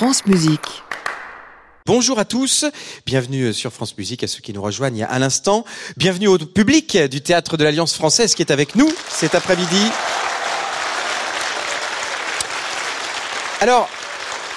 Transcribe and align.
France 0.00 0.24
Musique. 0.24 0.82
Bonjour 1.84 2.18
à 2.18 2.24
tous, 2.24 2.64
bienvenue 3.04 3.52
sur 3.52 3.70
France 3.70 3.98
Musique, 3.98 4.24
à 4.24 4.28
ceux 4.28 4.40
qui 4.40 4.54
nous 4.54 4.62
rejoignent 4.62 5.04
à 5.04 5.18
l'instant. 5.18 5.66
Bienvenue 5.98 6.26
au 6.26 6.38
public 6.38 6.96
du 6.96 7.20
Théâtre 7.20 7.58
de 7.58 7.64
l'Alliance 7.64 7.94
française 7.94 8.34
qui 8.34 8.40
est 8.40 8.50
avec 8.50 8.76
nous 8.76 8.90
cet 9.10 9.34
après-midi. 9.34 9.90
Alors, 13.60 13.90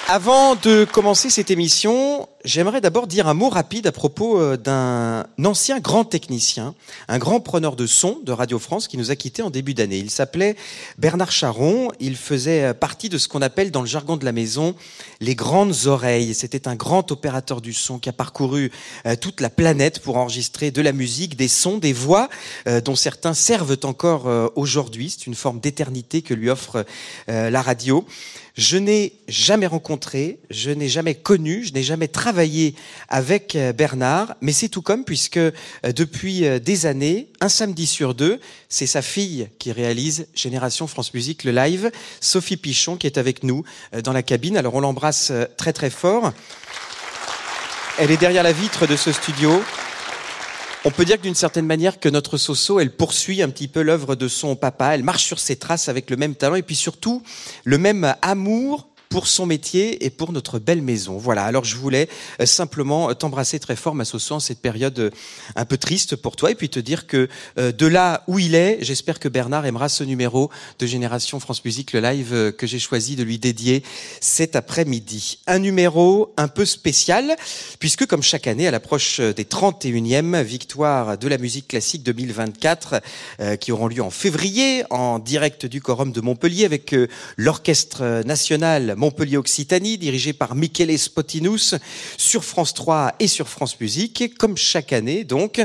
avant 0.08 0.54
de 0.54 0.86
commencer 0.90 1.28
cette 1.28 1.50
émission, 1.50 2.26
j'aimerais 2.44 2.80
d'abord 2.80 3.06
dire 3.06 3.26
un 3.26 3.34
mot 3.34 3.48
rapide 3.48 3.86
à 3.86 3.92
propos 3.92 4.38
euh, 4.38 4.56
d'un 4.56 5.26
ancien 5.44 5.80
grand 5.80 6.04
technicien, 6.04 6.74
un 7.08 7.18
grand 7.18 7.40
preneur 7.40 7.74
de 7.74 7.86
son 7.86 8.20
de 8.22 8.32
Radio 8.32 8.58
France 8.58 8.86
qui 8.86 8.98
nous 8.98 9.10
a 9.10 9.16
quittés 9.16 9.42
en 9.42 9.50
début 9.50 9.74
d'année. 9.74 9.98
Il 9.98 10.10
s'appelait 10.10 10.56
Bernard 10.98 11.32
Charon. 11.32 11.90
Il 12.00 12.16
faisait 12.16 12.64
euh, 12.64 12.74
partie 12.74 13.08
de 13.08 13.18
ce 13.18 13.28
qu'on 13.28 13.42
appelle 13.42 13.70
dans 13.70 13.80
le 13.80 13.86
jargon 13.86 14.16
de 14.16 14.24
la 14.24 14.32
maison 14.32 14.74
les 15.20 15.34
grandes 15.34 15.86
oreilles. 15.86 16.34
C'était 16.34 16.68
un 16.68 16.74
grand 16.74 17.10
opérateur 17.10 17.60
du 17.60 17.72
son 17.72 17.98
qui 17.98 18.08
a 18.08 18.12
parcouru 18.12 18.70
euh, 19.06 19.16
toute 19.16 19.40
la 19.40 19.50
planète 19.50 20.00
pour 20.00 20.16
enregistrer 20.18 20.70
de 20.70 20.82
la 20.82 20.92
musique, 20.92 21.36
des 21.36 21.48
sons, 21.48 21.78
des 21.78 21.92
voix 21.92 22.28
dont 22.84 22.96
certains 22.96 23.34
servent 23.34 23.78
encore 23.84 24.28
aujourd'hui. 24.54 25.10
C'est 25.10 25.26
une 25.26 25.34
forme 25.34 25.60
d'éternité 25.60 26.22
que 26.22 26.34
lui 26.34 26.50
offre 26.50 26.84
la 27.28 27.62
radio. 27.62 28.04
Je 28.56 28.76
n'ai 28.76 29.14
jamais 29.26 29.66
rencontré, 29.66 30.38
je 30.48 30.70
n'ai 30.70 30.88
jamais 30.88 31.16
connu, 31.16 31.64
je 31.64 31.72
n'ai 31.72 31.82
jamais 31.82 32.06
travaillé 32.06 32.76
avec 33.08 33.56
euh, 33.56 33.72
Bernard, 33.72 34.36
mais 34.40 34.52
c'est 34.52 34.68
tout 34.68 34.80
comme 34.80 35.04
puisque 35.04 35.38
euh, 35.38 35.50
depuis 35.82 36.46
euh, 36.46 36.60
des 36.60 36.86
années, 36.86 37.26
un 37.40 37.48
samedi 37.48 37.84
sur 37.84 38.14
deux, 38.14 38.38
c'est 38.68 38.86
sa 38.86 39.02
fille 39.02 39.48
qui 39.58 39.72
réalise 39.72 40.28
Génération 40.36 40.86
France 40.86 41.12
Musique, 41.14 41.42
le 41.42 41.50
live, 41.50 41.90
Sophie 42.20 42.56
Pichon, 42.56 42.96
qui 42.96 43.08
est 43.08 43.18
avec 43.18 43.42
nous 43.42 43.64
dans 44.04 44.12
la 44.12 44.22
cabine. 44.22 44.56
Alors 44.56 44.76
on 44.76 44.80
l'embrasse 44.80 45.32
très 45.56 45.72
très 45.72 45.90
fort. 45.90 46.32
Elle 47.98 48.12
est 48.12 48.16
derrière 48.16 48.44
la 48.44 48.52
vitre 48.52 48.86
de 48.86 48.94
ce 48.94 49.10
studio. 49.10 49.62
On 50.86 50.90
peut 50.90 51.06
dire 51.06 51.16
d'une 51.18 51.34
certaine 51.34 51.64
manière 51.64 51.98
que 51.98 52.10
notre 52.10 52.36
Soso, 52.36 52.78
elle 52.78 52.94
poursuit 52.94 53.40
un 53.40 53.48
petit 53.48 53.68
peu 53.68 53.80
l'œuvre 53.80 54.16
de 54.16 54.28
son 54.28 54.54
papa, 54.54 54.94
elle 54.94 55.02
marche 55.02 55.24
sur 55.24 55.38
ses 55.38 55.56
traces 55.56 55.88
avec 55.88 56.10
le 56.10 56.16
même 56.16 56.34
talent 56.34 56.56
et 56.56 56.62
puis 56.62 56.76
surtout 56.76 57.22
le 57.64 57.78
même 57.78 58.14
amour 58.20 58.88
pour 59.14 59.28
son 59.28 59.46
métier 59.46 60.04
et 60.04 60.10
pour 60.10 60.32
notre 60.32 60.58
belle 60.58 60.82
maison. 60.82 61.18
Voilà, 61.18 61.44
alors 61.44 61.62
je 61.62 61.76
voulais 61.76 62.08
euh, 62.40 62.46
simplement 62.46 63.10
euh, 63.10 63.14
t'embrasser 63.14 63.60
très 63.60 63.76
fort, 63.76 63.94
ma 63.94 64.04
Soso, 64.04 64.34
en 64.34 64.40
cette 64.40 64.58
période 64.58 64.98
euh, 64.98 65.10
un 65.54 65.64
peu 65.64 65.76
triste 65.76 66.16
pour 66.16 66.34
toi, 66.34 66.50
et 66.50 66.56
puis 66.56 66.68
te 66.68 66.80
dire 66.80 67.06
que 67.06 67.28
de 67.56 67.86
là 67.86 68.24
où 68.26 68.40
il 68.40 68.56
est, 68.56 68.78
j'espère 68.80 69.20
que 69.20 69.28
Bernard 69.28 69.66
aimera 69.66 69.88
ce 69.88 70.02
numéro 70.02 70.50
de 70.80 70.86
Génération 70.86 71.38
France 71.38 71.64
Musique, 71.64 71.92
le 71.92 72.00
live 72.00 72.52
que 72.58 72.66
j'ai 72.66 72.80
choisi 72.80 73.14
de 73.14 73.22
lui 73.22 73.38
dédier 73.38 73.84
cet 74.20 74.56
après-midi. 74.56 75.38
Un 75.46 75.60
numéro 75.60 76.34
un 76.36 76.48
peu 76.48 76.64
spécial, 76.64 77.36
puisque 77.78 78.06
comme 78.06 78.22
chaque 78.24 78.48
année, 78.48 78.66
à 78.66 78.72
l'approche 78.72 79.20
des 79.20 79.44
31e 79.44 80.42
victoires 80.42 81.18
de 81.18 81.28
la 81.28 81.38
musique 81.38 81.68
classique 81.68 82.02
2024, 82.02 83.00
qui 83.60 83.70
auront 83.70 83.86
lieu 83.86 84.02
en 84.02 84.10
février, 84.10 84.82
en 84.90 85.20
direct 85.20 85.66
du 85.66 85.80
Quorum 85.80 86.10
de 86.10 86.20
Montpellier, 86.20 86.64
avec 86.64 86.96
l'Orchestre 87.36 88.24
National 88.24 88.96
Montpellier 89.04 89.36
Occitanie, 89.36 89.98
dirigé 89.98 90.32
par 90.32 90.54
Michele 90.54 90.98
Spotinus, 90.98 91.74
sur 92.16 92.42
France 92.42 92.72
3 92.72 93.16
et 93.20 93.28
sur 93.28 93.50
France 93.50 93.78
Musique, 93.78 94.34
comme 94.38 94.56
chaque 94.56 94.94
année 94.94 95.24
donc. 95.24 95.62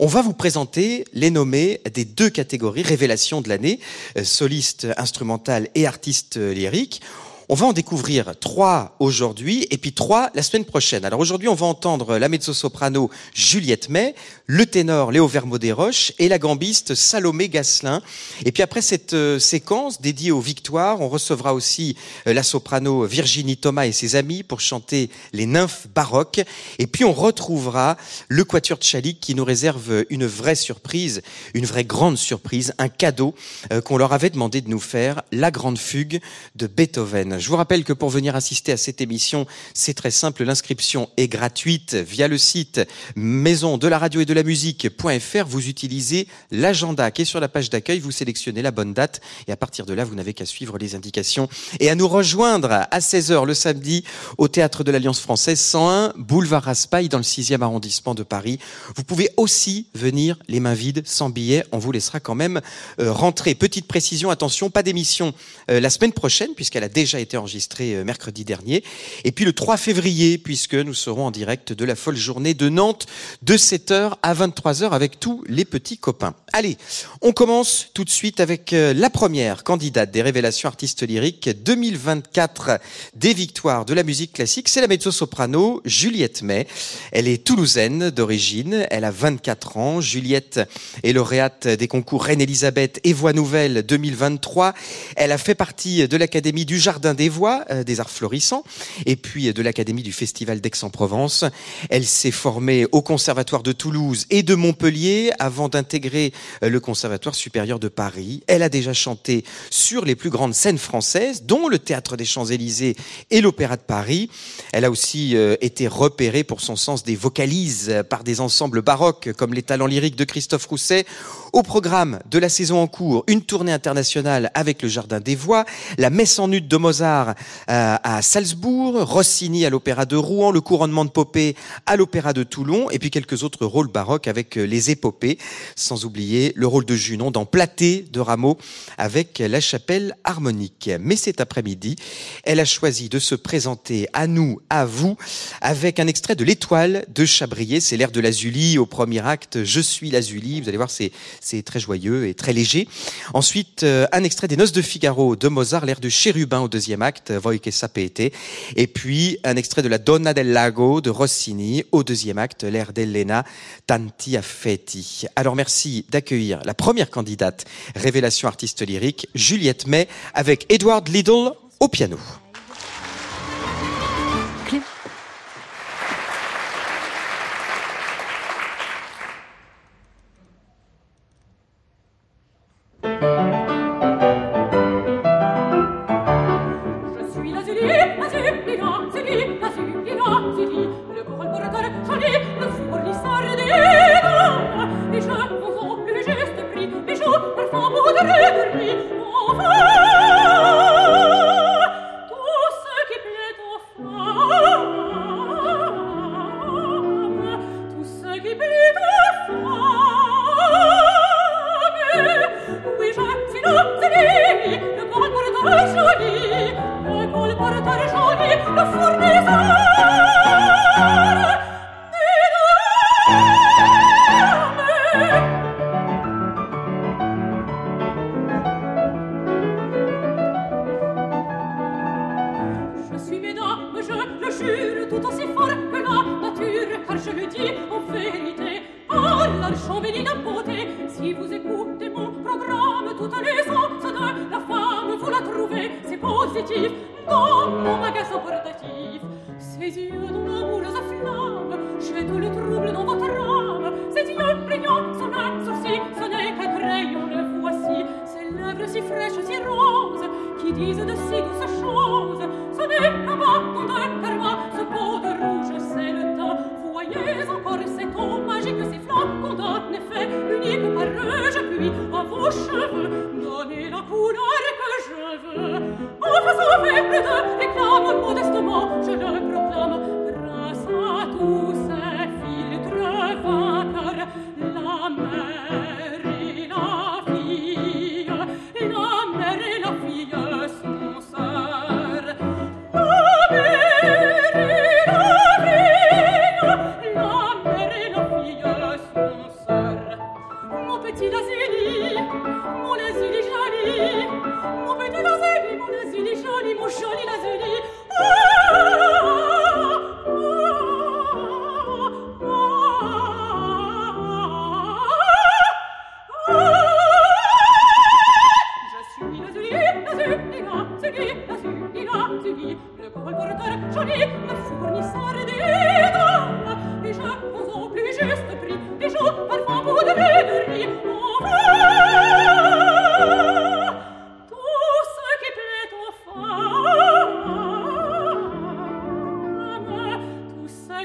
On 0.00 0.06
va 0.08 0.20
vous 0.20 0.32
présenter 0.32 1.04
les 1.12 1.30
nommés 1.30 1.80
des 1.94 2.04
deux 2.04 2.28
catégories 2.28 2.82
révélation 2.82 3.40
de 3.40 3.48
l'année, 3.48 3.78
euh, 4.18 4.24
soliste 4.24 4.88
instrumental 4.96 5.68
et 5.76 5.86
artiste 5.86 6.38
lyrique. 6.38 7.02
On 7.48 7.54
va 7.54 7.66
en 7.66 7.72
découvrir 7.72 8.34
trois 8.38 8.94
aujourd'hui 9.00 9.66
et 9.70 9.76
puis 9.76 9.92
trois 9.92 10.30
la 10.34 10.42
semaine 10.42 10.64
prochaine. 10.64 11.04
Alors 11.04 11.18
aujourd'hui, 11.18 11.48
on 11.48 11.54
va 11.54 11.66
entendre 11.66 12.16
la 12.18 12.28
mezzo-soprano 12.28 13.10
Juliette 13.34 13.88
May, 13.88 14.14
le 14.46 14.64
ténor 14.64 15.10
Léo 15.10 15.26
Vermaux-Desroches 15.26 16.12
et 16.20 16.28
la 16.28 16.38
gambiste 16.38 16.94
Salomé 16.94 17.48
Gasselin. 17.48 18.00
Et 18.44 18.52
puis 18.52 18.62
après 18.62 18.80
cette 18.80 19.14
euh, 19.14 19.40
séquence 19.40 20.00
dédiée 20.00 20.30
aux 20.30 20.40
victoires, 20.40 21.00
on 21.00 21.08
recevra 21.08 21.52
aussi 21.52 21.96
euh, 22.28 22.32
la 22.32 22.44
soprano 22.44 23.04
Virginie 23.06 23.56
Thomas 23.56 23.86
et 23.86 23.92
ses 23.92 24.14
amis 24.14 24.44
pour 24.44 24.60
chanter 24.60 25.10
les 25.32 25.46
nymphes 25.46 25.88
baroques. 25.92 26.42
Et 26.78 26.86
puis 26.86 27.04
on 27.04 27.12
retrouvera 27.12 27.96
le 28.28 28.44
quatuor 28.44 28.78
Tchalik 28.78 29.18
qui 29.20 29.34
nous 29.34 29.44
réserve 29.44 30.04
une 30.10 30.26
vraie 30.26 30.54
surprise, 30.54 31.22
une 31.54 31.66
vraie 31.66 31.84
grande 31.84 32.18
surprise, 32.18 32.72
un 32.78 32.88
cadeau 32.88 33.34
euh, 33.72 33.80
qu'on 33.80 33.96
leur 33.96 34.12
avait 34.12 34.30
demandé 34.30 34.60
de 34.60 34.68
nous 34.68 34.80
faire, 34.80 35.22
la 35.32 35.50
grande 35.50 35.78
fugue 35.78 36.20
de 36.54 36.66
Beethoven. 36.68 37.31
Je 37.38 37.48
vous 37.48 37.56
rappelle 37.56 37.84
que 37.84 37.92
pour 37.92 38.10
venir 38.10 38.36
assister 38.36 38.72
à 38.72 38.76
cette 38.76 39.00
émission, 39.00 39.46
c'est 39.74 39.94
très 39.94 40.10
simple. 40.10 40.44
L'inscription 40.44 41.08
est 41.16 41.28
gratuite 41.28 41.94
via 41.94 42.28
le 42.28 42.38
site 42.38 42.80
maison 43.16 43.78
de 43.78 43.88
la 43.88 43.98
radio 43.98 44.20
et 44.20 44.24
de 44.24 44.34
la 44.34 44.42
musique.fr. 44.42 45.46
Vous 45.46 45.68
utilisez 45.68 46.28
l'agenda 46.50 47.10
qui 47.10 47.22
est 47.22 47.26
sur 47.26 47.40
la 47.40 47.48
page 47.48 47.70
d'accueil. 47.70 48.00
Vous 48.00 48.10
sélectionnez 48.10 48.62
la 48.62 48.70
bonne 48.70 48.92
date 48.92 49.20
et 49.46 49.52
à 49.52 49.56
partir 49.56 49.86
de 49.86 49.94
là, 49.94 50.04
vous 50.04 50.14
n'avez 50.14 50.34
qu'à 50.34 50.46
suivre 50.46 50.78
les 50.78 50.94
indications 50.94 51.48
et 51.80 51.90
à 51.90 51.94
nous 51.94 52.08
rejoindre 52.08 52.70
à 52.90 52.98
16h 52.98 53.46
le 53.46 53.54
samedi 53.54 54.04
au 54.38 54.48
théâtre 54.48 54.84
de 54.84 54.90
l'Alliance 54.90 55.20
française 55.20 55.60
101 55.60 56.12
boulevard 56.16 56.64
Raspail 56.64 57.08
dans 57.08 57.18
le 57.18 57.24
6e 57.24 57.62
arrondissement 57.62 58.14
de 58.14 58.22
Paris. 58.22 58.58
Vous 58.96 59.04
pouvez 59.04 59.30
aussi 59.36 59.86
venir 59.94 60.38
les 60.48 60.60
mains 60.60 60.74
vides 60.74 61.02
sans 61.06 61.30
billets. 61.30 61.64
On 61.72 61.78
vous 61.78 61.92
laissera 61.92 62.20
quand 62.20 62.34
même 62.34 62.60
euh, 63.00 63.12
rentrer. 63.12 63.54
Petite 63.54 63.86
précision, 63.86 64.30
attention, 64.30 64.70
pas 64.70 64.82
d'émission 64.82 65.32
euh, 65.70 65.80
la 65.80 65.90
semaine 65.90 66.12
prochaine 66.12 66.50
puisqu'elle 66.54 66.84
a 66.84 66.88
déjà 66.88 67.20
été 67.20 67.21
enregistré 67.34 67.94
euh, 67.94 68.04
mercredi 68.04 68.44
dernier. 68.44 68.82
Et 69.24 69.32
puis 69.32 69.44
le 69.44 69.52
3 69.52 69.76
février, 69.76 70.38
puisque 70.38 70.74
nous 70.74 70.94
serons 70.94 71.26
en 71.26 71.30
direct 71.30 71.72
de 71.72 71.84
la 71.84 71.96
folle 71.96 72.16
journée 72.16 72.54
de 72.54 72.68
Nantes 72.68 73.06
de 73.42 73.56
7h 73.56 74.14
à 74.22 74.34
23h 74.34 74.90
avec 74.90 75.20
tous 75.20 75.42
les 75.46 75.64
petits 75.64 75.98
copains. 75.98 76.34
Allez, 76.52 76.76
on 77.20 77.32
commence 77.32 77.88
tout 77.94 78.04
de 78.04 78.10
suite 78.10 78.40
avec 78.40 78.72
euh, 78.72 78.92
la 78.92 79.10
première 79.10 79.64
candidate 79.64 80.10
des 80.10 80.22
révélations 80.22 80.68
artistes 80.68 81.02
lyriques 81.06 81.50
2024 81.62 82.78
des 83.14 83.34
victoires 83.34 83.84
de 83.84 83.94
la 83.94 84.02
musique 84.02 84.32
classique. 84.34 84.68
C'est 84.68 84.80
la 84.80 84.88
mezzo-soprano 84.88 85.80
Juliette 85.84 86.42
May. 86.42 86.66
Elle 87.12 87.28
est 87.28 87.44
toulousaine 87.44 88.10
d'origine. 88.10 88.86
Elle 88.90 89.04
a 89.04 89.10
24 89.10 89.76
ans. 89.76 90.00
Juliette 90.00 90.60
est 91.02 91.12
lauréate 91.12 91.68
des 91.68 91.88
concours 91.88 92.24
Reine-Elisabeth 92.24 93.00
et 93.04 93.12
Voix 93.12 93.32
Nouvelle 93.32 93.82
2023. 93.82 94.74
Elle 95.16 95.32
a 95.32 95.38
fait 95.38 95.54
partie 95.54 96.06
de 96.06 96.16
l'Académie 96.16 96.64
du 96.64 96.78
Jardin 96.78 97.11
des 97.14 97.28
Voix, 97.28 97.64
euh, 97.70 97.84
des 97.84 98.00
Arts 98.00 98.10
Florissants, 98.10 98.64
et 99.06 99.16
puis 99.16 99.52
de 99.52 99.62
l'Académie 99.62 100.02
du 100.02 100.12
Festival 100.12 100.60
d'Aix-en-Provence. 100.60 101.44
Elle 101.90 102.04
s'est 102.04 102.30
formée 102.30 102.86
au 102.92 103.02
Conservatoire 103.02 103.62
de 103.62 103.72
Toulouse 103.72 104.26
et 104.30 104.42
de 104.42 104.54
Montpellier 104.54 105.30
avant 105.38 105.68
d'intégrer 105.68 106.32
euh, 106.62 106.68
le 106.68 106.80
Conservatoire 106.80 107.34
supérieur 107.34 107.78
de 107.78 107.88
Paris. 107.88 108.42
Elle 108.46 108.62
a 108.62 108.68
déjà 108.68 108.92
chanté 108.92 109.44
sur 109.70 110.04
les 110.04 110.14
plus 110.14 110.30
grandes 110.30 110.54
scènes 110.54 110.78
françaises, 110.78 111.44
dont 111.44 111.68
le 111.68 111.78
Théâtre 111.78 112.16
des 112.16 112.24
Champs-Élysées 112.24 112.96
et 113.30 113.40
l'Opéra 113.40 113.76
de 113.76 113.82
Paris. 113.82 114.30
Elle 114.72 114.84
a 114.84 114.90
aussi 114.90 115.36
euh, 115.36 115.56
été 115.60 115.88
repérée 115.88 116.44
pour 116.44 116.60
son 116.60 116.76
sens 116.76 117.04
des 117.04 117.16
vocalises 117.16 118.02
par 118.08 118.24
des 118.24 118.40
ensembles 118.40 118.82
baroques 118.82 119.32
comme 119.36 119.54
les 119.54 119.62
talents 119.62 119.86
lyriques 119.86 120.16
de 120.16 120.24
Christophe 120.24 120.66
Rousset. 120.66 121.06
Au 121.52 121.62
programme 121.62 122.18
de 122.30 122.38
la 122.38 122.48
saison 122.48 122.80
en 122.80 122.86
cours, 122.86 123.24
une 123.26 123.42
tournée 123.42 123.72
internationale 123.72 124.50
avec 124.54 124.80
le 124.82 124.88
Jardin 124.88 125.20
des 125.20 125.34
Voix, 125.34 125.64
la 125.98 126.08
Messe 126.08 126.38
en 126.38 126.48
Nude 126.48 126.68
de 126.68 126.76
Mozart 126.76 127.01
euh, 127.02 127.34
à 127.66 128.22
Salzbourg, 128.22 129.02
Rossini 129.02 129.64
à 129.66 129.70
l'Opéra 129.70 130.06
de 130.06 130.16
Rouen, 130.16 130.50
le 130.50 130.60
couronnement 130.60 131.04
de 131.04 131.10
Popée 131.10 131.56
à 131.86 131.96
l'Opéra 131.96 132.32
de 132.32 132.42
Toulon, 132.42 132.90
et 132.90 132.98
puis 132.98 133.10
quelques 133.10 133.42
autres 133.42 133.66
rôles 133.66 133.88
baroques 133.88 134.28
avec 134.28 134.56
euh, 134.56 134.64
les 134.64 134.90
épopées, 134.90 135.38
sans 135.76 136.04
oublier 136.04 136.52
le 136.56 136.66
rôle 136.66 136.84
de 136.84 136.94
Junon 136.94 137.30
dans 137.30 137.46
Platé 137.46 138.04
de 138.10 138.20
Rameau 138.20 138.58
avec 138.98 139.38
la 139.38 139.60
chapelle 139.60 140.16
harmonique. 140.24 140.90
Mais 141.00 141.16
cet 141.16 141.40
après-midi, 141.40 141.96
elle 142.44 142.60
a 142.60 142.64
choisi 142.64 143.08
de 143.08 143.18
se 143.18 143.34
présenter 143.34 144.08
à 144.12 144.26
nous, 144.26 144.60
à 144.70 144.84
vous, 144.84 145.16
avec 145.60 146.00
un 146.00 146.06
extrait 146.06 146.36
de 146.36 146.44
L'Étoile 146.44 147.04
de 147.14 147.24
Chabrier. 147.24 147.80
C'est 147.80 147.96
l'air 147.96 148.10
de 148.10 148.20
l'Azulie 148.20 148.78
au 148.78 148.86
premier 148.86 149.26
acte. 149.26 149.64
Je 149.64 149.80
suis 149.80 150.10
l'Azulie. 150.10 150.60
Vous 150.60 150.68
allez 150.68 150.76
voir, 150.76 150.90
c'est, 150.90 151.12
c'est 151.40 151.62
très 151.62 151.80
joyeux 151.80 152.26
et 152.26 152.34
très 152.34 152.52
léger. 152.52 152.88
Ensuite, 153.34 153.82
euh, 153.82 154.06
un 154.12 154.24
extrait 154.24 154.48
des 154.48 154.56
Noces 154.56 154.72
de 154.72 154.82
Figaro 154.82 155.36
de 155.36 155.48
Mozart, 155.48 155.86
l'air 155.86 156.00
de 156.00 156.08
Chérubin 156.08 156.60
au 156.60 156.68
deuxième 156.68 156.91
acte, 157.00 157.32
Voi 157.32 157.60
che 157.60 157.70
sapete. 157.70 158.32
Et 158.76 158.86
puis, 158.86 159.38
un 159.44 159.56
extrait 159.56 159.80
de 159.80 159.88
la 159.88 159.96
Donna 159.98 160.34
del 160.34 160.52
Lago 160.52 161.00
de 161.00 161.08
Rossini 161.08 161.84
au 161.92 162.02
deuxième 162.02 162.36
acte, 162.36 162.64
l'air 162.64 162.92
d'Elena, 162.92 163.44
Tanti 163.86 164.36
affetti. 164.36 165.24
Alors, 165.36 165.56
merci 165.56 166.04
d'accueillir 166.10 166.60
la 166.64 166.74
première 166.74 167.08
candidate, 167.08 167.64
révélation 167.94 168.48
artiste 168.48 168.86
lyrique, 168.86 169.28
Juliette 169.34 169.86
May, 169.86 170.08
avec 170.34 170.66
Edward 170.68 171.08
Liddle 171.08 171.52
au 171.80 171.88
piano. 171.88 172.18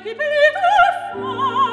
chi 0.02 0.14
per 0.16 1.67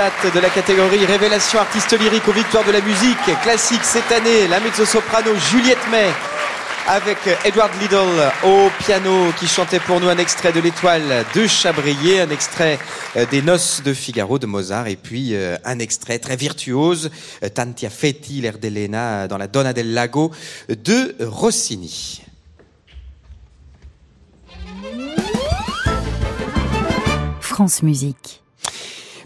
de 0.00 0.40
la 0.40 0.48
catégorie 0.48 1.04
Révélation 1.04 1.58
artiste 1.58 1.92
lyrique 2.00 2.26
aux 2.26 2.32
victoires 2.32 2.64
de 2.64 2.72
la 2.72 2.80
musique 2.80 3.18
classique 3.42 3.84
cette 3.84 4.10
année, 4.10 4.48
la 4.48 4.58
mezzo-soprano 4.58 5.34
Juliette 5.50 5.90
May 5.90 6.08
avec 6.88 7.18
Edward 7.44 7.70
Liddell 7.82 8.32
au 8.42 8.70
piano 8.78 9.30
qui 9.38 9.46
chantait 9.46 9.78
pour 9.78 10.00
nous 10.00 10.08
un 10.08 10.16
extrait 10.16 10.52
de 10.52 10.60
l'étoile 10.60 11.26
de 11.34 11.46
Chabrier, 11.46 12.22
un 12.22 12.30
extrait 12.30 12.78
euh, 13.16 13.26
des 13.30 13.42
noces 13.42 13.82
de 13.82 13.92
Figaro 13.92 14.38
de 14.38 14.46
Mozart 14.46 14.86
et 14.86 14.96
puis 14.96 15.34
euh, 15.34 15.58
un 15.66 15.78
extrait 15.78 16.18
très 16.18 16.36
virtuose, 16.36 17.10
euh, 17.44 17.50
Tantia 17.50 17.90
Fetti, 17.90 18.40
l'air 18.40 18.56
d'Elena 18.56 19.28
dans 19.28 19.36
la 19.36 19.48
Donna 19.48 19.74
del 19.74 19.92
Lago 19.92 20.30
de 20.70 21.14
Rossini. 21.20 22.22
France 27.42 27.82
Musique. 27.82 28.40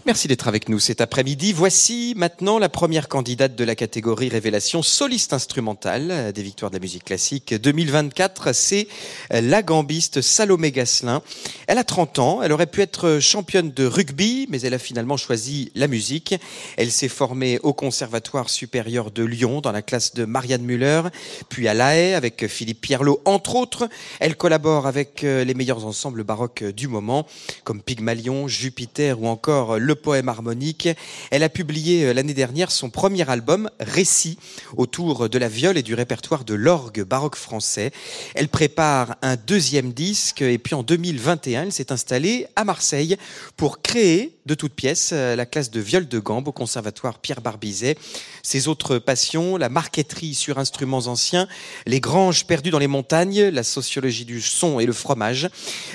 Merci 0.07 0.27
d'être 0.27 0.47
avec 0.47 0.69
nous 0.69 0.77
cet 0.77 1.01
après-midi. 1.01 1.51
Voici 1.51 2.13
maintenant 2.15 2.59
la 2.59 2.69
première 2.69 3.07
candidate 3.07 3.55
de 3.55 3.63
la 3.63 3.73
catégorie 3.73 4.29
Révélation 4.29 4.83
soliste 4.83 5.33
instrumentale 5.33 6.31
des 6.31 6.43
victoires 6.43 6.69
de 6.69 6.75
la 6.75 6.79
musique 6.79 7.05
classique 7.05 7.55
2024. 7.55 8.53
C'est 8.53 8.87
la 9.31 9.63
gambiste 9.63 10.21
Salomé 10.21 10.71
Gasselin. 10.71 11.23
Elle 11.65 11.79
a 11.79 11.83
30 11.83 12.19
ans. 12.19 12.43
Elle 12.43 12.51
aurait 12.51 12.67
pu 12.67 12.83
être 12.83 13.17
championne 13.19 13.71
de 13.71 13.87
rugby, 13.87 14.45
mais 14.51 14.61
elle 14.61 14.75
a 14.75 14.77
finalement 14.77 15.17
choisi 15.17 15.71
la 15.73 15.87
musique. 15.87 16.35
Elle 16.77 16.91
s'est 16.91 17.07
formée 17.07 17.57
au 17.63 17.73
Conservatoire 17.73 18.51
supérieur 18.51 19.09
de 19.09 19.23
Lyon 19.23 19.59
dans 19.59 19.71
la 19.71 19.81
classe 19.81 20.13
de 20.13 20.25
Marianne 20.25 20.61
Muller, 20.61 21.01
puis 21.49 21.67
à 21.67 21.73
La 21.73 21.97
Haye 21.97 22.13
avec 22.13 22.45
Philippe 22.45 22.81
Pierlot, 22.81 23.23
entre 23.25 23.55
autres. 23.55 23.89
Elle 24.19 24.35
collabore 24.35 24.85
avec 24.85 25.23
les 25.23 25.53
meilleurs 25.55 25.83
ensembles 25.87 26.23
baroques 26.23 26.63
du 26.63 26.87
moment, 26.87 27.25
comme 27.63 27.81
Pygmalion, 27.81 28.47
Jupiter 28.47 29.19
ou 29.19 29.25
encore 29.25 29.79
Le 29.79 29.94
poème 29.95 30.29
harmonique. 30.29 30.89
Elle 31.31 31.43
a 31.43 31.49
publié 31.49 32.05
euh, 32.05 32.13
l'année 32.13 32.33
dernière 32.33 32.71
son 32.71 32.89
premier 32.89 33.29
album, 33.29 33.69
Récit, 33.79 34.37
autour 34.77 35.29
de 35.29 35.37
la 35.37 35.47
viole 35.47 35.77
et 35.77 35.83
du 35.83 35.93
répertoire 35.93 36.45
de 36.45 36.53
l'orgue 36.53 37.03
baroque 37.03 37.35
français. 37.35 37.91
Elle 38.33 38.47
prépare 38.47 39.15
un 39.21 39.35
deuxième 39.35 39.93
disque 39.93 40.41
et 40.41 40.57
puis 40.57 40.75
en 40.75 40.83
2021, 40.83 41.63
elle 41.63 41.71
s'est 41.71 41.91
installée 41.91 42.47
à 42.55 42.63
Marseille 42.63 43.17
pour 43.57 43.81
créer 43.81 44.34
de 44.45 44.53
toutes 44.53 44.73
pièces 44.73 45.11
euh, 45.13 45.35
la 45.35 45.45
classe 45.45 45.71
de 45.71 45.79
viol 45.79 46.07
de 46.07 46.19
gambe 46.19 46.47
au 46.47 46.51
conservatoire 46.51 47.19
Pierre 47.19 47.41
Barbizet. 47.41 47.97
Ses 48.43 48.67
autres 48.67 48.99
passions, 48.99 49.57
la 49.57 49.69
marqueterie 49.69 50.35
sur 50.35 50.59
instruments 50.59 51.07
anciens, 51.07 51.47
les 51.85 51.99
granges 51.99 52.45
perdues 52.45 52.71
dans 52.71 52.79
les 52.79 52.87
montagnes, 52.87 53.43
la 53.43 53.63
sociologie 53.63 54.25
du 54.25 54.41
son 54.41 54.79
et 54.79 54.85
le 54.85 54.93
fromage. 54.93 55.49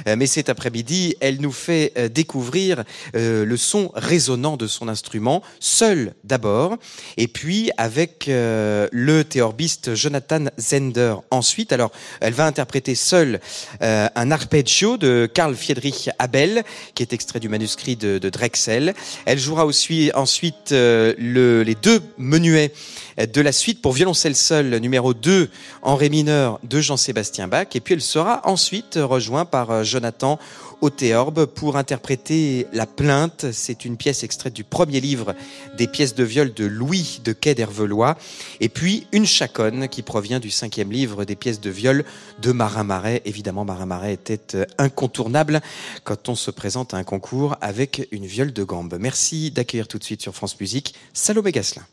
Euh, 0.07 0.17
mais 0.17 0.27
cet 0.27 0.49
après-midi, 0.49 1.17
elle 1.21 1.41
nous 1.41 1.53
fait 1.53 1.93
découvrir 2.13 2.85
le 3.15 3.57
son 3.57 3.91
résonnant 3.95 4.57
de 4.57 4.67
son 4.67 4.89
instrument, 4.89 5.43
seul 5.59 6.15
d'abord, 6.25 6.77
et 7.17 7.29
puis 7.29 7.71
avec 7.77 8.29
euh, 8.29 8.89
le 8.93 9.25
théorbiste 9.25 9.95
Jonathan 9.95 10.47
Zender 10.59 11.15
ensuite. 11.31 11.73
Alors, 11.73 11.91
elle 12.21 12.33
va 12.33 12.47
interpréter 12.47 12.95
seule 12.95 13.41
euh, 13.83 14.09
un 14.15 14.31
arpeggio 14.31 14.97
de 14.97 15.29
Karl 15.33 15.55
Friedrich 15.55 16.11
Abel, 16.19 16.63
qui 16.95 17.03
est 17.03 17.13
extrait 17.13 17.41
du 17.41 17.49
manuscrit 17.49 17.97
de, 17.97 18.19
Drexel. 18.41 18.95
Elle 19.27 19.39
jouera 19.39 19.67
aussi 19.67 20.11
ensuite 20.15 20.73
euh, 20.73 21.13
le, 21.19 21.63
les 21.63 21.75
deux 21.75 22.01
menuets 22.17 22.73
de 23.19 23.41
la 23.43 23.53
suite 23.53 23.83
pour 23.83 23.93
violoncelle 23.93 24.35
seul 24.35 24.79
numéro 24.79 25.13
2 25.13 25.51
en 25.83 25.95
ré 25.95 26.09
mineur 26.09 26.59
de 26.65 26.81
Jean-Sébastien 26.81 27.49
Bach. 27.49 27.67
Et 27.75 27.81
puis 27.81 27.93
elle 27.93 28.01
sera 28.01 28.41
ensuite 28.49 28.99
rejointe 29.01 29.51
par 29.51 29.85
Jonathan 29.85 30.39
au 30.81 30.91
théorbe 30.91 31.47
pour 31.47 31.77
interpréter 31.77 32.67
La 32.73 32.87
Plainte. 32.87 33.47
C'est 33.53 33.85
une 33.85 33.97
pièce 33.97 34.25
extraite 34.25 34.55
du 34.55 34.65
premier 34.65 35.01
livre 35.01 35.35
des 35.77 35.87
pièces 35.87 36.15
de 36.15 36.25
viol 36.25 36.53
de 36.55 36.65
Louis 36.65 37.21
de 37.25 37.33
Quai 37.33 37.55
d'Hervelois. 37.55 38.17
Et 38.61 38.69
puis 38.69 39.07
Une 39.13 39.27
chaconne 39.27 39.89
qui 39.89 40.03
provient 40.03 40.41
du 40.41 40.51
cinquième 40.51 40.93
livre 40.93 41.25
des 41.25 41.37
pièces 41.37 41.61
de 41.61 41.71
viol 41.71 42.05
de 42.41 42.53
Marin 42.53 42.85
Marais. 42.85 43.23
Évidemment, 43.25 43.65
Marin 43.65 43.87
Marais 43.87 44.15
était 44.15 44.57
euh, 44.57 44.65
incontournable 44.79 45.61
quand 46.05 46.29
on 46.29 46.35
se 46.35 46.51
présente 46.51 46.95
à 46.95 46.97
un 46.97 47.05
concours 47.05 47.57
avec 47.61 48.09
une 48.11 48.27
viole 48.27 48.53
de 48.53 48.65
gambe. 48.65 48.97
Merci 48.99 49.51
d'accueillir 49.51 49.89
tout 49.89 49.99
de 49.99 50.05
suite 50.05 50.23
sur 50.23 50.35
France 50.35 50.59
Musique 50.61 50.95
Salomé 51.13 51.53
Gasselin. 51.53 51.85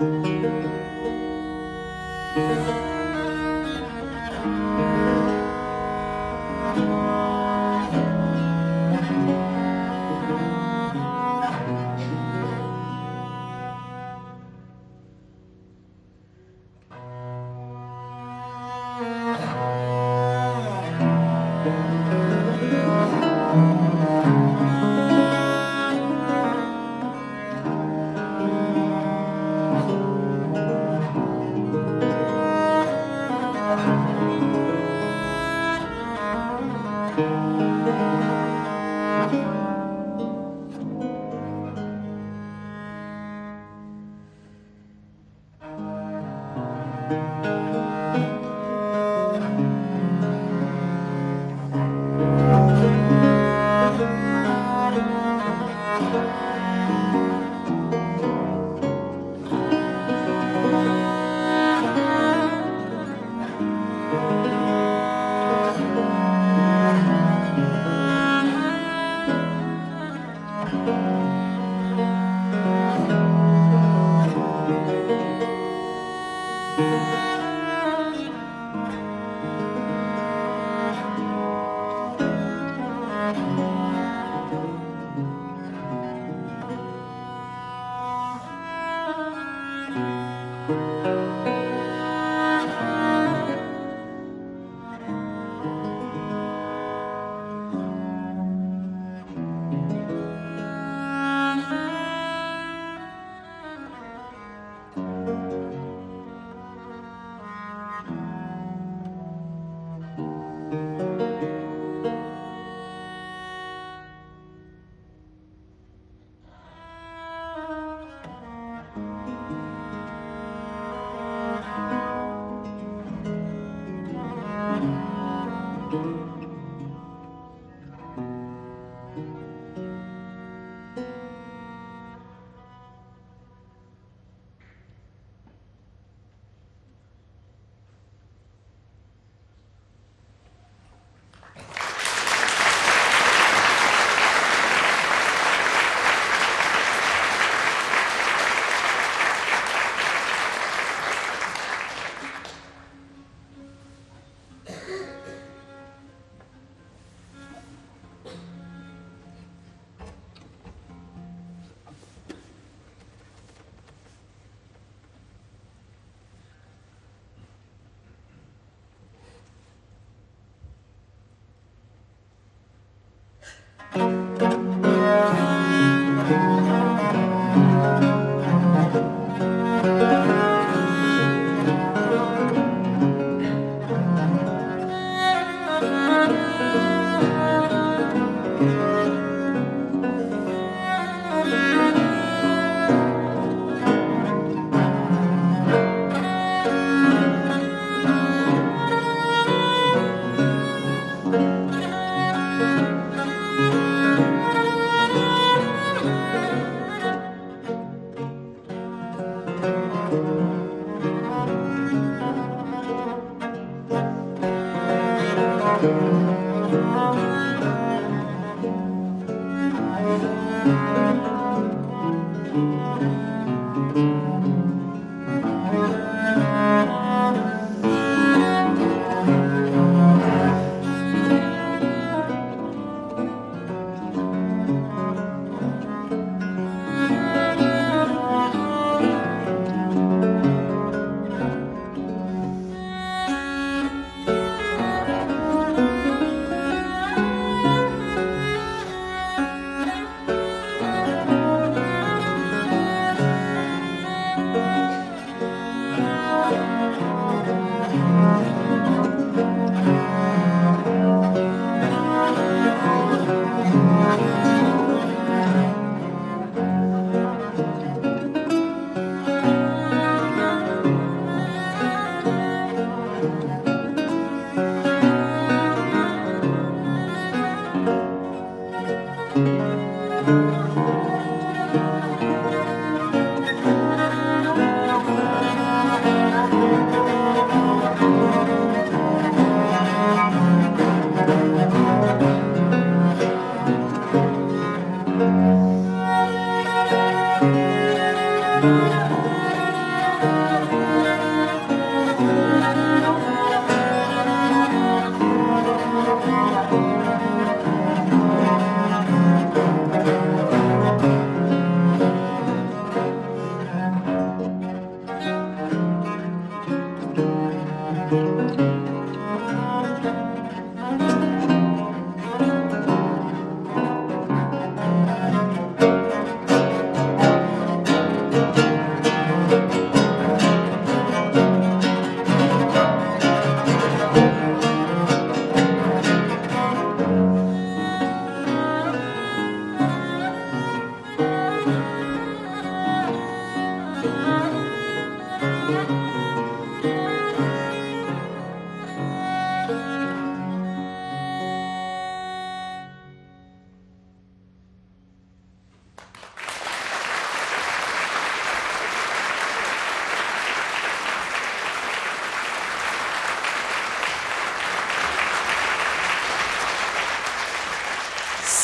Thank 0.00 0.24
you. 2.34 2.99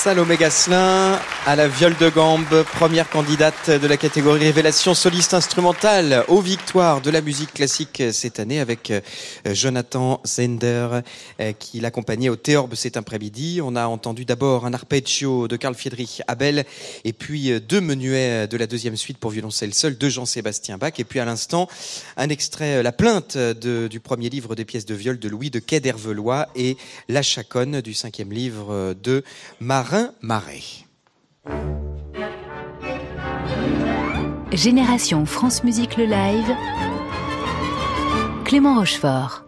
Salomé 0.06 0.36
Gasselin 0.36 1.18
à 1.46 1.54
la 1.54 1.68
viole 1.68 1.96
de 2.00 2.08
gambe, 2.08 2.64
première 2.72 3.08
candidate 3.08 3.70
de 3.70 3.86
la 3.86 3.96
catégorie 3.96 4.40
Révélation 4.40 4.94
soliste 4.94 5.32
instrumentale 5.32 6.24
aux 6.26 6.40
victoires 6.40 7.00
de 7.00 7.08
la 7.08 7.20
musique 7.20 7.54
classique 7.54 8.02
cette 8.10 8.40
année 8.40 8.58
avec 8.58 8.90
euh, 8.90 9.00
Jonathan 9.52 10.20
Zender 10.26 11.02
euh, 11.40 11.52
qui 11.52 11.78
l'accompagnait 11.78 12.30
au 12.30 12.34
Théorbe 12.34 12.74
cet 12.74 12.96
après-midi. 12.96 13.60
On 13.62 13.76
a 13.76 13.86
entendu 13.86 14.24
d'abord 14.24 14.66
un 14.66 14.74
arpeggio 14.74 15.46
de 15.46 15.54
Carl 15.54 15.76
Friedrich 15.76 16.20
Abel 16.26 16.64
et 17.04 17.12
puis 17.12 17.52
euh, 17.52 17.60
deux 17.60 17.80
menuets 17.80 18.48
de 18.48 18.56
la 18.56 18.66
deuxième 18.66 18.96
suite 18.96 19.18
pour 19.18 19.30
violoncelle 19.30 19.72
seul 19.72 19.96
de 19.96 20.08
Jean-Sébastien 20.08 20.78
Bach 20.78 20.94
et 20.98 21.04
puis 21.04 21.20
à 21.20 21.24
l'instant 21.24 21.68
un 22.16 22.28
extrait, 22.28 22.82
la 22.82 22.92
plainte 22.92 23.38
du 23.38 24.00
premier 24.00 24.30
livre 24.30 24.56
des 24.56 24.64
pièces 24.64 24.86
de 24.86 24.96
viol 24.96 25.20
de 25.20 25.28
Louis 25.28 25.50
de 25.50 25.60
Quai 25.60 25.78
d'Hervelois 25.78 26.48
et 26.56 26.76
La 27.08 27.22
Chaconne 27.22 27.82
du 27.82 27.94
cinquième 27.94 28.32
livre 28.32 28.94
de 29.00 29.22
Marin 29.60 30.10
Marais. 30.22 30.85
Génération 34.52 35.26
France 35.26 35.64
Musique 35.64 35.96
le 35.96 36.04
Live. 36.04 36.54
Clément 38.44 38.76
Rochefort. 38.76 39.45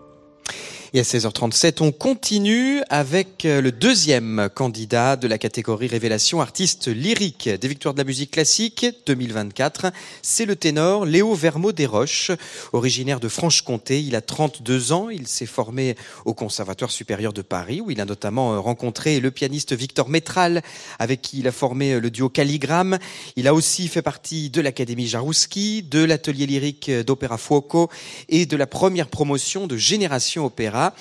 Et 0.94 1.00
à 1.00 1.02
16h37, 1.02 1.82
on 1.82 1.92
continue 1.92 2.80
avec 2.88 3.44
euh, 3.44 3.60
le 3.60 3.72
deuxième 3.72 4.48
candidat 4.54 5.16
de 5.16 5.28
la 5.28 5.36
catégorie 5.36 5.86
Révélation 5.86 6.40
artiste 6.40 6.88
lyrique 6.88 7.46
des 7.46 7.68
Victoires 7.68 7.92
de 7.92 7.98
la 7.98 8.04
musique 8.04 8.30
classique 8.30 8.86
2024. 9.04 9.92
C'est 10.22 10.46
le 10.46 10.56
ténor 10.56 11.04
Léo 11.04 11.34
Vermeau 11.34 11.72
Desroches, 11.72 12.30
originaire 12.72 13.20
de 13.20 13.28
Franche-Comté. 13.28 14.00
Il 14.00 14.16
a 14.16 14.22
32 14.22 14.92
ans. 14.92 15.10
Il 15.10 15.26
s'est 15.26 15.44
formé 15.44 15.94
au 16.24 16.32
Conservatoire 16.32 16.90
supérieur 16.90 17.34
de 17.34 17.42
Paris, 17.42 17.82
où 17.82 17.90
il 17.90 18.00
a 18.00 18.06
notamment 18.06 18.54
euh, 18.54 18.58
rencontré 18.58 19.20
le 19.20 19.30
pianiste 19.30 19.74
Victor 19.74 20.08
Métral, 20.08 20.62
avec 20.98 21.20
qui 21.20 21.40
il 21.40 21.48
a 21.48 21.52
formé 21.52 21.92
euh, 21.92 22.00
le 22.00 22.10
duo 22.10 22.30
Calligramme. 22.30 22.98
Il 23.36 23.46
a 23.46 23.52
aussi 23.52 23.88
fait 23.88 24.00
partie 24.00 24.48
de 24.48 24.62
l'Académie 24.62 25.06
Jarouski, 25.06 25.82
de 25.82 26.02
l'atelier 26.02 26.46
lyrique 26.46 26.90
d'Opéra 26.90 27.36
Fuoco 27.36 27.90
et 28.30 28.46
de 28.46 28.56
la 28.56 28.66
première 28.66 29.08
promotion 29.08 29.66
de 29.66 29.76
Génération 29.76 30.46
Opéra 30.46 30.77
tá? 30.78 30.92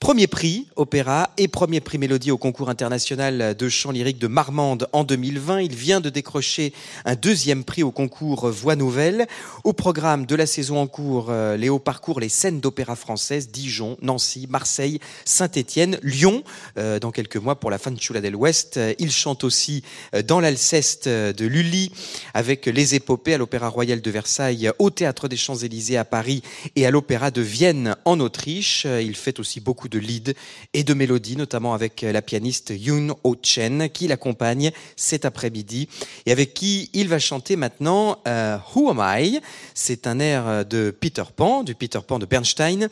Premier 0.00 0.28
prix 0.28 0.68
opéra 0.76 1.30
et 1.38 1.48
premier 1.48 1.80
prix 1.80 1.98
mélodie 1.98 2.30
au 2.30 2.38
concours 2.38 2.70
international 2.70 3.56
de 3.56 3.68
chant 3.68 3.90
lyrique 3.90 4.18
de 4.18 4.28
Marmande 4.28 4.86
en 4.92 5.02
2020. 5.02 5.60
Il 5.62 5.74
vient 5.74 6.00
de 6.00 6.08
décrocher 6.08 6.72
un 7.04 7.16
deuxième 7.16 7.64
prix 7.64 7.82
au 7.82 7.90
concours 7.90 8.48
Voix 8.48 8.76
Nouvelle. 8.76 9.26
Au 9.64 9.72
programme 9.72 10.24
de 10.24 10.36
la 10.36 10.46
saison 10.46 10.80
en 10.80 10.86
cours, 10.86 11.30
euh, 11.30 11.56
Léo 11.56 11.80
parcourt 11.80 12.20
les 12.20 12.28
scènes 12.28 12.60
d'opéra 12.60 12.94
françaises 12.94 13.48
Dijon, 13.50 13.96
Nancy, 14.00 14.46
Marseille, 14.48 15.00
Saint-Étienne, 15.24 15.98
Lyon. 16.04 16.44
Euh, 16.78 17.00
dans 17.00 17.10
quelques 17.10 17.36
mois 17.36 17.56
pour 17.56 17.70
la 17.70 17.78
fin 17.78 17.90
de 17.90 17.98
Chula 17.98 18.20
del 18.20 18.36
Ouest. 18.36 18.78
Il 19.00 19.10
chante 19.10 19.42
aussi 19.42 19.82
euh, 20.14 20.22
dans 20.22 20.38
l'Alceste 20.38 21.08
de 21.08 21.46
Lully 21.46 21.90
avec 22.34 22.66
les 22.66 22.94
épopées 22.94 23.34
à 23.34 23.38
l'Opéra 23.38 23.68
Royal 23.68 24.00
de 24.00 24.10
Versailles, 24.12 24.70
au 24.78 24.90
Théâtre 24.90 25.26
des 25.26 25.36
Champs-Élysées 25.36 25.96
à 25.96 26.04
Paris 26.04 26.42
et 26.76 26.86
à 26.86 26.92
l'Opéra 26.92 27.32
de 27.32 27.42
Vienne 27.42 27.96
en 28.04 28.20
Autriche. 28.20 28.86
Il 28.86 29.16
fait 29.16 29.40
aussi 29.40 29.58
beaucoup 29.58 29.87
de 29.88 29.98
lead 29.98 30.34
et 30.74 30.84
de 30.84 30.94
mélodies, 30.94 31.36
notamment 31.36 31.74
avec 31.74 32.02
la 32.02 32.22
pianiste 32.22 32.72
Yoon 32.76 33.16
Ho 33.24 33.36
Chen 33.42 33.88
qui 33.90 34.08
l'accompagne 34.08 34.70
cet 34.96 35.24
après-midi 35.24 35.88
et 36.26 36.32
avec 36.32 36.54
qui 36.54 36.90
il 36.92 37.08
va 37.08 37.18
chanter 37.18 37.56
maintenant 37.56 38.18
euh, 38.26 38.58
Who 38.74 38.90
Am 38.90 39.02
I? 39.02 39.40
C'est 39.74 40.06
un 40.06 40.20
air 40.20 40.64
de 40.64 40.90
Peter 40.90 41.24
Pan, 41.34 41.62
du 41.62 41.74
Peter 41.74 42.00
Pan 42.06 42.18
de 42.18 42.26
Bernstein. 42.26 42.88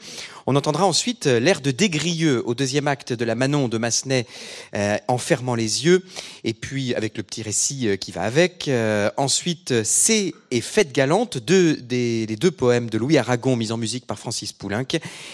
On 0.46 0.56
entendra 0.56 0.86
ensuite 0.86 1.26
l'air 1.26 1.60
de 1.60 1.70
Desgrieux 1.70 2.42
au 2.46 2.54
deuxième 2.54 2.88
acte 2.88 3.12
de 3.12 3.24
la 3.24 3.34
Manon 3.34 3.68
de 3.68 3.78
Massenet 3.78 4.26
euh, 4.74 4.96
en 5.08 5.18
fermant 5.18 5.54
les 5.54 5.84
yeux 5.84 6.04
et 6.44 6.54
puis 6.54 6.94
avec 6.94 7.16
le 7.16 7.22
petit 7.22 7.42
récit 7.42 7.88
euh, 7.88 7.96
qui 7.96 8.12
va 8.12 8.22
avec. 8.22 8.70
ensuite, 9.16 9.82
C'est 9.84 10.32
et 10.50 10.60
Fête 10.60 10.92
galante, 10.92 11.38
deux, 11.38 11.76
des, 11.76 12.26
les 12.26 12.36
deux 12.36 12.50
poèmes 12.50 12.88
de 12.88 12.98
Louis 12.98 13.18
Aragon 13.18 13.56
mis 13.56 13.72
en 13.72 13.76
musique 13.76 14.06
par 14.06 14.18
Francis 14.18 14.52
Poulenc. 14.52 14.86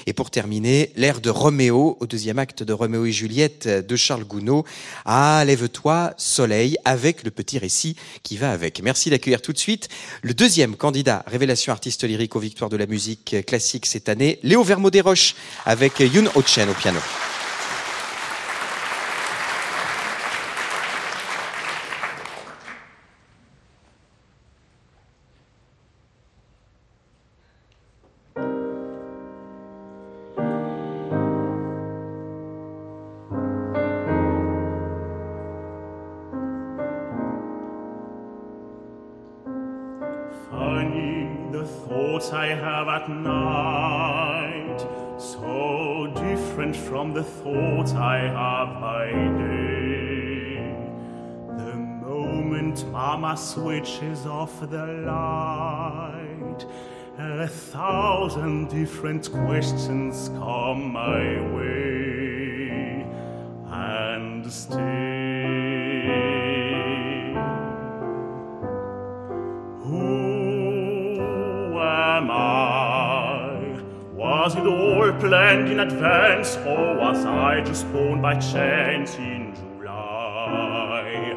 Et 0.06 0.12
pour 0.12 0.30
terminer, 0.30 0.92
l'air 0.96 1.20
de 1.20 1.30
Roméo, 1.53 1.98
au 2.00 2.07
deuxième 2.07 2.38
acte 2.38 2.62
de 2.62 2.72
Roméo 2.72 3.05
et 3.05 3.12
Juliette 3.12 3.68
de 3.68 3.94
Charles 3.94 4.24
Gounod. 4.24 4.64
Ah, 5.05 5.44
lève-toi, 5.46 6.14
soleil, 6.16 6.78
avec 6.86 7.24
le 7.24 7.30
petit 7.30 7.59
récit 7.59 7.94
qui 8.22 8.38
va 8.38 8.53
avec. 8.53 8.82
Merci 8.82 9.11
d'accueillir 9.11 9.42
tout 9.42 9.53
de 9.53 9.59
suite 9.59 9.90
le 10.22 10.32
deuxième 10.32 10.76
candidat 10.76 11.22
révélation 11.26 11.70
artiste 11.70 12.05
lyrique 12.05 12.36
aux 12.36 12.40
victoires 12.40 12.70
de 12.70 12.78
la 12.78 12.86
musique 12.86 13.36
classique 13.46 13.84
cette 13.84 14.09
année, 14.09 14.38
Léo 14.42 14.62
Vermeau 14.62 14.88
Desroches, 14.88 15.34
avec 15.66 16.00
Yoon 16.00 16.30
Ho 16.34 16.40
Chen 16.40 16.70
au 16.70 16.74
piano. 16.74 17.00
From 47.03 47.14
the 47.14 47.24
thoughts 47.24 47.93
I 47.95 48.18
have 48.18 48.80
by 48.80 49.11
day. 49.38 50.76
The 51.49 51.74
moment 51.74 52.86
Mama 52.93 53.36
switches 53.36 54.24
off 54.24 54.61
the 54.61 54.86
light, 54.86 56.66
a 57.18 57.49
thousand 57.49 58.68
different 58.68 59.32
questions 59.32 60.28
come 60.38 60.93
my 60.93 61.40
way, 61.55 63.07
and 63.66 64.53
still, 64.53 65.11
all 75.03 75.12
planned 75.14 75.68
in 75.68 75.80
advance, 75.80 76.57
or 76.59 76.96
was 76.96 77.24
I 77.24 77.61
just 77.62 77.90
born 77.92 78.22
by 78.22 78.34
chance 78.38 79.16
in 79.16 79.53
July? 79.57 81.34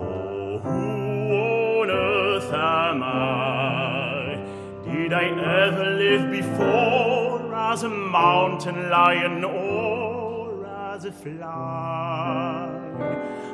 Oh, 0.00 0.58
who 0.58 1.34
on 1.34 1.90
earth 1.90 2.52
am 2.52 3.02
I? 3.02 4.38
Did 4.84 5.12
I 5.12 5.24
ever 5.64 5.90
live 5.96 6.30
before 6.30 7.54
as 7.54 7.82
a 7.82 7.88
mountain 7.88 8.88
lion 8.88 9.42
or 9.42 10.64
as 10.66 11.04
a 11.04 11.10
fly? 11.10 12.70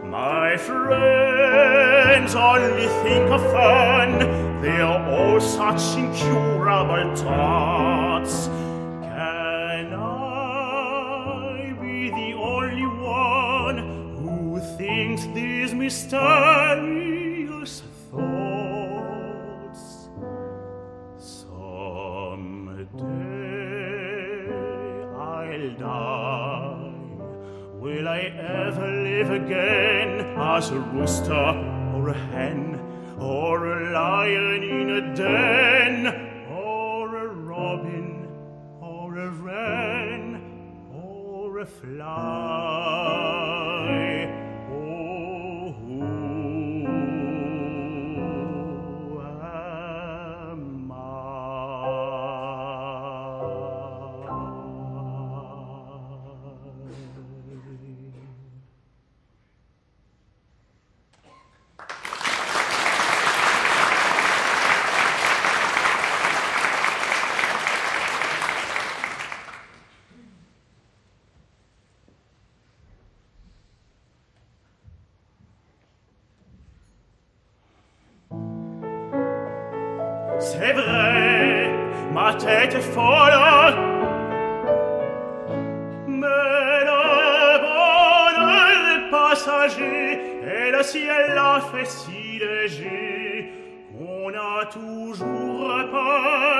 My 0.04 0.58
friends 0.58 2.34
only 2.34 2.88
think 3.02 3.30
of 3.30 3.40
fun, 3.50 4.18
they 4.60 4.80
are 4.82 5.02
all 5.10 5.40
such 5.40 5.96
incurable 5.96 7.16
thoughts. 7.16 8.50
mysterious 15.94 17.74
thoughts 18.10 19.82
some 21.18 22.88
day 22.98 24.48
I'll 25.16 25.70
die. 25.78 26.90
Will 27.78 28.08
I 28.08 28.20
ever 28.58 28.88
live 29.08 29.30
again 29.30 30.10
as 30.36 30.70
a 30.70 30.80
rooster 30.80 31.32
or 31.94 32.08
a 32.08 32.18
hen 32.32 32.80
or 33.20 33.66
a 33.66 33.92
lion 33.92 34.64
in 34.64 34.90
a 34.90 35.14
den 35.14 36.06
or 36.50 37.16
a 41.60 41.66
fly 41.66 43.53
C'est 80.38 80.72
vrai, 80.72 81.70
ma 82.12 82.34
tête 82.34 82.74
est 82.74 82.80
folle. 82.80 83.34
Mais 86.06 86.80
le 86.90 87.58
bonheur 87.64 88.78
est 88.94 89.10
passager 89.10 90.20
et 90.42 90.70
le 90.70 90.82
ciel 90.82 91.34
l'a 91.34 91.60
fait 91.72 91.86
si 91.86 92.38
léger 92.38 93.52
qu'on 93.96 94.28
a 94.28 94.66
toujours 94.66 95.90
peur 95.90 96.53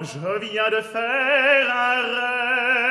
je 0.00 0.38
viens 0.38 0.70
de 0.70 0.80
faire 0.80 1.76
un 1.76 2.02
rêve. 2.02 2.85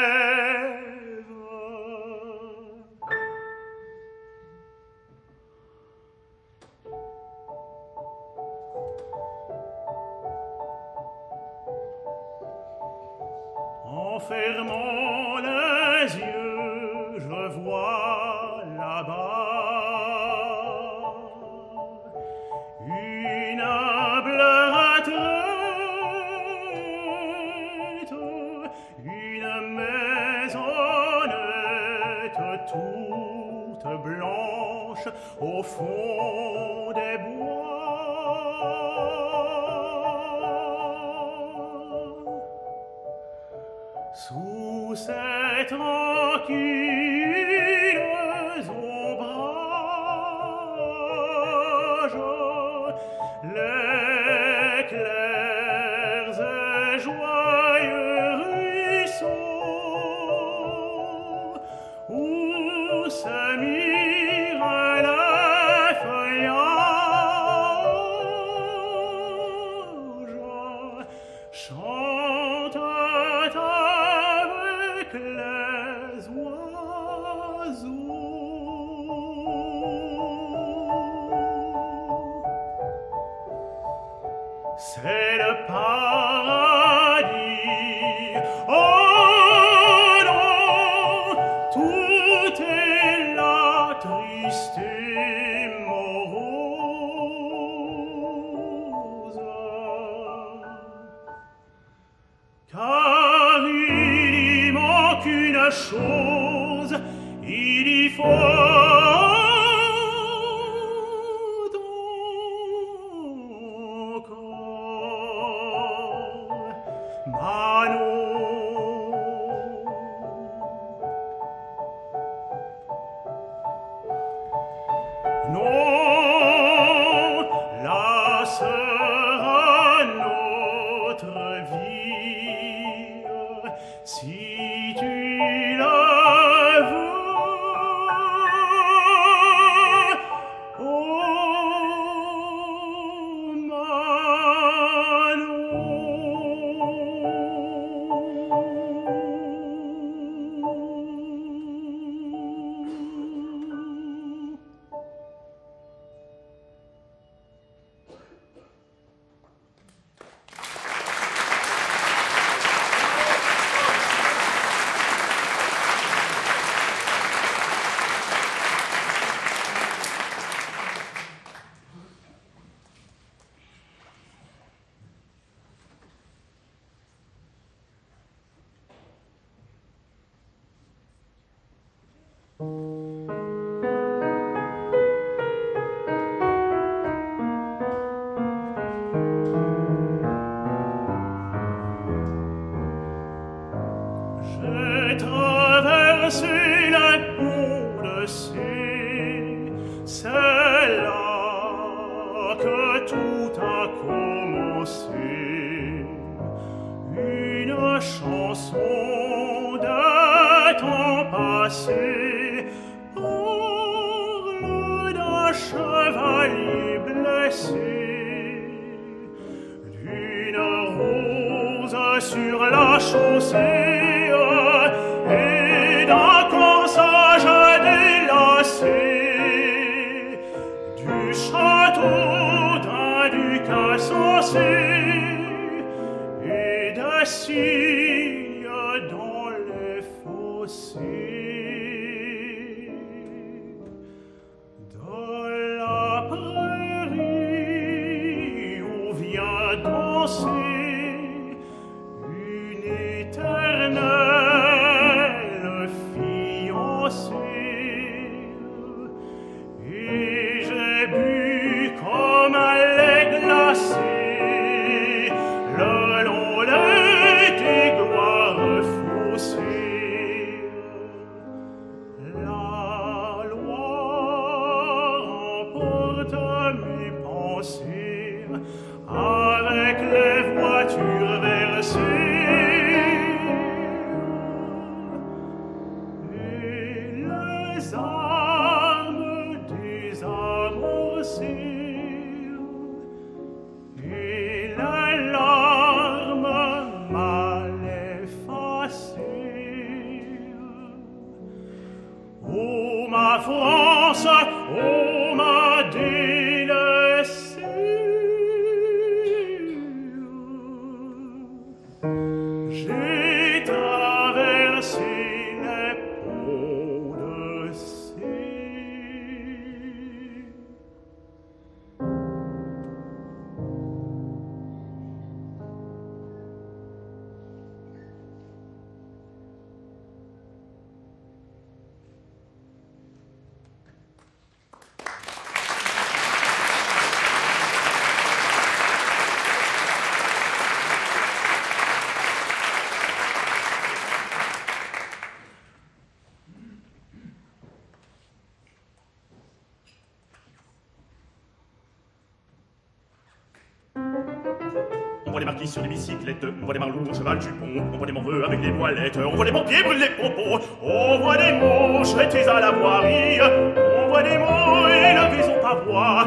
Des 356.14 356.36
on 356.62 356.66
voit 356.66 356.74
des 356.74 356.80
marlous 356.80 357.08
au 357.10 357.14
cheval 357.14 357.42
jupon, 357.42 357.84
on 357.94 357.98
voit 357.98 358.06
des 358.06 358.14
morveux 358.14 358.46
avec 358.46 358.62
des 358.62 358.72
voilettes, 358.72 359.18
on 359.18 359.36
voit 359.36 359.46
des 359.46 359.52
pompiers 359.52 359.84
brûler 359.84 360.08
les 360.08 360.24
pompons, 360.24 360.60
on 360.84 361.20
voit 361.20 361.38
des 361.38 361.52
mouches 361.54 362.16
jetés 362.16 362.48
à 362.48 362.60
la 362.60 362.72
voirie, 362.72 363.40
on 363.42 364.08
voit 364.10 364.24
des 364.24 364.38
mots 364.38 364.88
élevés 364.88 365.44
son 365.44 365.60
pavois, 365.62 366.26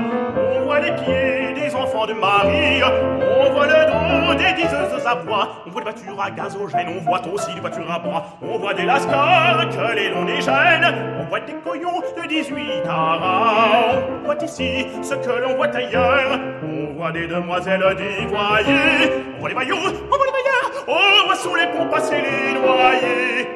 on 0.56 0.64
voit 0.64 0.80
les 0.80 0.92
pieds 0.92 1.54
des 1.54 1.74
enfants 1.74 2.06
de 2.06 2.12
Marie, 2.14 2.82
on 2.82 3.52
voit 3.52 3.66
le 3.66 3.86
dos 3.86 4.34
des 4.34 4.62
diseuses 4.62 5.06
à 5.06 5.14
bois, 5.14 5.62
on 5.66 5.70
voit 5.70 5.82
des 5.82 5.90
voitures 5.90 6.20
à 6.20 6.30
gazogène, 6.30 6.88
on 6.98 7.00
voit 7.04 7.20
aussi 7.32 7.54
des 7.54 7.60
voitures 7.60 7.90
à 7.90 7.98
bois, 7.98 8.24
on 8.42 8.58
voit 8.58 8.74
des 8.74 8.84
lascars 8.84 9.68
que 9.68 9.94
les 9.94 10.10
longs 10.10 10.24
déjeunent, 10.24 10.94
on 11.20 11.24
voit 11.24 11.40
des 11.40 11.54
coyons 11.54 12.00
de 12.00 12.28
18 12.28 12.82
carats, 12.84 14.00
on 14.20 14.24
voit 14.24 14.42
ici 14.42 14.86
ce 15.02 15.14
que 15.14 15.42
l'on 15.42 15.54
voit 15.54 15.74
ailleurs, 15.74 16.38
on 16.64 16.94
voit 16.94 17.12
des 17.12 17.26
demoiselles 17.26 17.84
dévoyées, 17.96 19.27
on 19.38 19.40
voit 19.40 19.48
les 19.50 19.54
maillots, 19.54 19.76
on 19.76 20.16
voit 20.16 20.26
les 20.26 20.32
maillards, 20.32 20.84
on 20.88 21.26
voit 21.26 21.36
sous 21.36 21.54
les 21.54 21.66
ponts 21.66 21.86
passer 21.88 22.16
les 22.20 22.58
noyés. 22.58 23.48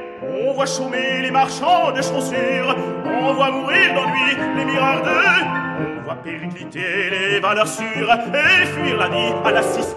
On 0.48 0.52
voit 0.54 0.66
chômer 0.66 1.22
les 1.22 1.30
marchands 1.30 1.90
de 1.90 2.00
chaussures, 2.00 2.76
on 3.04 3.32
voit 3.34 3.50
mourir 3.50 3.94
d'ennui 3.94 4.36
les 4.56 4.64
mireurs 4.64 5.02
d'eux, 5.02 5.98
on 5.98 6.02
voit 6.04 6.14
péricliter 6.22 7.10
les 7.10 7.40
valeurs 7.40 7.66
sûres 7.66 7.86
et 7.88 8.66
fuir 8.66 8.96
la 8.96 9.08
vie 9.08 9.32
à 9.44 9.50
la 9.50 9.62
6, 9.62 9.96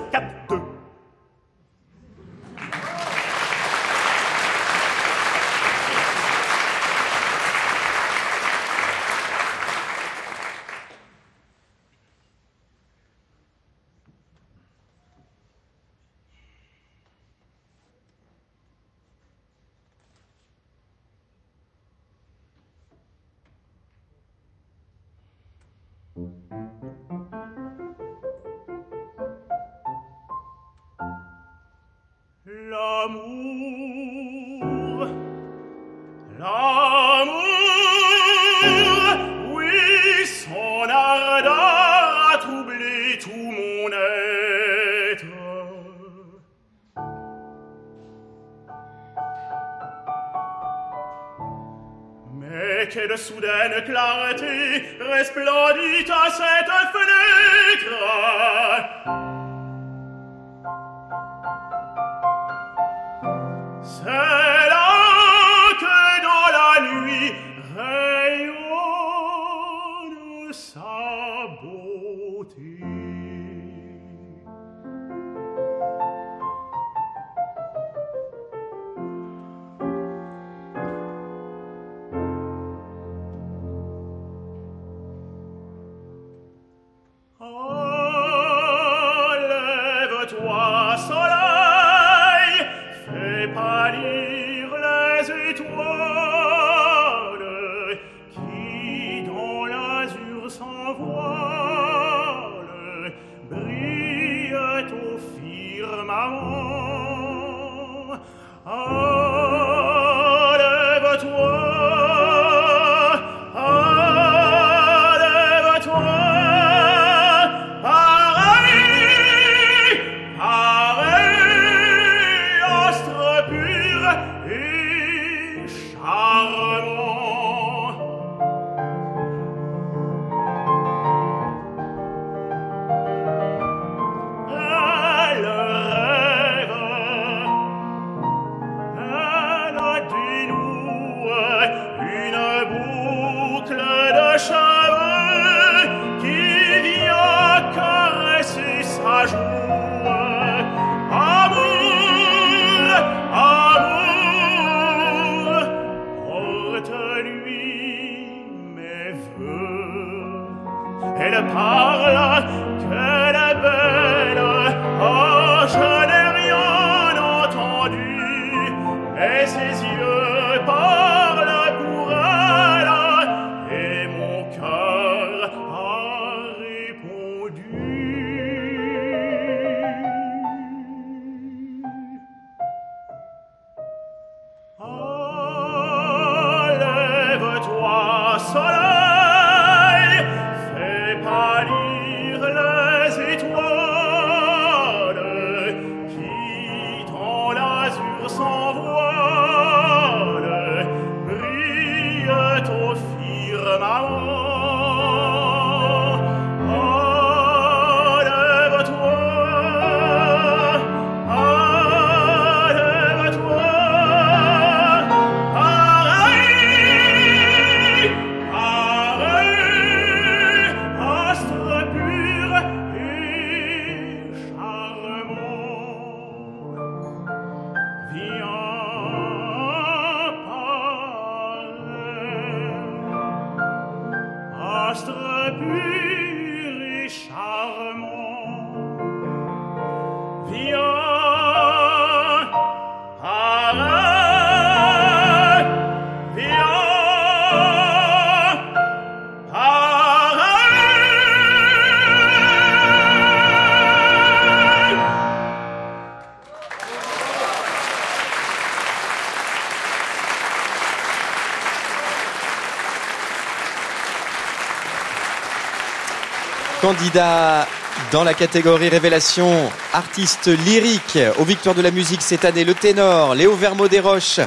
candidat 267.05 267.67
dans 268.11 268.23
la 268.23 268.33
catégorie 268.33 268.89
révélation 268.89 269.69
artiste 269.93 270.47
lyrique. 270.47 271.19
Aux 271.37 271.43
victoires 271.43 271.75
de 271.75 271.81
la 271.81 271.91
musique 271.91 272.21
cette 272.21 272.45
année, 272.45 272.63
le 272.63 272.73
ténor 272.73 273.35
Léo 273.35 273.55
Vermo 273.55 273.87
des 273.87 273.99
Roches 273.99 274.39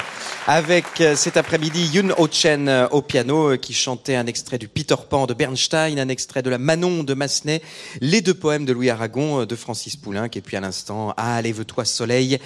avec 0.50 1.02
euh, 1.02 1.14
cet 1.14 1.36
après-midi 1.36 1.90
Yun 1.92 2.08
Ho-chen 2.16 2.70
euh, 2.70 2.88
au 2.88 3.02
piano 3.02 3.50
euh, 3.52 3.56
qui 3.58 3.74
chantait 3.74 4.16
un 4.16 4.26
extrait 4.26 4.56
du 4.56 4.66
Peter 4.66 4.94
Pan 5.06 5.26
de 5.26 5.34
Bernstein, 5.34 5.98
un 5.98 6.08
extrait 6.08 6.42
de 6.42 6.48
la 6.48 6.56
Manon 6.56 7.04
de 7.04 7.12
Massenet, 7.12 7.60
les 8.00 8.22
deux 8.22 8.32
poèmes 8.32 8.64
de 8.64 8.72
Louis 8.72 8.88
Aragon 8.88 9.44
de 9.44 9.56
Francis 9.56 9.96
Poulenc 9.96 10.30
et 10.34 10.40
puis 10.40 10.56
à 10.56 10.60
l'instant 10.60 11.12
Ah 11.18 11.42
lève-toi 11.42 11.84
soleil, 11.84 12.38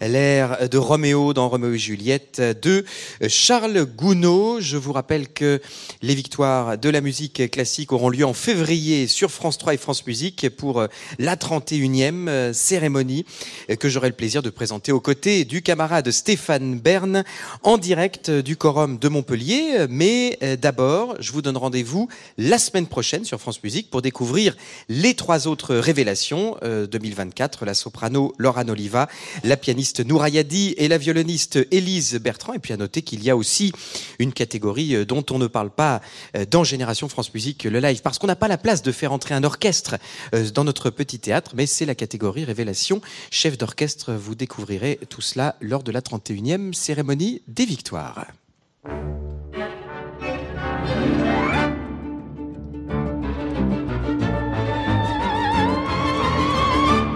l'air 0.00 0.70
de 0.70 0.78
Roméo 0.78 1.34
dans 1.34 1.50
Roméo 1.50 1.74
et 1.74 1.78
Juliette 1.78 2.40
de 2.40 2.86
Charles 3.28 3.84
Gounod. 3.84 4.62
Je 4.62 4.78
vous 4.78 4.94
rappelle 4.94 5.28
que 5.28 5.60
les 6.00 6.14
victoires 6.14 6.78
de 6.78 6.88
la 6.88 7.02
musique 7.02 7.50
classique 7.50 7.92
auront 7.92 8.08
lieu 8.08 8.24
en 8.24 8.32
février 8.32 9.06
sur 9.06 9.30
France 9.30 9.58
3 9.58 9.74
et 9.74 9.76
France 9.76 10.06
Musique 10.06 10.48
pour 10.56 10.86
la 11.18 11.36
31e 11.36 12.54
cérémonie 12.54 13.26
que 13.78 13.90
j'aurai 13.90 14.08
le 14.08 14.16
plaisir 14.16 14.40
de 14.40 14.48
présenter 14.48 14.92
aux 14.92 15.00
côtés 15.00 15.44
du 15.44 15.60
camarade 15.60 16.10
Stéphane 16.10 16.80
Bern 16.80 17.22
en 17.62 17.78
direct 17.78 18.30
du 18.30 18.56
Quorum 18.56 18.98
de 18.98 19.08
Montpellier. 19.08 19.86
Mais 19.88 20.38
euh, 20.42 20.56
d'abord, 20.56 21.16
je 21.20 21.32
vous 21.32 21.42
donne 21.42 21.56
rendez-vous 21.56 22.08
la 22.38 22.58
semaine 22.58 22.86
prochaine 22.86 23.24
sur 23.24 23.40
France 23.40 23.62
Musique 23.62 23.90
pour 23.90 24.02
découvrir 24.02 24.56
les 24.88 25.14
trois 25.14 25.46
autres 25.46 25.76
révélations 25.76 26.56
2024, 26.62 27.62
euh, 27.62 27.66
la 27.66 27.74
soprano 27.74 28.32
Laura 28.38 28.64
Oliva, 28.68 29.08
la 29.44 29.56
pianiste 29.56 30.04
Nourayadi 30.04 30.74
et 30.76 30.88
la 30.88 30.98
violoniste 30.98 31.58
Élise 31.70 32.14
Bertrand. 32.14 32.52
Et 32.52 32.58
puis 32.58 32.72
à 32.72 32.76
noter 32.76 33.02
qu'il 33.02 33.22
y 33.24 33.30
a 33.30 33.36
aussi 33.36 33.72
une 34.18 34.32
catégorie 34.32 34.94
euh, 34.94 35.04
dont 35.04 35.24
on 35.30 35.38
ne 35.38 35.46
parle 35.46 35.70
pas 35.70 36.00
dans 36.50 36.64
Génération 36.64 37.08
France 37.08 37.32
Musique, 37.34 37.64
le 37.64 37.80
live, 37.80 38.02
parce 38.02 38.18
qu'on 38.18 38.26
n'a 38.26 38.36
pas 38.36 38.48
la 38.48 38.58
place 38.58 38.82
de 38.82 38.92
faire 38.92 39.12
entrer 39.12 39.34
un 39.34 39.44
orchestre 39.44 39.96
dans 40.54 40.64
notre 40.64 40.90
petit 40.90 41.18
théâtre, 41.18 41.52
mais 41.54 41.66
c'est 41.66 41.86
la 41.86 41.94
catégorie 41.94 42.44
révélation. 42.44 43.00
Chef 43.30 43.58
d'orchestre, 43.58 44.12
vous 44.12 44.34
découvrirez 44.34 44.98
tout 45.08 45.20
cela 45.20 45.56
lors 45.60 45.82
de 45.82 45.92
la 45.92 46.00
31e 46.00 46.72
cérémonie 46.72 47.39
des 47.48 47.64
victoires. 47.64 48.26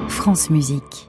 France 0.08 0.50
Musique. 0.50 1.08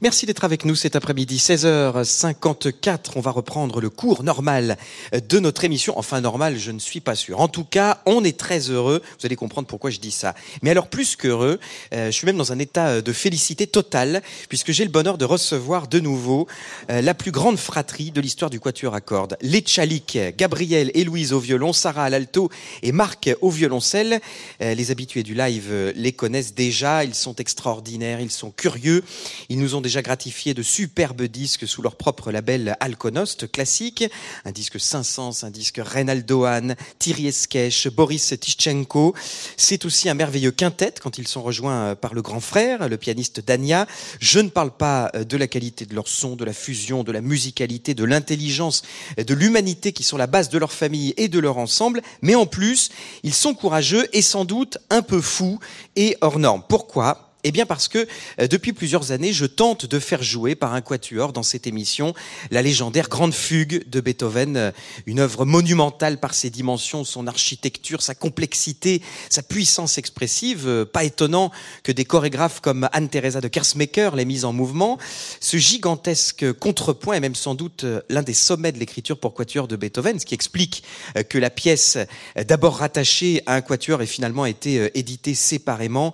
Merci 0.00 0.26
d'être 0.26 0.44
avec 0.44 0.64
nous 0.64 0.76
cet 0.76 0.94
après-midi, 0.94 1.38
16h54. 1.38 3.14
On 3.16 3.20
va 3.20 3.32
reprendre 3.32 3.80
le 3.80 3.90
cours 3.90 4.22
normal 4.22 4.78
de 5.12 5.40
notre 5.40 5.64
émission. 5.64 5.98
Enfin, 5.98 6.20
normal, 6.20 6.56
je 6.56 6.70
ne 6.70 6.78
suis 6.78 7.00
pas 7.00 7.16
sûr. 7.16 7.40
En 7.40 7.48
tout 7.48 7.64
cas, 7.64 8.00
on 8.06 8.22
est 8.22 8.38
très 8.38 8.70
heureux. 8.70 9.02
Vous 9.18 9.26
allez 9.26 9.34
comprendre 9.34 9.66
pourquoi 9.66 9.90
je 9.90 9.98
dis 9.98 10.12
ça. 10.12 10.36
Mais 10.62 10.70
alors, 10.70 10.86
plus 10.86 11.16
qu'heureux, 11.16 11.58
euh, 11.92 12.06
je 12.06 12.10
suis 12.12 12.26
même 12.26 12.36
dans 12.36 12.52
un 12.52 12.60
état 12.60 13.02
de 13.02 13.12
félicité 13.12 13.66
totale, 13.66 14.22
puisque 14.48 14.70
j'ai 14.70 14.84
le 14.84 14.90
bonheur 14.90 15.18
de 15.18 15.24
recevoir 15.24 15.88
de 15.88 15.98
nouveau 15.98 16.46
euh, 16.90 17.02
la 17.02 17.14
plus 17.14 17.32
grande 17.32 17.58
fratrie 17.58 18.12
de 18.12 18.20
l'histoire 18.20 18.50
du 18.50 18.60
quatuor 18.60 18.94
à 18.94 19.00
cordes. 19.00 19.36
Les 19.40 19.62
Tchalik, 19.62 20.16
Gabriel 20.36 20.92
et 20.94 21.02
Louise 21.02 21.32
au 21.32 21.40
violon, 21.40 21.72
Sarah 21.72 22.04
à 22.04 22.10
l'alto 22.10 22.50
et 22.84 22.92
Marc 22.92 23.30
au 23.40 23.50
violoncelle. 23.50 24.20
Euh, 24.62 24.74
les 24.74 24.92
habitués 24.92 25.24
du 25.24 25.34
live 25.34 25.92
les 25.96 26.12
connaissent 26.12 26.54
déjà. 26.54 27.02
Ils 27.02 27.16
sont 27.16 27.34
extraordinaires, 27.34 28.20
ils 28.20 28.30
sont 28.30 28.52
curieux. 28.52 29.02
Ils 29.48 29.58
nous 29.58 29.74
ont 29.74 29.80
déjà 29.88 30.02
gratifié 30.02 30.52
de 30.52 30.62
superbes 30.62 31.22
disques 31.22 31.66
sous 31.66 31.80
leur 31.80 31.96
propre 31.96 32.30
label 32.30 32.76
Alconost 32.78 33.50
classique, 33.50 34.04
un 34.44 34.52
disque 34.52 34.78
500, 34.78 35.44
un 35.44 35.50
disque 35.50 35.80
Reynaldo 35.82 36.44
Hahn, 36.44 36.76
Thierry 36.98 37.28
Esquèche, 37.28 37.88
Boris 37.88 38.34
Tischenko. 38.38 39.14
C'est 39.56 39.86
aussi 39.86 40.10
un 40.10 40.14
merveilleux 40.14 40.50
quintet 40.50 40.92
quand 41.00 41.16
ils 41.16 41.26
sont 41.26 41.42
rejoints 41.42 41.94
par 41.94 42.12
le 42.12 42.20
grand 42.20 42.40
frère, 42.40 42.86
le 42.86 42.98
pianiste 42.98 43.40
Dania. 43.40 43.86
Je 44.20 44.40
ne 44.40 44.50
parle 44.50 44.72
pas 44.72 45.10
de 45.14 45.36
la 45.38 45.46
qualité 45.46 45.86
de 45.86 45.94
leur 45.94 46.06
son, 46.06 46.36
de 46.36 46.44
la 46.44 46.52
fusion, 46.52 47.02
de 47.02 47.10
la 47.10 47.22
musicalité, 47.22 47.94
de 47.94 48.04
l'intelligence, 48.04 48.82
de 49.16 49.32
l'humanité 49.32 49.92
qui 49.92 50.02
sont 50.02 50.18
la 50.18 50.26
base 50.26 50.50
de 50.50 50.58
leur 50.58 50.72
famille 50.74 51.14
et 51.16 51.28
de 51.28 51.38
leur 51.38 51.56
ensemble, 51.56 52.02
mais 52.20 52.34
en 52.34 52.44
plus, 52.44 52.90
ils 53.22 53.32
sont 53.32 53.54
courageux 53.54 54.06
et 54.12 54.20
sans 54.20 54.44
doute 54.44 54.76
un 54.90 55.00
peu 55.00 55.22
fous 55.22 55.58
et 55.96 56.18
hors 56.20 56.38
normes. 56.38 56.62
Pourquoi? 56.68 57.27
Eh 57.44 57.52
bien 57.52 57.66
parce 57.66 57.86
que 57.86 58.06
euh, 58.40 58.48
depuis 58.48 58.72
plusieurs 58.72 59.12
années, 59.12 59.32
je 59.32 59.46
tente 59.46 59.86
de 59.86 59.98
faire 60.00 60.22
jouer 60.22 60.56
par 60.56 60.74
un 60.74 60.80
quatuor 60.80 61.32
dans 61.32 61.44
cette 61.44 61.68
émission 61.68 62.14
la 62.50 62.62
légendaire 62.62 63.08
Grande 63.08 63.32
Fugue 63.32 63.88
de 63.88 64.00
Beethoven, 64.00 64.56
euh, 64.56 64.70
une 65.06 65.20
œuvre 65.20 65.44
monumentale 65.44 66.18
par 66.18 66.34
ses 66.34 66.50
dimensions, 66.50 67.04
son 67.04 67.28
architecture, 67.28 68.02
sa 68.02 68.16
complexité, 68.16 69.02
sa 69.30 69.42
puissance 69.42 69.98
expressive. 69.98 70.66
Euh, 70.66 70.84
pas 70.84 71.04
étonnant 71.04 71.52
que 71.84 71.92
des 71.92 72.04
chorégraphes 72.04 72.60
comme 72.60 72.88
Anne-Theresa 72.92 73.40
de 73.40 73.48
Kersmaker 73.48 74.16
l'aient 74.16 74.24
mise 74.24 74.44
en 74.44 74.52
mouvement. 74.52 74.98
Ce 75.40 75.58
gigantesque 75.58 76.52
contrepoint 76.54 77.14
est 77.14 77.20
même 77.20 77.36
sans 77.36 77.54
doute 77.54 77.84
l'un 78.08 78.22
des 78.22 78.34
sommets 78.34 78.72
de 78.72 78.78
l'écriture 78.78 79.18
pour 79.18 79.34
quatuor 79.34 79.68
de 79.68 79.76
Beethoven, 79.76 80.18
ce 80.18 80.26
qui 80.26 80.34
explique 80.34 80.82
que 81.28 81.38
la 81.38 81.50
pièce, 81.50 81.98
d'abord 82.36 82.78
rattachée 82.78 83.42
à 83.46 83.54
un 83.54 83.60
quatuor, 83.60 84.02
ait 84.02 84.06
finalement 84.06 84.46
été 84.46 84.90
éditée 84.98 85.34
séparément 85.34 86.12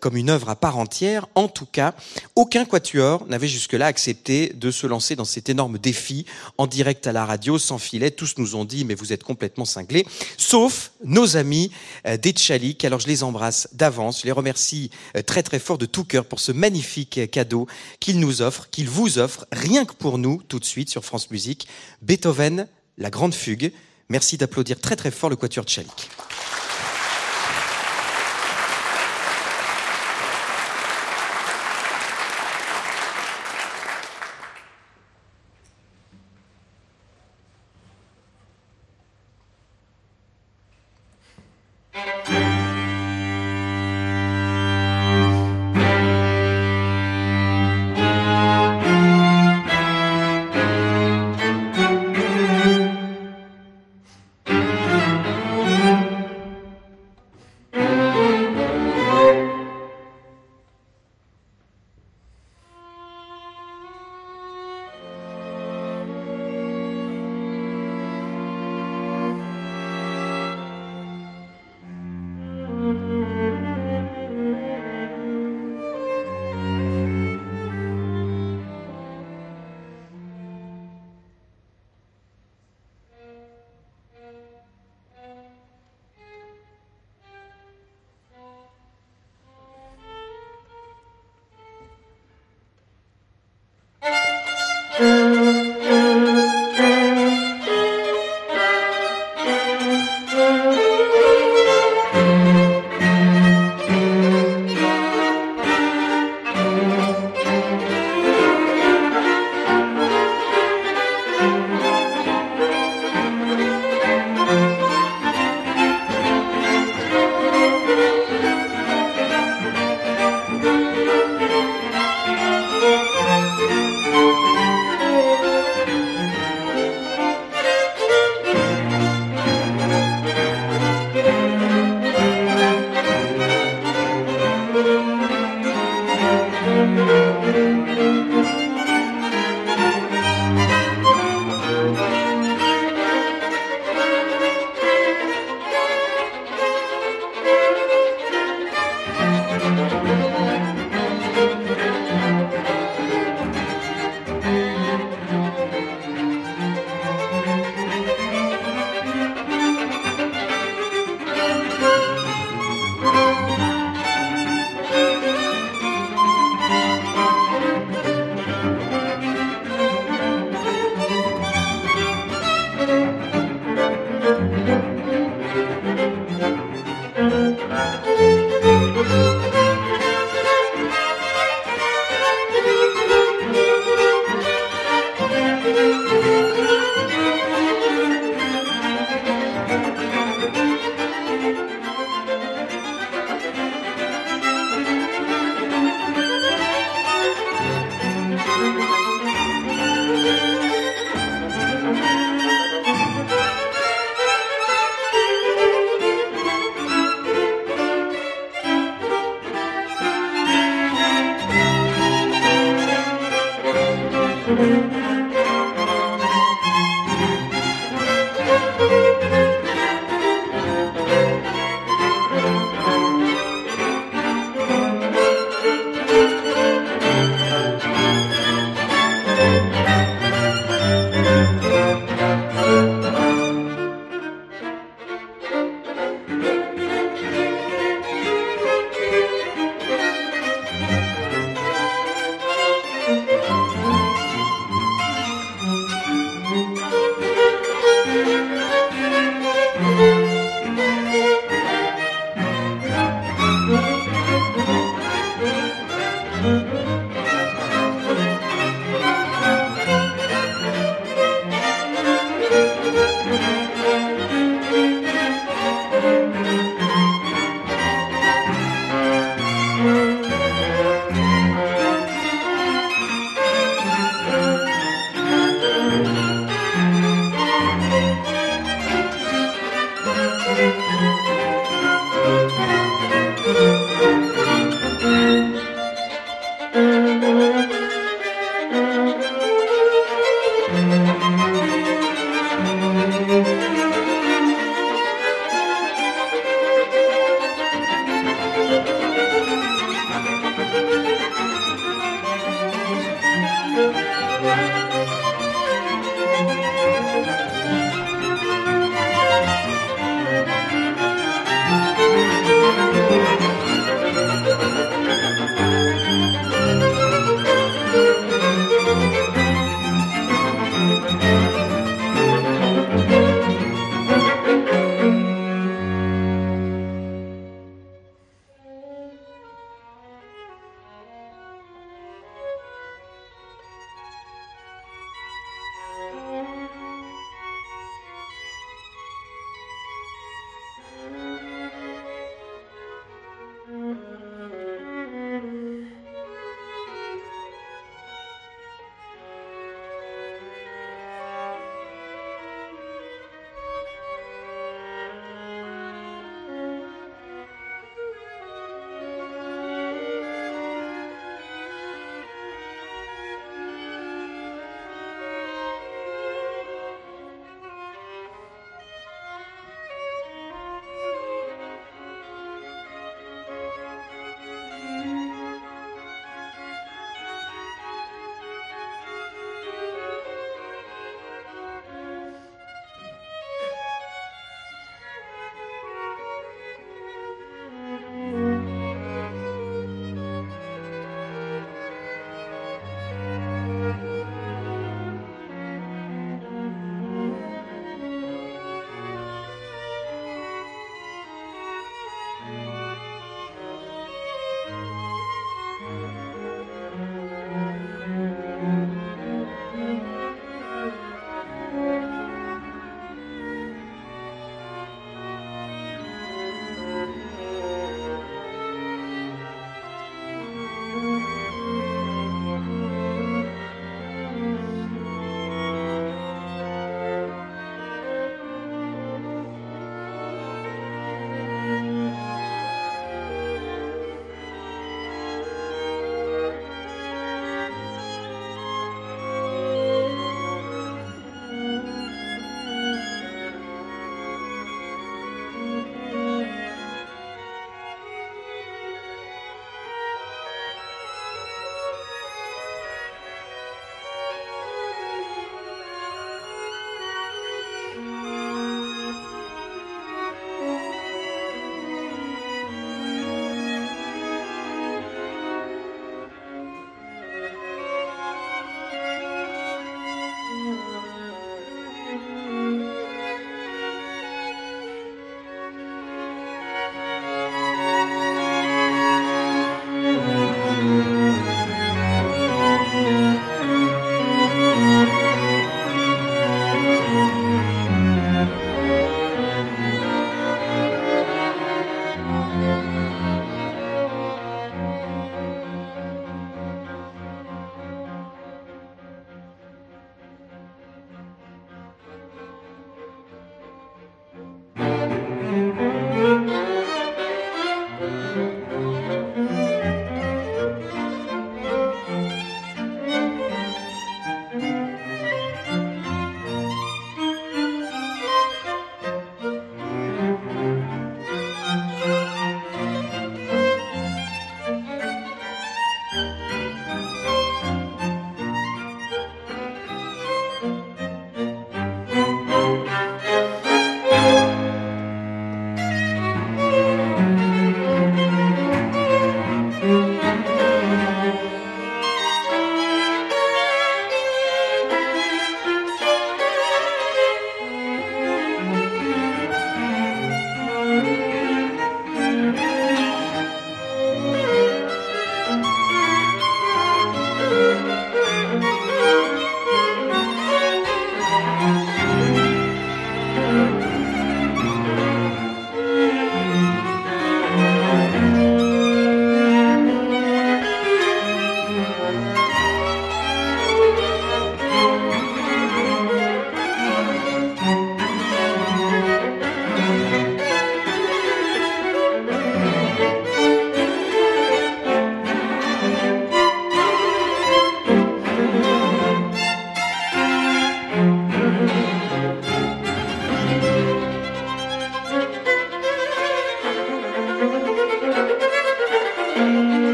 comme 0.00 0.16
une 0.16 0.30
œuvre 0.30 0.50
à 0.50 0.56
part 0.56 0.75
entière. 0.78 1.26
En 1.34 1.48
tout 1.48 1.66
cas, 1.66 1.94
aucun 2.34 2.64
quatuor 2.64 3.26
n'avait 3.28 3.48
jusque-là 3.48 3.86
accepté 3.86 4.52
de 4.54 4.70
se 4.70 4.86
lancer 4.86 5.16
dans 5.16 5.24
cet 5.24 5.48
énorme 5.48 5.78
défi 5.78 6.26
en 6.58 6.66
direct 6.66 7.06
à 7.06 7.12
la 7.12 7.24
radio, 7.24 7.58
sans 7.58 7.78
filet. 7.78 8.10
Tous 8.10 8.34
nous 8.38 8.54
ont 8.56 8.64
dit, 8.64 8.84
mais 8.84 8.94
vous 8.94 9.12
êtes 9.12 9.24
complètement 9.24 9.64
cinglés, 9.64 10.06
sauf 10.36 10.92
nos 11.04 11.36
amis 11.36 11.70
euh, 12.06 12.16
des 12.16 12.32
Tchalik. 12.32 12.84
Alors 12.84 13.00
je 13.00 13.06
les 13.06 13.22
embrasse 13.22 13.68
d'avance, 13.72 14.20
je 14.20 14.26
les 14.26 14.32
remercie 14.32 14.90
euh, 15.16 15.22
très 15.22 15.42
très 15.42 15.58
fort 15.58 15.78
de 15.78 15.86
tout 15.86 16.04
cœur 16.04 16.24
pour 16.24 16.40
ce 16.40 16.52
magnifique 16.52 17.30
cadeau 17.30 17.66
qu'ils 18.00 18.20
nous 18.20 18.42
offrent, 18.42 18.68
qu'ils 18.70 18.88
vous 18.88 19.18
offrent, 19.18 19.46
rien 19.52 19.84
que 19.84 19.94
pour 19.94 20.18
nous, 20.18 20.42
tout 20.48 20.58
de 20.58 20.64
suite 20.64 20.90
sur 20.90 21.04
France 21.04 21.30
Musique. 21.30 21.68
Beethoven, 22.02 22.66
la 22.98 23.10
grande 23.10 23.34
fugue. 23.34 23.72
Merci 24.08 24.36
d'applaudir 24.36 24.80
très 24.80 24.96
très 24.96 25.10
fort 25.10 25.30
le 25.30 25.36
quatuor 25.36 25.64
Tchalik. 25.64 26.08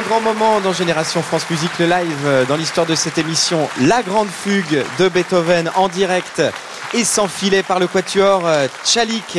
Un 0.00 0.08
grand 0.08 0.20
moment 0.20 0.60
dans 0.60 0.72
Génération 0.72 1.22
France 1.22 1.48
Musique, 1.50 1.78
le 1.78 1.86
live 1.86 2.26
euh, 2.26 2.44
dans 2.46 2.56
l'histoire 2.56 2.86
de 2.86 2.94
cette 2.94 3.18
émission, 3.18 3.68
la 3.82 4.02
grande 4.02 4.28
fugue 4.28 4.84
de 4.98 5.08
Beethoven 5.08 5.70
en 5.74 5.88
direct 5.88 6.42
et 6.94 7.04
sans 7.04 7.28
filet 7.28 7.62
par 7.62 7.78
le 7.78 7.86
quatuor 7.86 8.46
euh, 8.46 8.66
Tchalik. 8.84 9.38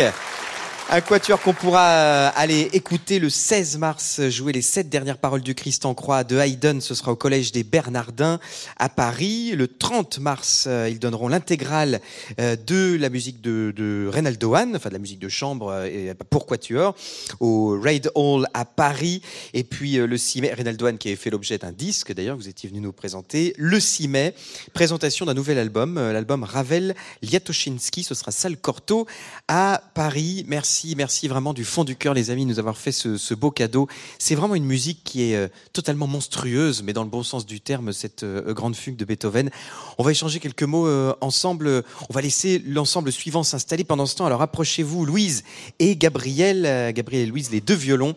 Un 0.93 0.99
quatuor 0.99 1.39
qu'on 1.39 1.53
pourra 1.53 1.87
euh, 1.87 2.29
aller 2.35 2.69
écouter 2.73 3.19
le 3.19 3.29
16 3.29 3.77
mars, 3.77 4.27
jouer 4.27 4.51
les 4.51 4.61
sept 4.61 4.89
dernières 4.89 5.19
paroles 5.19 5.39
du 5.39 5.55
Christ 5.55 5.85
en 5.85 5.93
croix 5.93 6.25
de 6.25 6.37
Haydn. 6.37 6.81
Ce 6.81 6.95
sera 6.95 7.13
au 7.13 7.15
Collège 7.15 7.53
des 7.53 7.63
Bernardins 7.63 8.41
à 8.75 8.89
Paris. 8.89 9.53
Le 9.55 9.69
30 9.69 10.19
mars, 10.19 10.65
euh, 10.67 10.89
ils 10.91 10.99
donneront 10.99 11.29
l'intégrale 11.29 12.01
euh, 12.41 12.57
de 12.57 12.97
la 12.99 13.07
musique 13.07 13.39
de, 13.39 13.71
de 13.73 14.09
Reynaldo 14.11 14.53
enfin 14.53 14.89
de 14.89 14.93
la 14.93 14.99
musique 14.99 15.19
de 15.19 15.29
chambre 15.29 15.87
pour 16.29 16.45
quatuor, 16.45 16.93
au 17.39 17.79
Raid 17.79 18.11
Hall 18.13 18.45
à 18.53 18.65
Paris. 18.65 19.21
Et 19.53 19.63
puis 19.63 19.93
le 19.93 20.17
6 20.17 20.41
mai, 20.41 20.53
Reynaldo 20.53 20.91
qui 20.97 21.07
avait 21.07 21.15
fait 21.15 21.29
l'objet 21.29 21.57
d'un 21.57 21.71
disque, 21.71 22.11
d'ailleurs, 22.11 22.35
vous 22.35 22.49
étiez 22.49 22.67
venu 22.67 22.81
nous 22.81 22.91
présenter. 22.91 23.53
Le 23.57 23.79
6 23.79 24.09
mai, 24.09 24.35
présentation 24.73 25.25
d'un 25.25 25.35
nouvel 25.35 25.57
album, 25.57 25.95
l'album 25.95 26.43
Ravel 26.43 26.95
Liatoshinsky. 27.21 28.03
Ce 28.03 28.13
sera 28.13 28.31
Salle 28.31 28.57
Corto 28.57 29.07
à 29.47 29.81
Paris. 29.93 30.43
Merci 30.49 30.80
merci, 30.97 31.27
vraiment 31.27 31.53
du 31.53 31.63
fond 31.63 31.83
du 31.83 31.95
cœur, 31.95 32.13
les 32.13 32.29
amis, 32.29 32.43
de 32.45 32.49
nous 32.49 32.59
avoir 32.59 32.77
fait 32.77 32.91
ce, 32.91 33.33
beau 33.33 33.51
cadeau. 33.51 33.87
C'est 34.19 34.35
vraiment 34.35 34.55
une 34.55 34.65
musique 34.65 35.03
qui 35.03 35.23
est 35.23 35.35
euh, 35.35 35.47
totalement 35.73 36.07
monstrueuse, 36.07 36.83
mais 36.83 36.93
dans 36.93 37.03
le 37.03 37.09
bon 37.09 37.23
sens 37.23 37.45
du 37.45 37.61
terme, 37.61 37.93
cette 37.93 38.23
euh, 38.23 38.53
grande 38.53 38.75
fugue 38.75 38.95
de 38.95 39.05
Beethoven. 39.05 39.49
On 39.97 40.03
va 40.03 40.11
échanger 40.11 40.39
quelques 40.39 40.63
mots 40.63 40.87
euh, 40.87 41.13
ensemble. 41.21 41.83
On 42.09 42.13
va 42.13 42.21
laisser 42.21 42.59
l'ensemble 42.65 43.11
suivant 43.11 43.43
s'installer 43.43 43.83
pendant 43.83 44.05
ce 44.05 44.15
temps. 44.15 44.25
Alors 44.25 44.41
approchez-vous, 44.41 45.05
Louise 45.05 45.43
et 45.79 45.95
Gabriel, 45.95 46.93
Gabriel 46.93 47.23
et 47.23 47.27
Louise, 47.27 47.51
les 47.51 47.61
deux 47.61 47.75
violons 47.75 48.15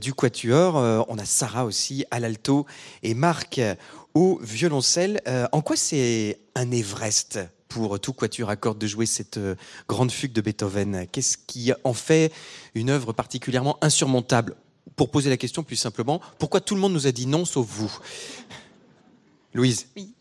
du 0.00 0.12
quatuor. 0.12 0.74
on 1.08 1.18
a 1.18 1.24
Sarah 1.24 1.64
aussi 1.64 2.04
à 2.10 2.20
l'alto 2.20 2.66
et 3.02 3.14
Marc 3.14 3.60
au 4.14 4.38
violoncelle. 4.42 5.20
en 5.52 5.60
quoi 5.60 5.76
c'est 5.76 6.38
un 6.54 6.70
Everest? 6.70 7.38
Pour 7.70 7.98
tout 8.00 8.12
quatuor 8.12 8.50
à 8.50 8.56
cordes 8.56 8.78
de 8.78 8.86
jouer 8.86 9.06
cette 9.06 9.38
euh, 9.38 9.54
grande 9.88 10.10
fugue 10.10 10.32
de 10.32 10.42
Beethoven 10.42 11.06
Qu'est-ce 11.10 11.38
qui 11.38 11.72
en 11.84 11.94
fait 11.94 12.32
une 12.74 12.90
œuvre 12.90 13.14
particulièrement 13.14 13.78
insurmontable? 13.80 14.56
Pour 14.96 15.10
poser 15.10 15.30
la 15.30 15.36
question 15.38 15.62
plus 15.62 15.76
simplement, 15.76 16.20
pourquoi 16.38 16.60
tout 16.60 16.74
le 16.74 16.80
monde 16.80 16.92
nous 16.92 17.06
a 17.06 17.12
dit 17.12 17.26
non 17.26 17.46
sauf 17.46 17.66
vous? 17.66 17.96
Louise 19.54 19.86
Oui. 19.96 20.12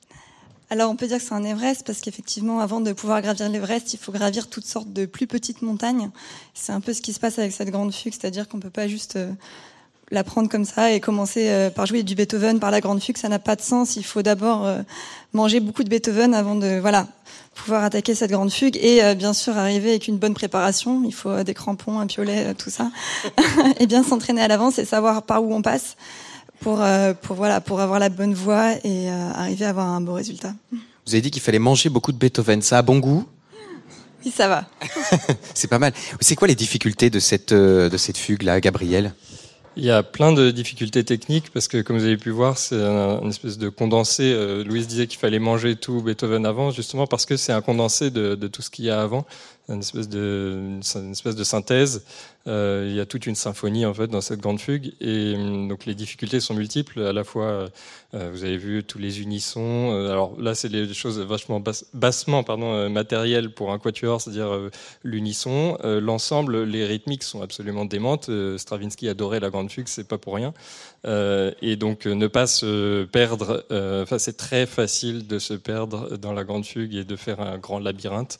Alors 0.70 0.92
on 0.92 0.96
peut 0.96 1.08
dire 1.08 1.18
que 1.18 1.24
c'est 1.24 1.34
un 1.34 1.44
Everest 1.44 1.84
parce 1.86 2.00
qu'effectivement, 2.00 2.60
avant 2.60 2.80
de 2.80 2.94
pouvoir 2.94 3.22
gravir 3.24 3.50
l'Everest, 3.50 3.94
il 3.94 3.98
faut 3.98 4.12
gravir 4.12 4.48
toutes 4.48 4.68
sortes 4.68 4.94
de 4.94 5.08
plus 5.08 5.26
petites 5.26 5.64
montagnes. 5.64 6.12
C'est 6.54 6.72
un 6.72 6.82
peu 6.82 6.94
ce 6.94 7.02
qui 7.02 7.14
se 7.14 7.20
passe 7.20 7.40
avec 7.40 7.52
cette 7.52 7.72
grande 7.72 7.92
fugue, 7.92 8.14
c'est-à-dire 8.14 8.48
qu'on 8.48 8.58
ne 8.58 8.62
peut 8.62 8.70
pas 8.70 8.88
juste 8.88 9.16
euh, 9.16 9.34
la 10.11 10.23
prendre 10.23 10.49
comme 10.49 10.65
ça 10.65 10.91
et 10.91 10.99
commencer 10.99 11.49
euh, 11.49 11.69
par 11.69 11.86
jouer 11.86 12.03
du 12.03 12.15
Beethoven 12.15 12.60
par 12.60 12.72
la 12.72 12.81
grande 12.81 13.02
fugue, 13.02 13.18
ça 13.18 13.30
n'a 13.30 13.40
pas 13.40 13.56
de 13.56 13.61
sens. 13.61 13.95
Il 13.95 14.03
faut 14.03 14.22
d'abord 14.22 14.68
manger 15.34 15.60
beaucoup 15.60 15.84
de 15.84 15.90
Beethoven 15.90 16.34
avant 16.34 16.56
de 16.56 16.80
voilà 16.80 17.07
pouvoir 17.60 17.84
attaquer 17.84 18.15
cette 18.15 18.31
grande 18.31 18.52
fugue 18.52 18.77
et 18.77 19.03
euh, 19.03 19.15
bien 19.15 19.34
sûr 19.34 19.57
arriver 19.57 19.90
avec 19.90 20.07
une 20.07 20.18
bonne 20.18 20.34
préparation. 20.34 21.03
Il 21.06 21.14
faut 21.14 21.30
euh, 21.30 21.44
des 21.44 21.53
crampons, 21.53 21.99
un 21.99 22.07
piolet, 22.07 22.48
euh, 22.48 22.53
tout 22.53 22.69
ça, 22.69 22.91
et 23.80 23.88
bien 23.88 24.03
s'entraîner 24.03 24.41
à 24.41 24.48
l'avance 24.48 24.80
et 24.80 24.86
savoir 24.86 25.23
par 25.23 25.44
où 25.44 25.53
on 25.53 25.61
passe 25.61 25.95
pour 26.61 26.84
pour 27.22 27.38
voilà 27.38 27.61
pour 27.61 27.80
avoir 27.80 27.99
la 27.99 28.10
bonne 28.10 28.34
voix 28.34 28.73
et 28.84 29.10
arriver 29.10 29.64
à 29.64 29.69
avoir 29.69 29.88
un 29.88 30.02
beau 30.02 30.11
résultat. 30.11 30.53
Vous 31.06 31.14
avez 31.14 31.22
dit 31.22 31.31
qu'il 31.31 31.41
fallait 31.41 31.57
manger 31.57 31.88
beaucoup 31.88 32.11
de 32.11 32.18
Beethoven. 32.18 32.61
Ça 32.61 32.80
a 32.80 32.81
bon 32.81 32.99
goût? 32.99 33.26
Oui, 34.26 34.34
ça 34.36 34.49
va. 34.49 34.65
C'est 35.53 35.69
pas 35.69 35.80
mal. 35.80 35.94
C'est 36.19 36.36
quoi 36.36 36.49
les 36.49 36.56
difficultés 36.56 37.10
de 37.10 37.19
cette 37.22 37.53
de 37.53 37.95
cette 37.98 38.18
fugue 38.18 38.41
là, 38.41 38.60
Gabriel? 38.60 39.14
Il 39.80 39.85
y 39.85 39.91
a 39.91 40.03
plein 40.03 40.34
de 40.34 40.51
difficultés 40.51 41.06
techniques 41.06 41.51
parce 41.51 41.68
que, 41.69 41.81
comme 41.81 41.97
vous 41.97 42.03
avez 42.03 42.18
pu 42.18 42.30
voir, 42.31 42.57
c'est 42.57 42.76
une 42.76 43.30
espèce 43.30 43.57
de 43.57 43.69
condensé. 43.69 44.34
Euh, 44.34 44.64
Louise 44.64 44.88
disait 44.88 45.07
qu'il 45.07 45.19
fallait 45.19 45.39
manger 45.39 45.77
tout 45.77 46.01
Beethoven 46.01 46.45
avant, 46.45 46.72
justement 46.72 47.07
parce 47.07 47.26
que 47.26 47.38
c'est 47.38 47.53
un 47.53 47.61
condensé 47.61 48.11
de, 48.11 48.35
de, 48.35 48.47
tout 48.47 48.61
ce 48.61 48.69
qu'il 48.69 48.85
y 48.85 48.89
a 48.89 49.01
avant, 49.01 49.26
une 49.70 49.80
espèce 49.80 50.10
de, 50.10 50.80
une 50.96 51.12
espèce 51.12 51.36
de 51.36 51.44
synthèse. 51.44 52.04
Euh, 52.48 52.88
il 52.90 52.96
y 52.96 53.00
a 53.00 53.06
toute 53.06 53.28
une 53.28 53.36
symphonie 53.36 53.86
en 53.86 53.94
fait 53.94 54.08
dans 54.08 54.22
cette 54.22 54.40
grande 54.40 54.60
fugue 54.60 54.94
et 55.02 55.36
hum, 55.36 55.68
donc 55.68 55.86
les 55.86 55.94
difficultés 55.94 56.40
sont 56.40 56.54
multiples. 56.54 57.02
À 57.02 57.14
la 57.14 57.24
fois, 57.24 57.70
euh, 58.14 58.32
vous 58.32 58.44
avez 58.44 58.58
vu 58.58 58.84
tous 58.84 58.98
les 58.98 59.22
unissons. 59.22 59.91
Euh, 59.91 60.12
alors 60.12 60.40
là, 60.40 60.56
c'est 60.56 60.70
des 60.70 60.94
choses 60.94 61.20
vachement 61.20 61.62
bassement 61.94 62.44
pardon 62.44 62.90
matérielles 62.90 63.54
pour 63.54 63.72
un 63.72 63.80
quatuor, 63.80 64.22
c'est-à-dire 64.22 64.70
l'unisson, 65.04 65.78
l'ensemble, 65.84 66.64
les 66.64 66.86
rythmiques 66.86 67.24
sont 67.24 67.41
absolument 67.41 67.86
démentes. 67.86 68.30
Stravinsky 68.58 69.08
adorait 69.10 69.40
la 69.40 69.50
grande 69.50 69.72
fugue, 69.72 69.88
c'est 69.88 70.08
pas 70.08 70.18
pour 70.18 70.36
rien. 70.36 70.54
Et 71.06 71.76
donc 71.76 72.06
ne 72.06 72.28
pas 72.28 72.48
se 72.48 73.06
perdre. 73.06 73.66
Enfin, 74.04 74.20
c'est 74.20 74.38
très 74.38 74.66
facile 74.66 75.28
de 75.28 75.40
se 75.40 75.54
perdre 75.54 76.18
dans 76.18 76.34
la 76.34 76.44
grande 76.44 76.66
fugue 76.66 76.96
et 76.96 77.04
de 77.04 77.16
faire 77.16 77.40
un 77.42 77.58
grand 77.58 77.80
labyrinthe. 77.80 78.38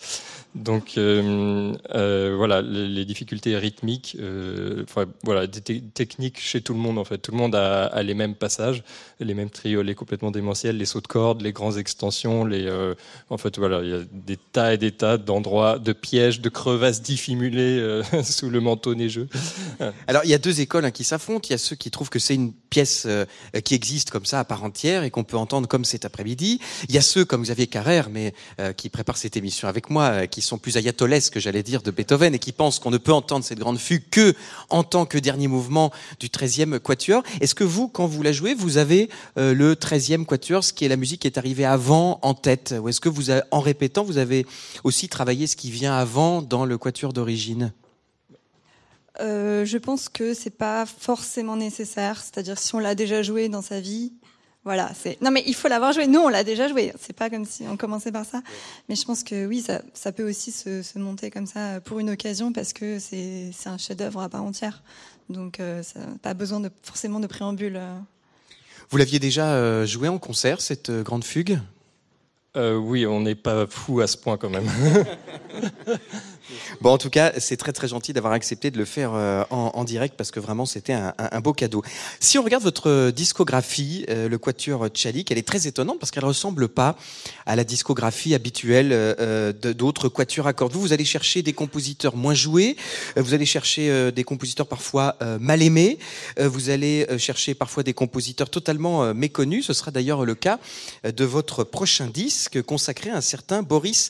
Donc 0.56 0.98
voilà, 0.98 2.61
les, 2.61 3.06
difficultés 3.06 3.57
rythmiques 3.57 4.18
euh, 4.19 4.86
voilà, 5.23 5.48
des 5.48 5.81
techniques 5.81 6.40
chez 6.40 6.61
tout 6.61 6.73
le 6.73 6.80
monde 6.80 6.98
en 6.98 7.03
fait. 7.03 7.18
Tout 7.18 7.31
le 7.31 7.38
monde 7.38 7.56
a, 7.56 8.02
les 8.03 8.14
mêmes 8.14 8.36
passages, 8.36 8.84
les 9.19 9.34
mêmes 9.34 9.49
triolets 9.49 9.95
complètement 9.95 10.31
démentiels, 10.31 10.77
les 10.77 10.86
sauts 10.86 11.02
de 11.02 11.07
cordes, 11.07 11.41
les 11.41 11.52
grandes 11.52 11.77
extensions, 11.77 12.45
les, 12.45 12.65
euh, 12.65 12.95
en 13.30 13.38
fait 13.38 13.57
voilà, 13.57 13.81
il 13.81 13.90
y 13.90 13.94
a 13.94 14.02
des 14.11 14.38
tas 14.38 14.73
et 14.73 14.77
des 14.77 14.91
tas 14.91 15.18
d'endroits, 15.18 15.80
de 15.80 15.94
pièges, 15.94 16.41
de 16.41 16.49
crevasses 16.49 17.02
dissimulées 17.02 17.80
euh, 17.80 18.03
sous 18.23 18.49
le 18.49 18.60
manteau 18.60 18.95
neigeux. 18.95 19.27
Alors 20.07 20.23
il 20.26 20.30
y 20.30 20.34
a 20.34 20.40
deux 20.40 20.61
écoles 20.61 20.86
hein, 20.86 20.91
qui 20.91 21.03
s'affrontent. 21.03 21.48
Il 21.49 21.52
y 21.52 21.56
a 21.56 21.60
ceux 21.60 21.76
qui 21.76 21.91
trouvent 21.91 22.10
que 22.10 22.19
c'est 22.19 22.36
une 22.36 22.48
pièce 22.69 23.07
qui 23.63 23.73
existe 23.73 24.11
comme 24.11 24.26
ça 24.26 24.39
à 24.39 24.43
part 24.43 24.63
entière 24.63 25.03
et 25.03 25.09
qu'on 25.09 25.23
peut 25.23 25.38
entendre 25.38 25.67
comme 25.67 25.85
cet 25.85 26.05
après-midi. 26.05 26.59
Il 26.88 26.93
y 26.93 26.97
a 26.97 27.01
ceux 27.01 27.26
comme 27.26 27.41
Xavier 27.41 27.67
Carrère, 27.67 28.09
mais 28.09 28.34
qui 28.77 28.89
prépare 28.89 29.17
cette 29.17 29.35
émission 29.38 29.67
avec 29.67 29.89
moi, 29.89 30.27
qui 30.27 30.41
sont 30.41 30.57
plus 30.57 30.77
ayatollahs 30.77 31.31
j'allais 31.39 31.63
dire 31.63 31.81
de 31.81 31.91
Beethoven 31.91 32.35
et 32.35 32.39
qui 32.39 32.51
pensent 32.51 32.80
qu'on 32.80 32.91
ne 32.91 32.97
peut 32.97 33.13
entendre 33.13 33.43
cette 33.43 33.59
grande 33.59 33.80
fut 33.80 34.01
que 34.01 34.35
en 34.69 34.84
tant 34.84 35.05
que 35.05 35.17
dernier 35.17 35.47
mouvement 35.47 35.91
du 36.19 36.27
13e 36.27 36.80
quatuor. 36.80 37.23
Est-ce 37.41 37.55
que 37.55 37.63
vous, 37.63 37.88
quand 37.88 38.05
vous 38.05 38.21
la 38.21 38.31
jouez, 38.31 38.53
vous 38.53 38.77
avez 38.77 39.09
euh, 39.38 39.53
le 39.53 39.76
13e 39.76 40.26
quatuor, 40.26 40.63
ce 40.63 40.73
qui 40.73 40.85
est 40.85 40.89
la 40.89 40.97
musique 40.97 41.21
qui 41.21 41.27
est 41.27 41.38
arrivée 41.38 41.65
avant 41.65 42.19
en 42.21 42.34
tête? 42.34 42.76
Ou 42.80 42.89
est-ce 42.89 43.01
que 43.01 43.09
vous, 43.09 43.31
en 43.51 43.59
répétant, 43.59 44.03
vous 44.03 44.17
avez 44.17 44.45
aussi 44.84 45.09
travaillé 45.09 45.47
ce 45.47 45.55
qui 45.55 45.71
vient 45.71 45.95
avant 45.95 46.41
dans 46.41 46.65
le 46.65 46.77
quatuor 46.77 47.13
d'origine? 47.13 47.73
Euh, 49.19 49.65
je 49.65 49.77
pense 49.77 50.09
que 50.09 50.33
c'est 50.33 50.49
pas 50.49 50.85
forcément 50.85 51.55
nécessaire. 51.55 52.21
C'est-à-dire 52.21 52.57
si 52.57 52.75
on 52.75 52.79
l'a 52.79 52.95
déjà 52.95 53.21
joué 53.23 53.49
dans 53.49 53.61
sa 53.61 53.79
vie, 53.79 54.13
voilà, 54.65 54.91
c'est. 54.93 55.21
Non, 55.21 55.31
mais 55.31 55.43
il 55.47 55.55
faut 55.55 55.67
l'avoir 55.67 55.93
joué. 55.93 56.05
Nous, 56.05 56.19
on 56.19 56.27
l'a 56.27 56.43
déjà 56.43 56.67
joué. 56.67 56.93
C'est 56.99 57.15
pas 57.15 57.29
comme 57.29 57.45
si 57.45 57.63
on 57.67 57.77
commençait 57.77 58.11
par 58.11 58.25
ça. 58.25 58.41
Mais 58.87 58.95
je 58.95 59.05
pense 59.05 59.23
que 59.23 59.45
oui, 59.45 59.61
ça, 59.61 59.81
ça 59.93 60.11
peut 60.11 60.27
aussi 60.27 60.51
se, 60.51 60.81
se, 60.81 60.99
monter 60.99 61.31
comme 61.31 61.45
ça 61.45 61.79
pour 61.81 61.99
une 61.99 62.09
occasion 62.09 62.51
parce 62.51 62.73
que 62.73 62.99
c'est 62.99 63.51
un 63.65 63.77
chef-d'œuvre 63.77 64.21
à 64.21 64.29
part 64.29 64.43
entière. 64.43 64.83
Donc, 65.29 65.59
euh, 65.59 65.83
ça 65.83 65.99
pas 66.21 66.33
besoin 66.33 66.59
de 66.59 66.69
forcément 66.83 67.19
de 67.19 67.27
préambule. 67.27 67.77
Euh. 67.77 67.97
Vous 68.89 68.97
l'aviez 68.97 69.19
déjà 69.19 69.53
euh, 69.53 69.85
joué 69.85 70.07
en 70.07 70.17
concert 70.17 70.59
cette 70.59 70.91
grande 70.91 71.23
fugue? 71.23 71.59
Oui, 72.55 73.05
on 73.05 73.21
n'est 73.21 73.35
pas 73.35 73.67
fou 73.67 74.01
à 74.01 74.07
ce 74.07 74.17
point 74.17 74.35
quand 74.35 74.49
même. 74.49 74.69
Bon, 76.81 76.91
en 76.91 76.97
tout 76.97 77.09
cas, 77.09 77.34
c'est 77.38 77.57
très 77.57 77.73
très 77.73 77.88
gentil 77.88 78.13
d'avoir 78.13 78.34
accepté 78.34 78.71
de 78.71 78.77
le 78.77 78.85
faire 78.85 79.11
euh, 79.13 79.43
en, 79.49 79.84
direct 79.84 80.15
parce 80.17 80.31
que 80.31 80.39
vraiment 80.39 80.65
c'était 80.65 80.93
un, 80.93 81.41
beau 81.41 81.53
cadeau. 81.53 81.84
Si 82.19 82.38
on 82.38 82.43
regarde 82.43 82.63
votre 82.63 83.11
discographie, 83.11 84.05
euh, 84.09 84.27
le 84.27 84.38
Quatuor 84.38 84.88
Tchalik, 84.89 85.31
elle 85.31 85.38
est 85.38 85.47
très 85.47 85.67
étonnante 85.67 85.99
parce 85.99 86.11
qu'elle 86.11 86.26
ressemble 86.26 86.67
pas 86.67 86.95
à 87.45 87.55
la 87.55 87.63
discographie 87.63 88.35
habituelle 88.35 88.89
euh, 88.91 89.53
d'autres 89.53 90.09
quatuors 90.09 90.47
à 90.47 90.53
cordes. 90.53 90.73
Vous, 90.73 90.81
vous 90.81 90.93
allez 90.93 91.05
chercher 91.05 91.41
des 91.41 91.53
compositeurs 91.53 92.15
moins 92.15 92.34
joués, 92.34 92.76
vous 93.15 93.34
allez 93.34 93.45
chercher 93.45 94.11
des 94.11 94.23
compositeurs 94.23 94.67
parfois 94.67 95.17
mal 95.39 95.61
aimés, 95.61 95.97
vous 96.39 96.69
allez 96.69 97.07
chercher 97.17 97.53
parfois 97.53 97.84
des 97.84 97.93
compositeurs 97.93 98.49
totalement 98.49 99.13
méconnus. 99.13 99.65
Ce 99.65 99.73
sera 99.73 99.91
d'ailleurs 99.91 100.26
le 100.26 100.35
cas 100.35 100.59
de 101.03 101.26
votre 101.26 101.63
prochain 101.63 102.07
disque 102.07 102.61
consacré 102.61 103.09
à 103.09 103.17
un 103.17 103.21
certain 103.21 103.63
Boris 103.63 104.09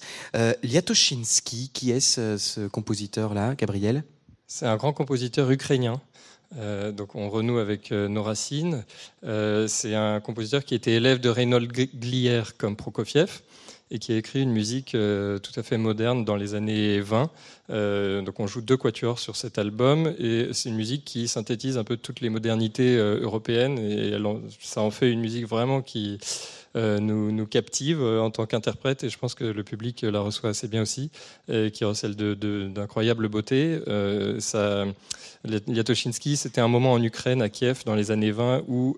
Liatoshinsky. 0.64 1.70
Qui 1.74 1.92
est 1.92 2.20
ce 2.38 2.68
compositeur-là, 2.68 3.56
Gabriel 3.56 4.04
C'est 4.48 4.66
un 4.66 4.78
grand 4.78 4.94
compositeur 4.94 5.50
ukrainien. 5.52 6.02
Euh, 6.58 6.92
donc 6.92 7.16
on 7.16 7.30
renoue 7.30 7.60
avec 7.60 7.92
euh, 7.92 8.08
nos 8.08 8.24
racines. 8.24 8.84
Euh, 9.24 9.68
c'est 9.68 9.96
un 9.96 10.20
compositeur 10.20 10.64
qui 10.66 10.76
était 10.76 10.94
élève 10.94 11.20
de 11.20 11.30
Reynold 11.30 11.72
Glier 11.72 12.42
comme 12.58 12.76
Prokofiev 12.76 13.42
et 13.92 13.98
qui 13.98 14.14
a 14.14 14.18
écrit 14.18 14.42
une 14.42 14.52
musique 14.52 14.92
tout 14.92 15.52
à 15.60 15.64
fait 15.64 15.80
moderne 15.80 16.24
dans 16.24 16.36
les 16.36 16.54
années 16.54 17.02
20 17.02 17.32
donc 18.22 18.40
on 18.40 18.46
joue 18.46 18.62
deux 18.62 18.78
quatuors 18.78 19.18
sur 19.18 19.36
cet 19.36 19.58
album 19.58 20.14
et 20.20 20.50
c'est 20.52 20.70
une 20.70 20.76
musique 20.76 21.06
qui 21.06 21.28
synthétise 21.28 21.76
un 21.76 21.84
peu 21.84 21.98
toutes 21.98 22.22
les 22.22 22.30
modernités 22.30 22.98
européennes 22.98 23.80
et 23.80 24.16
ça 24.60 24.82
en 24.82 24.92
fait 24.92 25.12
une 25.12 25.22
musique 25.22 25.48
vraiment 25.48 25.82
qui 25.82 26.20
nous, 26.76 27.32
nous, 27.32 27.46
captive 27.48 28.02
euh, 28.02 28.22
en 28.22 28.32
tant 28.32 28.46
qu'interprète 28.46 29.04
et 29.04 29.10
je 29.10 29.18
pense 29.18 29.36
que 29.36 29.44
le 29.44 29.64
public 29.64 30.02
la 30.04 30.20
reçoit 30.20 30.52
assez 30.52 30.68
bien 30.68 30.82
aussi, 30.82 31.10
qui 31.48 31.84
recèle 31.84 32.16
d'incroyable 32.16 33.24
de, 33.24 33.28
beauté. 33.28 33.80
Euh, 33.88 34.40
ça, 34.40 34.86
Liatoshinsky, 35.46 36.38
c'était 36.38 36.62
un 36.62 36.68
moment 36.68 36.94
en 36.94 37.02
Ukraine, 37.02 37.42
à 37.42 37.50
Kiev, 37.50 37.84
dans 37.86 37.96
les 37.96 38.12
années 38.12 38.32
20, 38.32 38.64
où 38.68 38.98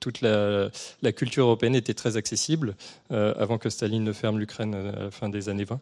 toute 0.00 0.20
la, 0.20 0.70
culture 1.12 1.46
européenne 1.46 1.74
était 1.74 1.94
très 1.94 2.16
accessible, 2.16 2.76
avant 3.10 3.58
que 3.58 3.68
Staline 3.68 4.04
ne 4.04 4.12
ferme 4.12 4.38
l'Ukraine 4.38 4.74
à 4.74 4.82
la 4.82 5.10
fin 5.10 5.28
des 5.28 5.48
années 5.48 5.64
20. 5.64 5.80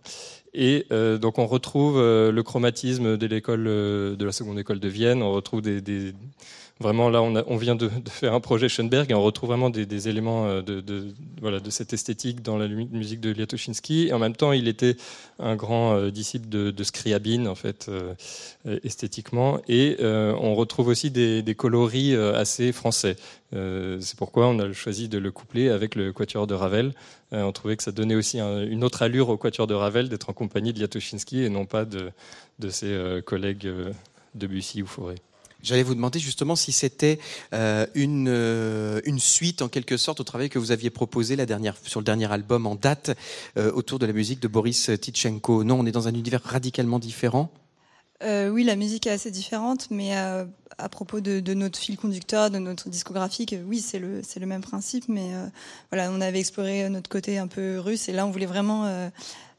Et 0.55 0.87
donc 1.21 1.39
on 1.39 1.47
retrouve 1.47 1.99
le 1.99 2.43
chromatisme 2.43 3.17
de 3.17 3.27
l'école, 3.27 3.65
de 3.65 4.25
la 4.25 4.33
seconde 4.33 4.59
école 4.59 4.81
de 4.81 4.89
Vienne, 4.89 5.23
on 5.23 5.33
retrouve 5.33 5.61
des 5.61 6.15
Vraiment, 6.81 7.11
là, 7.11 7.23
on, 7.23 7.57
vient 7.57 7.75
de, 7.75 7.91
faire 8.09 8.35
un 8.35 8.41
projet 8.41 8.69
Schoenberg 8.69 9.11
et 9.11 9.15
on 9.15 9.23
retrouve 9.23 9.49
vraiment 9.49 9.69
des, 9.69 10.09
éléments 10.09 10.47
euh, 10.47 10.63
de, 10.63 10.81
de 10.81 11.71
cette 11.71 11.93
esthétique 11.93 12.41
dans 12.41 12.57
la 12.57 12.69
musique 12.69 13.21
de 13.21 13.33
Liatoshinsky. 13.33 14.09
Et 14.09 14.13
en 14.13 14.21
même 14.21 14.37
temps, 14.37 14.53
il 14.53 14.69
était 14.69 14.97
un 15.41 15.57
grand 15.57 15.95
euh, 15.95 16.11
disciple 16.13 16.49
de, 16.49 16.85
Scriabin, 16.85 17.47
en 17.47 17.57
fait, 17.57 17.89
euh, 17.89 18.15
esthétiquement. 18.85 19.61
Et 19.67 19.97
on 20.01 20.55
retrouve 20.55 20.87
aussi 20.89 21.11
des, 21.11 21.55
coloris 21.57 22.15
assez 22.15 22.71
français. 22.71 23.17
C'est 23.53 24.17
pourquoi 24.17 24.47
on 24.47 24.59
a 24.61 24.73
choisi 24.73 25.09
de 25.09 25.19
le 25.19 25.33
coupler 25.33 25.71
avec 25.71 25.97
le 25.97 26.13
quatuor 26.13 26.47
de 26.47 26.55
Ravel. 26.55 26.93
on 27.33 27.53
trouvait 27.53 27.77
que 27.77 27.83
ça 27.83 27.93
donnait 27.93 28.15
aussi 28.15 28.39
une 28.39 28.85
autre 28.85 29.03
allure 29.03 29.31
au 29.31 29.37
quatuor 29.37 29.67
de 29.67 29.75
Ravel 29.75 30.09
d'être 30.09 30.31
en 30.31 30.33
compagnie 30.33 30.73
de 30.73 30.79
Liatoshinsky 30.79 31.43
et 31.43 31.49
non 31.49 31.67
pas 31.67 31.85
de, 31.85 32.11
de 32.59 32.69
ses 32.69 33.21
collègues 33.25 33.69
de 34.35 34.47
Bussy 34.47 34.83
ou 34.83 34.87
Fauré. 34.87 35.17
J'allais 35.63 35.83
vous 35.83 35.95
demander 35.95 36.21
justement 36.21 36.55
si 36.55 36.71
c'était 36.71 37.19
euh, 37.53 37.87
une, 37.95 38.29
euh, 38.29 39.01
une 39.05 39.19
suite 39.19 39.61
en 39.61 39.69
quelque 39.69 39.97
sorte 39.97 40.21
au 40.21 40.25
travail 40.25 40.51
que 40.51 40.59
vous 40.59 40.71
aviez 40.71 40.91
proposé 40.91 41.35
la 41.35 41.47
dernière, 41.47 41.75
sur 41.83 41.99
le 41.99 42.05
dernier 42.05 42.31
album 42.31 42.67
en 42.67 42.77
date 42.77 43.17
euh, 43.57 43.73
autour 43.73 43.99
de 43.99 44.07
la 44.07 44.13
musique 44.13 44.41
de 44.41 44.47
Boris 44.47 44.91
Titchenko. 45.01 45.65
Non, 45.65 45.81
on 45.81 45.87
est 45.87 45.93
dans 45.93 46.07
un 46.07 46.15
univers 46.15 46.43
radicalement 46.45 47.01
différent. 47.01 47.51
oui, 48.25 48.63
la 48.63 48.77
musique 48.77 49.09
est 49.09 49.11
assez 49.11 49.33
différente, 49.33 49.89
mais 49.91 50.17
à 50.17 50.89
propos 50.89 51.21
de, 51.21 51.41
de, 51.41 51.55
notre 51.55 51.79
fil 51.79 51.97
conducteur, 51.97 52.51
de 52.51 52.59
notre 52.59 52.89
discographique, 52.89 53.57
oui, 53.67 53.81
c'est 53.81 53.99
le, 53.99 54.21
c'est 54.23 54.39
le 54.39 54.47
même 54.47 54.63
principe, 54.63 55.09
mais 55.09 55.31
voilà, 55.91 56.11
on 56.13 56.21
avait 56.21 56.39
exploré 56.39 56.89
notre 56.89 57.11
côté 57.11 57.39
un 57.39 57.49
peu 57.49 57.81
russe, 57.81 58.09
et 58.09 58.13
là, 58.13 58.27
on 58.27 58.31
voulait 58.31 58.47
vraiment 58.47 59.11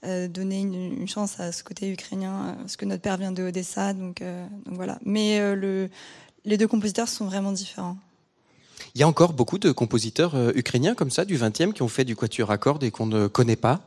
donner 0.03 0.61
une, 0.61 1.07
chance 1.07 1.39
à 1.39 1.51
ce 1.51 1.63
côté 1.63 1.91
ukrainien, 1.91 2.33
euh, 2.33 2.53
parce 2.55 2.77
que 2.77 2.85
notre 2.85 3.01
père 3.01 3.17
vient 3.17 3.31
de 3.31 3.43
Odessa, 3.43 3.93
donc, 3.93 4.21
euh, 4.21 4.45
donc 4.65 4.75
voilà. 4.75 4.99
Mais 5.03 5.39
le, 5.55 5.89
les 6.45 6.57
deux 6.57 6.67
compositeurs 6.67 7.07
sont 7.07 7.25
vraiment 7.25 7.51
différents. 7.51 7.97
Il 8.95 9.01
y 9.01 9.03
a 9.03 9.07
encore 9.07 9.33
beaucoup 9.33 9.59
de 9.59 9.71
compositeurs 9.71 10.35
ukrainiens 10.55 10.95
comme 10.95 11.11
ça 11.11 11.25
du 11.25 11.37
20e 11.37 11.73
qui 11.73 11.81
ont 11.81 11.87
fait 11.87 12.05
du 12.05 12.15
quatuor 12.15 12.49
à 12.49 12.57
cordes 12.57 12.83
et 12.83 12.91
qu'on 12.91 13.05
ne 13.05 13.27
connaît 13.27 13.57
pas? 13.57 13.81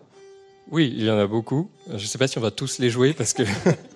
Oui, 0.70 0.92
il 0.94 1.04
y 1.04 1.10
en 1.10 1.18
a 1.18 1.26
beaucoup. 1.26 1.70
Je 1.88 1.94
ne 1.94 1.98
sais 1.98 2.18
pas 2.18 2.28
si 2.28 2.38
on 2.38 2.40
va 2.40 2.50
tous 2.50 2.78
les 2.78 2.90
jouer 2.90 3.14
parce 3.14 3.32
que 3.32 3.42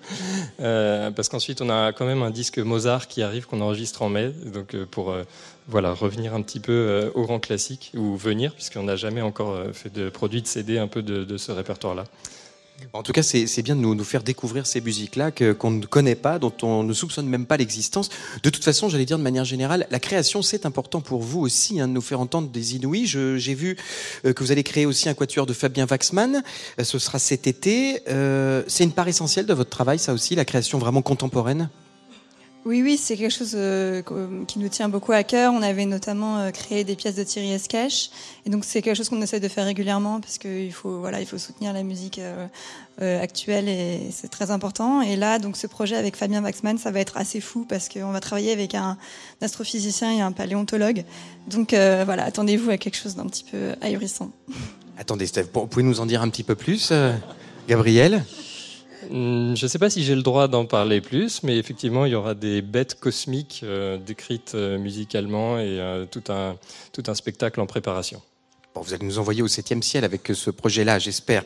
euh, 0.59 1.11
parce 1.11 1.29
qu'ensuite 1.29 1.61
on 1.61 1.69
a 1.69 1.93
quand 1.93 2.05
même 2.05 2.23
un 2.23 2.31
disque 2.31 2.57
Mozart 2.57 3.07
qui 3.07 3.21
arrive 3.21 3.45
qu'on 3.45 3.61
enregistre 3.61 4.01
en 4.01 4.09
mai, 4.09 4.29
donc 4.29 4.73
euh, 4.73 4.85
pour 4.89 5.11
euh, 5.11 5.23
voilà 5.67 5.93
revenir 5.93 6.33
un 6.33 6.41
petit 6.41 6.59
peu 6.59 7.11
au 7.13 7.25
rang 7.25 7.39
classique 7.39 7.91
ou 7.95 8.15
venir 8.15 8.53
puisqu'on 8.53 8.83
n'a 8.83 8.95
jamais 8.95 9.21
encore 9.21 9.57
fait 9.73 9.93
de 9.93 10.09
produit 10.09 10.41
de 10.41 10.47
CD 10.47 10.77
un 10.77 10.87
peu 10.87 11.01
de 11.01 11.37
ce 11.37 11.51
répertoire-là. 11.51 12.05
En 12.93 13.03
tout 13.03 13.11
cas, 13.11 13.23
c'est 13.23 13.61
bien 13.61 13.75
de 13.75 13.81
nous, 13.81 14.03
faire 14.03 14.23
découvrir 14.23 14.65
ces 14.65 14.81
musiques-là 14.81 15.31
qu'on 15.31 15.71
ne 15.71 15.85
connaît 15.85 16.15
pas, 16.15 16.39
dont 16.39 16.53
on 16.61 16.83
ne 16.83 16.93
soupçonne 16.93 17.27
même 17.27 17.45
pas 17.45 17.57
l'existence. 17.57 18.09
De 18.43 18.49
toute 18.49 18.63
façon, 18.63 18.89
j'allais 18.89 19.05
dire 19.05 19.17
de 19.17 19.23
manière 19.23 19.45
générale, 19.45 19.87
la 19.89 19.99
création, 19.99 20.41
c'est 20.41 20.65
important 20.65 21.01
pour 21.01 21.21
vous 21.21 21.41
aussi, 21.41 21.79
hein, 21.79 21.87
de 21.87 21.93
nous 21.93 22.01
faire 22.01 22.19
entendre 22.19 22.49
des 22.49 22.75
Inouïs. 22.75 23.07
J'ai 23.07 23.53
vu 23.53 23.77
euh, 24.25 24.33
que 24.33 24.43
vous 24.43 24.51
allez 24.51 24.63
créer 24.63 24.85
aussi 24.85 25.09
un 25.09 25.13
quatuor 25.13 25.45
de 25.45 25.53
Fabien 25.53 25.85
Waxman. 25.85 26.43
Euh, 26.79 26.83
ce 26.83 26.99
sera 26.99 27.19
cet 27.19 27.47
été. 27.47 28.01
Euh, 28.09 28.63
c'est 28.67 28.83
une 28.83 28.91
part 28.91 29.07
essentielle 29.07 29.45
de 29.45 29.53
votre 29.53 29.69
travail, 29.69 29.99
ça 29.99 30.13
aussi, 30.13 30.35
la 30.35 30.45
création 30.45 30.77
vraiment 30.77 31.01
contemporaine? 31.01 31.69
Oui, 32.67 32.81
oui, 32.83 32.97
c'est 32.97 33.15
quelque 33.15 33.31
chose 33.31 33.53
euh, 33.55 34.01
qui 34.47 34.59
nous 34.59 34.67
tient 34.67 34.89
beaucoup 34.89 35.13
à 35.13 35.23
cœur. 35.23 35.53
On 35.53 35.61
avait 35.61 35.85
notamment 35.85 36.37
euh, 36.37 36.51
créé 36.51 36.83
des 36.83 36.95
pièces 36.95 37.15
de 37.15 37.23
Thierry 37.23 37.51
Escache, 37.51 38.09
et 38.45 38.49
donc 38.49 38.65
c'est 38.65 38.81
quelque 38.81 38.97
chose 38.97 39.07
qu'on 39.07 39.21
essaie 39.21 39.39
de 39.39 39.47
faire 39.47 39.65
régulièrement 39.65 40.19
parce 40.19 40.37
qu'il 40.37 40.73
faut, 40.73 40.99
voilà, 40.99 41.21
il 41.21 41.25
faut 41.25 41.37
soutenir 41.37 41.71
la 41.71 41.83
musique 41.83 42.19
euh, 42.19 43.23
actuelle 43.23 43.69
et 43.69 44.09
c'est 44.11 44.27
très 44.27 44.51
important. 44.51 45.01
Et 45.01 45.15
là, 45.15 45.39
donc 45.39 45.55
ce 45.55 45.65
projet 45.65 45.95
avec 45.95 46.17
Fabien 46.17 46.43
Waxman, 46.43 46.77
ça 46.77 46.91
va 46.91 46.99
être 46.99 47.15
assez 47.15 47.39
fou 47.39 47.65
parce 47.67 47.87
qu'on 47.87 48.11
va 48.11 48.19
travailler 48.19 48.51
avec 48.51 48.75
un 48.75 48.97
astrophysicien 49.41 50.11
et 50.11 50.21
un 50.21 50.33
paléontologue. 50.33 51.05
Donc 51.47 51.69
voilà, 51.71 52.23
attendez-vous 52.23 52.71
à 52.71 52.77
quelque 52.77 52.97
chose 52.97 53.15
d'un 53.15 53.27
petit 53.27 53.45
peu 53.49 53.73
ahurissant. 53.81 54.31
Attendez, 54.97 55.27
Steph, 55.27 55.45
vous 55.53 55.67
pouvez 55.67 55.83
nous 55.83 55.99
en 55.99 56.05
dire 56.05 56.21
un 56.21 56.29
petit 56.29 56.43
peu 56.43 56.55
plus, 56.55 56.91
Gabriel? 57.67 58.25
Je 59.09 59.63
ne 59.63 59.67
sais 59.67 59.79
pas 59.79 59.89
si 59.89 60.03
j'ai 60.03 60.15
le 60.15 60.21
droit 60.21 60.47
d'en 60.47 60.65
parler 60.65 61.01
plus, 61.01 61.43
mais 61.43 61.57
effectivement, 61.57 62.05
il 62.05 62.11
y 62.11 62.15
aura 62.15 62.33
des 62.33 62.61
bêtes 62.61 62.99
cosmiques 62.99 63.61
euh, 63.63 63.97
décrites 63.97 64.53
euh, 64.55 64.77
musicalement 64.77 65.57
et 65.59 65.79
euh, 65.79 66.05
tout 66.05 66.23
un 66.31 67.15
spectacle 67.15 67.59
en 67.61 67.65
préparation 67.65 68.21
vous 68.81 68.93
allez 68.93 69.05
nous 69.05 69.19
envoyer 69.19 69.41
au 69.41 69.47
septième 69.47 69.83
ciel 69.83 70.03
avec 70.03 70.31
ce 70.33 70.49
projet-là, 70.49 70.99
j'espère. 70.99 71.43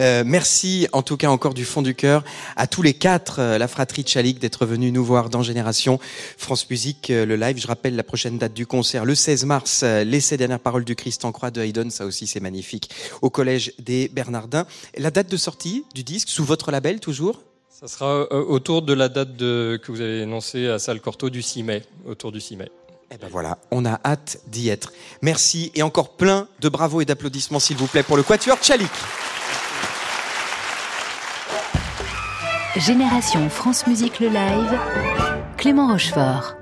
Euh, 0.00 0.22
merci 0.26 0.88
en 0.92 1.02
tout 1.02 1.16
cas 1.16 1.28
encore 1.28 1.54
du 1.54 1.64
fond 1.64 1.82
du 1.82 1.94
cœur 1.94 2.24
à 2.56 2.66
tous 2.66 2.82
les 2.82 2.94
quatre, 2.94 3.40
euh, 3.40 3.58
la 3.58 3.68
fratrie 3.68 4.04
Chalik, 4.06 4.38
d'être 4.38 4.66
venus 4.66 4.92
nous 4.92 5.04
voir 5.04 5.28
dans 5.28 5.42
Génération 5.42 5.98
France 6.36 6.68
Musique, 6.70 7.10
euh, 7.10 7.26
le 7.26 7.36
live. 7.36 7.58
Je 7.58 7.66
rappelle 7.66 7.96
la 7.96 8.02
prochaine 8.02 8.38
date 8.38 8.54
du 8.54 8.66
concert, 8.66 9.04
le 9.04 9.14
16 9.14 9.44
mars, 9.44 9.82
l'essai 9.82 10.36
dernières 10.36 10.60
paroles 10.60 10.84
du 10.84 10.96
Christ 10.96 11.24
en 11.24 11.32
croix 11.32 11.50
de 11.50 11.60
Haydn, 11.60 11.90
ça 11.90 12.06
aussi 12.06 12.26
c'est 12.26 12.40
magnifique, 12.40 12.90
au 13.20 13.30
Collège 13.30 13.72
des 13.78 14.08
Bernardins. 14.08 14.66
La 14.96 15.10
date 15.10 15.30
de 15.30 15.36
sortie 15.36 15.84
du 15.94 16.04
disque, 16.04 16.28
sous 16.28 16.44
votre 16.44 16.70
label 16.70 17.00
toujours? 17.00 17.42
Ça 17.68 17.88
sera 17.88 18.30
autour 18.32 18.82
de 18.82 18.92
la 18.92 19.08
date 19.08 19.36
que 19.38 19.90
vous 19.90 20.00
avez 20.00 20.22
annoncée 20.22 20.68
à 20.68 20.78
Salle 20.78 21.00
Corto 21.00 21.30
du 21.30 21.42
6 21.42 21.62
mai, 21.64 21.82
autour 22.06 22.30
du 22.30 22.40
6 22.40 22.56
mai. 22.56 22.70
Eh 23.14 23.18
ben 23.18 23.28
voilà, 23.30 23.58
on 23.70 23.84
a 23.84 24.00
hâte 24.06 24.38
d'y 24.46 24.70
être. 24.70 24.90
Merci 25.20 25.70
et 25.74 25.82
encore 25.82 26.16
plein 26.16 26.48
de 26.60 26.70
bravos 26.70 27.02
et 27.02 27.04
d'applaudissements 27.04 27.58
s'il 27.58 27.76
vous 27.76 27.86
plaît 27.86 28.02
pour 28.02 28.16
le 28.16 28.22
Quatuor 28.22 28.56
Tchalik. 28.56 28.90
Génération 32.76 33.50
France 33.50 33.86
Musique 33.86 34.18
le 34.18 34.28
live, 34.28 34.78
Clément 35.58 35.88
Rochefort. 35.88 36.61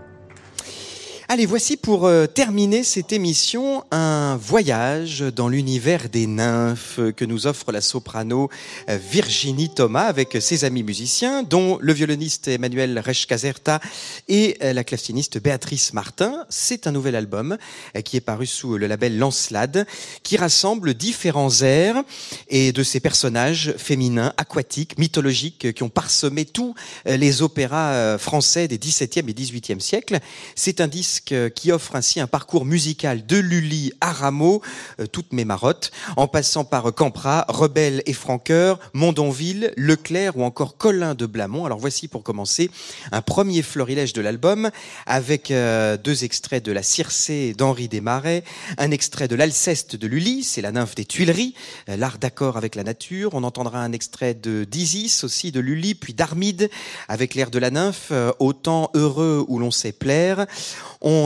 Allez, 1.33 1.47
voici 1.47 1.77
pour 1.77 2.07
euh, 2.07 2.27
terminer 2.27 2.83
cette 2.83 3.13
émission 3.13 3.85
un 3.93 4.37
voyage 4.37 5.21
dans 5.21 5.49
l'univers 5.49 6.09
des 6.09 6.27
nymphes 6.27 6.99
que 7.17 7.25
nous 7.25 7.47
offre 7.47 7.71
la 7.71 7.81
soprano 7.81 8.51
euh, 8.89 8.99
Virginie 9.01 9.73
Thomas 9.73 10.07
avec 10.07 10.39
ses 10.41 10.65
amis 10.65 10.83
musiciens, 10.83 11.45
dont 11.45 11.79
le 11.81 11.93
violoniste 11.93 12.49
Emmanuel 12.49 12.99
Resch-Caserta 12.99 13.79
et 14.27 14.57
euh, 14.65 14.73
la 14.73 14.83
claveciniste 14.83 15.41
Béatrice 15.41 15.93
Martin. 15.93 16.45
C'est 16.49 16.89
un 16.89 16.91
nouvel 16.91 17.15
album 17.15 17.57
qui 18.05 18.17
est 18.17 18.21
paru 18.21 18.47
sous 18.47 18.77
le 18.77 18.89
label 18.89 19.17
Lancelade, 19.17 19.87
qui 20.25 20.37
rassemble 20.37 20.95
différents 20.95 21.61
airs 21.61 22.03
et 22.49 22.73
de 22.73 22.83
ces 22.83 22.99
personnages 22.99 23.73
féminins, 23.79 24.33
aquatiques, 24.37 24.99
mythologiques, 24.99 25.75
qui 25.75 25.83
ont 25.85 25.91
parsemé 25.91 26.45
tous 26.45 26.75
les 27.07 27.43
opéras 27.43 28.19
français 28.19 28.67
des 28.67 28.79
XVIIe 28.79 29.25
et 29.29 29.35
XVIIIe 29.35 29.81
siècles. 29.81 30.19
C'est 30.57 30.81
un 30.81 30.89
disque 30.89 31.20
qui 31.21 31.73
offre 31.73 31.97
ainsi 31.97 32.21
un 32.21 32.27
parcours 32.27 32.65
musical 32.65 33.27
de 33.27 33.37
Lully 33.37 33.93
à 34.01 34.13
Rameau, 34.13 34.63
euh, 35.01 35.07
toutes 35.07 35.33
mes 35.33 35.45
marottes, 35.45 35.91
en 36.17 36.29
passant 36.29 36.65
par 36.65 36.93
Campra, 36.95 37.45
Rebelle 37.49 38.03
et 38.07 38.13
Franqueur, 38.13 38.79
Mondonville, 38.93 39.73
Leclerc 39.77 40.37
ou 40.37 40.45
encore 40.45 40.77
Colin 40.77 41.15
de 41.15 41.27
Blamont. 41.27 41.65
Alors 41.65 41.79
voici 41.79 42.09
pour 42.09 42.23
commencer 42.23 42.71
un 43.13 43.23
premier 43.23 43.63
florilège 43.63 44.13
de 44.13 44.21
l'album 44.21 44.71
avec 45.07 45.51
euh, 45.51 45.97
deux 45.97 46.25
extraits 46.25 46.65
de 46.65 46.73
La 46.73 46.83
Circé 46.83 47.55
d'Henri 47.57 47.89
Desmarais, 47.89 48.45
un 48.79 48.91
extrait 48.91 49.29
de 49.29 49.37
l'Alceste 49.37 49.97
de 49.97 50.07
Lully, 50.07 50.45
c'est 50.45 50.63
la 50.63 50.73
nymphe 50.73 50.95
des 50.95 51.05
Tuileries, 51.05 51.55
euh, 51.89 51.97
l'art 51.97 52.19
d'accord 52.19 52.57
avec 52.57 52.75
la 52.75 52.85
nature. 52.85 53.31
On 53.35 53.45
entendra 53.45 53.81
un 53.81 53.93
extrait 53.93 54.35
de 54.35 54.65
d'Isis 54.65 55.25
aussi 55.25 55.53
de 55.53 55.61
Lully, 55.61 55.95
puis 55.95 56.15
d'Armide 56.15 56.71
avec 57.09 57.35
l'air 57.35 57.51
de 57.51 57.59
la 57.59 57.71
nymphe, 57.71 58.13
autant 58.39 58.91
heureux 58.95 59.45
où 59.49 59.59
l'on 59.59 59.71
sait 59.71 59.93
plaire. 59.93 60.47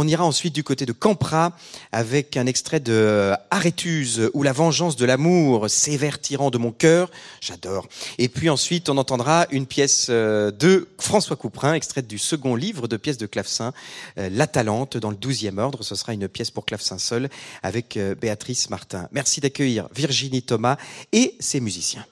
Ira 0.07 0.25
ensuite 0.25 0.55
du 0.55 0.65
côté 0.65 0.87
de 0.87 0.93
Campra 0.93 1.53
avec 1.93 2.37
un 2.37 2.47
extrait 2.47 2.81
de 2.81 3.33
Arétuse 3.51 4.31
ou 4.35 4.43
la 4.43 4.53
vengeance 4.53 4.97
de 4.97 5.05
l'amour, 5.05 5.69
sévère 5.71 6.21
tyran 6.21 6.51
de 6.51 6.59
mon 6.59 6.73
cœur. 6.73 7.11
J'adore. 7.41 7.89
Et 8.19 8.29
puis 8.29 8.51
ensuite, 8.51 8.89
on 8.89 8.97
entendra 8.97 9.47
une 9.51 9.67
pièce 9.67 10.07
euh, 10.11 10.51
de 10.51 10.89
François 10.99 11.37
Couperin, 11.37 11.75
extraite 11.75 12.07
du 12.07 12.19
second 12.19 12.55
livre 12.55 12.89
de 12.89 12.97
pièces 12.97 13.19
de 13.19 13.27
clavecin, 13.27 13.73
euh, 14.19 14.29
La 14.31 14.47
Talente, 14.47 14.97
dans 14.97 15.11
le 15.11 15.17
douzième 15.17 15.59
ordre. 15.59 15.83
Ce 15.83 15.95
sera 15.95 16.13
une 16.13 16.29
pièce 16.29 16.51
pour 16.51 16.65
clavecin 16.65 16.99
seul 16.99 17.29
avec 17.63 17.97
euh, 17.97 18.15
Béatrice 18.15 18.71
Martin. 18.71 19.09
Merci 19.13 19.41
d'accueillir 19.41 19.89
Virginie 19.95 20.43
Thomas 20.43 20.77
et 21.13 21.35
ses 21.41 21.61
musiciens. 21.61 22.05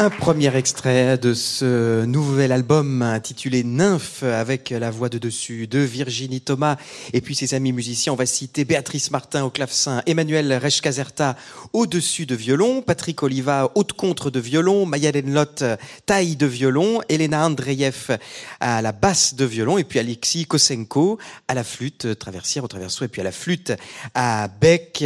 Un 0.00 0.10
premier 0.10 0.54
extrait 0.54 1.18
de 1.18 1.34
ce 1.34 2.04
nouvel 2.04 2.52
album 2.52 3.02
intitulé 3.02 3.64
Nymphe 3.64 4.22
avec 4.22 4.70
la 4.70 4.92
voix 4.92 5.08
de 5.08 5.18
dessus 5.18 5.66
de 5.66 5.80
Virginie 5.80 6.40
Thomas 6.40 6.76
et 7.12 7.20
puis 7.20 7.34
ses 7.34 7.54
amis 7.54 7.72
musiciens. 7.72 8.12
On 8.12 8.16
va 8.16 8.24
citer 8.24 8.64
Béatrice 8.64 9.10
Martin 9.10 9.42
au 9.42 9.50
clavecin, 9.50 10.00
Emmanuel 10.06 10.52
Resch-Caserta 10.62 11.34
au-dessus 11.78 12.26
de 12.26 12.34
violon, 12.34 12.82
Patrick 12.82 13.22
Oliva 13.22 13.70
haute 13.74 13.92
contre 13.92 14.30
de 14.30 14.40
violon, 14.40 14.84
Maya 14.84 15.12
Lenlot 15.12 15.76
taille 16.06 16.36
de 16.36 16.46
violon, 16.46 17.00
Elena 17.08 17.46
Andreyev 17.46 18.18
à 18.60 18.82
la 18.82 18.92
basse 18.92 19.34
de 19.34 19.44
violon 19.44 19.78
et 19.78 19.84
puis 19.84 19.98
Alexis 19.98 20.44
Kosenko 20.46 21.18
à 21.46 21.54
la 21.54 21.62
flûte 21.62 22.18
traversière 22.18 22.64
au 22.64 22.68
traverso 22.68 23.04
et 23.04 23.08
puis 23.08 23.20
à 23.20 23.24
la 23.24 23.32
flûte 23.32 23.72
à 24.14 24.48
bec. 24.60 25.04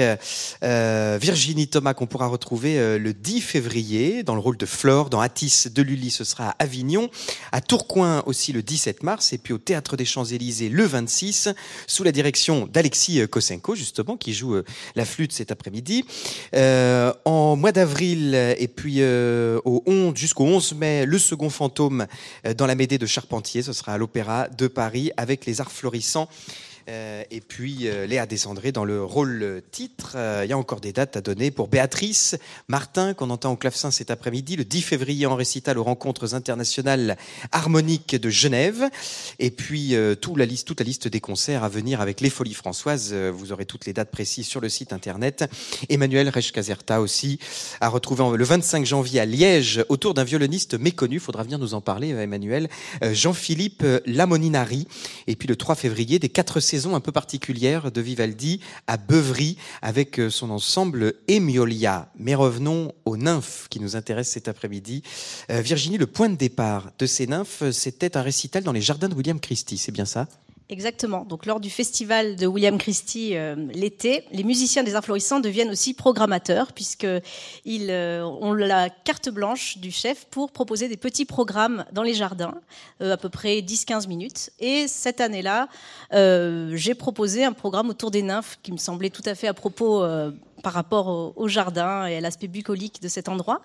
Euh, 0.62 1.18
Virginie 1.20 1.68
Thomas 1.68 1.92
qu'on 1.92 2.06
pourra 2.06 2.26
retrouver 2.26 2.78
euh, 2.78 2.98
le 2.98 3.12
10 3.12 3.40
février 3.40 4.22
dans 4.22 4.34
le 4.34 4.40
rôle 4.40 4.56
de 4.56 4.66
Flore, 4.66 5.10
dans 5.10 5.20
Atis 5.20 5.64
de 5.70 5.82
Lully, 5.82 6.10
ce 6.10 6.24
sera 6.24 6.50
à 6.50 6.56
Avignon, 6.60 7.10
à 7.52 7.60
Tourcoing 7.60 8.22
aussi 8.26 8.52
le 8.52 8.62
17 8.62 9.02
mars, 9.02 9.32
et 9.32 9.38
puis 9.38 9.52
au 9.52 9.58
Théâtre 9.58 9.96
des 9.96 10.04
Champs-Élysées 10.04 10.70
le 10.70 10.84
26, 10.84 11.50
sous 11.86 12.02
la 12.02 12.12
direction 12.12 12.66
d'Alexis 12.66 13.28
Kosenko, 13.28 13.74
justement, 13.74 14.16
qui 14.16 14.32
joue 14.32 14.54
euh, 14.54 14.64
la 14.94 15.04
flûte 15.04 15.32
cet 15.32 15.50
après-midi. 15.50 16.04
Euh, 16.54 16.61
en 17.24 17.56
mois 17.56 17.72
d'avril, 17.72 18.34
et 18.58 18.68
puis 18.68 18.96
euh, 18.98 19.58
au 19.64 19.82
11, 19.86 20.16
jusqu'au 20.16 20.44
11 20.44 20.74
mai, 20.74 21.06
le 21.06 21.18
second 21.18 21.50
fantôme 21.50 22.06
euh, 22.46 22.54
dans 22.54 22.66
la 22.66 22.74
Médée 22.74 22.98
de 22.98 23.06
Charpentier, 23.06 23.62
ce 23.62 23.72
sera 23.72 23.92
à 23.92 23.98
l'Opéra 23.98 24.48
de 24.48 24.66
Paris, 24.68 25.10
avec 25.16 25.46
les 25.46 25.60
arts 25.60 25.72
florissants 25.72 26.28
Euh, 26.28 26.71
et 26.88 27.40
puis 27.40 27.88
euh, 27.88 28.06
Léa 28.06 28.26
Descendré 28.26 28.72
dans 28.72 28.84
le 28.84 29.02
rôle 29.04 29.62
titre. 29.70 30.12
Euh, 30.16 30.42
il 30.44 30.50
y 30.50 30.52
a 30.52 30.58
encore 30.58 30.80
des 30.80 30.92
dates 30.92 31.16
à 31.16 31.20
donner 31.20 31.50
pour 31.50 31.68
Béatrice 31.68 32.36
Martin, 32.68 33.14
qu'on 33.14 33.30
entend 33.30 33.52
au 33.52 33.56
clavecin 33.56 33.90
cet 33.90 34.10
après-midi, 34.10 34.56
le 34.56 34.64
10 34.64 34.82
février 34.82 35.26
en 35.26 35.36
récital 35.36 35.78
aux 35.78 35.84
rencontres 35.84 36.34
internationales 36.34 37.16
harmoniques 37.52 38.16
de 38.16 38.30
Genève. 38.30 38.84
Et 39.38 39.50
puis 39.50 39.94
toute, 40.20 40.38
la 40.38 40.44
liste, 40.44 41.08
des 41.08 41.20
concerts 41.20 41.64
à 41.64 41.68
venir 41.68 42.00
avec 42.00 42.20
les 42.20 42.30
Folies 42.30 42.54
Françoises. 42.54 43.14
vous 43.14 43.52
aurez 43.52 43.66
toutes 43.66 43.86
les 43.86 43.92
dates 43.92 44.10
précises 44.10 44.46
sur 44.46 44.60
le 44.60 44.68
site 44.68 44.92
internet. 44.92 45.44
Emmanuel 45.88 46.28
Resch-Caserta 46.28 47.00
aussi 47.00 47.38
à 47.80 47.88
retrouver 47.88 48.36
le 48.36 48.44
25 48.44 48.84
janvier 48.84 49.20
à 49.20 49.24
Liège 49.24 49.84
autour 49.88 50.14
d'un 50.14 50.24
violoniste 50.24 50.74
méconnu. 50.74 51.18
Faudra 51.18 51.42
venir 51.42 51.58
nous 51.58 51.74
en 51.74 51.80
parler, 51.80 52.10
Emmanuel. 52.10 52.68
Jean-Philippe 53.02 53.84
Lamoninari. 54.06 54.86
Et 55.26 55.36
puis 55.36 55.48
le 55.48 55.56
3 55.56 55.74
février, 55.74 56.18
des 56.18 56.28
quatre 56.28 56.60
saison 56.72 56.96
un 56.96 57.00
peu 57.00 57.12
particulière 57.12 57.92
de 57.92 58.00
Vivaldi 58.00 58.60
à 58.86 58.96
Beuvry 58.96 59.58
avec 59.82 60.18
euh, 60.18 60.30
son 60.30 60.48
ensemble 60.48 61.12
Emiolia. 61.28 62.10
Mais 62.18 62.34
revenons 62.34 62.94
aux 63.04 63.18
nymphes 63.18 63.66
qui 63.68 63.78
nous 63.78 63.94
intéressent 63.94 64.32
cet 64.32 64.48
après-midi. 64.48 65.02
Euh, 65.50 65.60
Virginie, 65.60 65.98
le 65.98 66.06
point 66.06 66.30
de 66.30 66.34
départ 66.34 66.90
de 66.98 67.04
ces 67.04 67.26
nymphes, 67.26 67.64
c'était 67.72 68.16
un 68.16 68.22
récital 68.22 68.62
dans 68.62 68.72
les 68.72 68.80
jardins 68.80 69.10
de 69.10 69.14
William 69.14 69.38
Christie, 69.38 69.76
c'est 69.76 69.92
bien 69.92 70.06
ça? 70.06 70.28
Exactement. 70.72 71.26
Donc, 71.26 71.44
lors 71.44 71.60
du 71.60 71.68
festival 71.68 72.34
de 72.34 72.46
William 72.46 72.78
Christie 72.78 73.36
euh, 73.36 73.54
l'été, 73.74 74.24
les 74.32 74.42
musiciens 74.42 74.82
des 74.82 74.94
Inflorissants 74.94 75.38
deviennent 75.38 75.68
aussi 75.68 75.92
programmateurs, 75.92 76.72
puisqu'ils 76.72 77.90
euh, 77.90 78.24
ont 78.24 78.54
la 78.54 78.88
carte 78.88 79.28
blanche 79.28 79.76
du 79.76 79.90
chef 79.90 80.24
pour 80.30 80.50
proposer 80.50 80.88
des 80.88 80.96
petits 80.96 81.26
programmes 81.26 81.84
dans 81.92 82.02
les 82.02 82.14
jardins, 82.14 82.54
euh, 83.02 83.12
à 83.12 83.18
peu 83.18 83.28
près 83.28 83.60
10-15 83.60 84.08
minutes. 84.08 84.48
Et 84.60 84.88
cette 84.88 85.20
année-là, 85.20 85.68
j'ai 86.10 86.94
proposé 86.94 87.44
un 87.44 87.52
programme 87.52 87.90
autour 87.90 88.10
des 88.10 88.22
nymphes 88.22 88.58
qui 88.62 88.72
me 88.72 88.78
semblait 88.78 89.10
tout 89.10 89.22
à 89.26 89.34
fait 89.34 89.48
à 89.48 89.54
propos 89.54 90.02
par 90.62 90.72
rapport 90.72 91.08
au, 91.08 91.34
au, 91.36 91.48
jardin 91.48 92.06
et 92.06 92.16
à 92.16 92.20
l'aspect 92.22 92.48
bucolique 92.48 93.02
de 93.02 93.08
cet 93.08 93.28
endroit. 93.28 93.60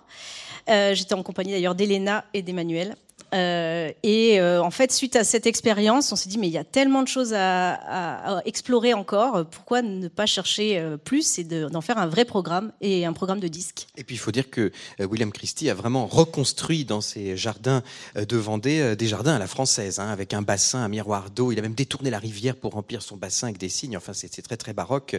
J'étais 0.66 1.14
en 1.14 1.22
compagnie 1.22 1.52
d'ailleurs 1.52 1.74
d'Elena 1.74 2.26
et 2.34 2.42
d'Emmanuel. 2.42 2.96
Euh, 3.34 3.90
et 4.02 4.40
euh, 4.40 4.62
en 4.62 4.70
fait, 4.70 4.92
suite 4.92 5.16
à 5.16 5.24
cette 5.24 5.46
expérience, 5.46 6.12
on 6.12 6.16
s'est 6.16 6.28
dit 6.28 6.38
mais 6.38 6.48
il 6.48 6.52
y 6.52 6.58
a 6.58 6.64
tellement 6.64 7.02
de 7.02 7.08
choses 7.08 7.34
à, 7.34 8.40
explorer 8.44 8.94
encore. 8.94 9.46
Pourquoi 9.46 9.82
ne 9.82 10.08
pas 10.08 10.26
chercher 10.26 10.78
euh, 10.78 10.96
plus 10.96 11.38
et 11.38 11.44
d'en 11.44 11.80
faire 11.80 11.98
un 11.98 12.06
vrai 12.06 12.24
programme 12.24 12.72
et 12.80 13.04
un 13.04 13.12
programme 13.12 13.40
de 13.40 13.48
disques? 13.48 13.86
Et 13.96 14.04
puis 14.04 14.16
il 14.16 14.18
faut 14.18 14.32
dire 14.32 14.50
que 14.50 14.72
William 15.00 15.32
Christie 15.32 15.68
a 15.70 15.74
vraiment 15.74 16.06
reconstruit 16.06 16.84
dans 16.84 17.00
ses 17.00 17.36
jardins 17.36 17.82
de 18.16 18.36
Vendée 18.36 18.96
des 18.96 19.06
jardins 19.06 19.34
à 19.34 19.38
la 19.38 19.46
française, 19.46 19.98
hein, 19.98 20.08
avec 20.08 20.32
un 20.32 20.42
bassin, 20.42 20.80
un 20.80 20.88
miroir 20.88 21.30
d'eau. 21.30 21.52
Il 21.52 21.58
a 21.58 21.62
même 21.62 21.74
détourné 21.74 22.10
la 22.10 22.18
rivière 22.18 22.56
pour 22.56 22.72
remplir 22.72 23.02
son 23.02 23.16
bassin 23.16 23.48
avec 23.48 23.58
des 23.58 23.68
signes. 23.68 23.96
Enfin, 23.96 24.12
c'est 24.12 24.28
très 24.42 24.56
très 24.56 24.72
baroque. 24.72 25.16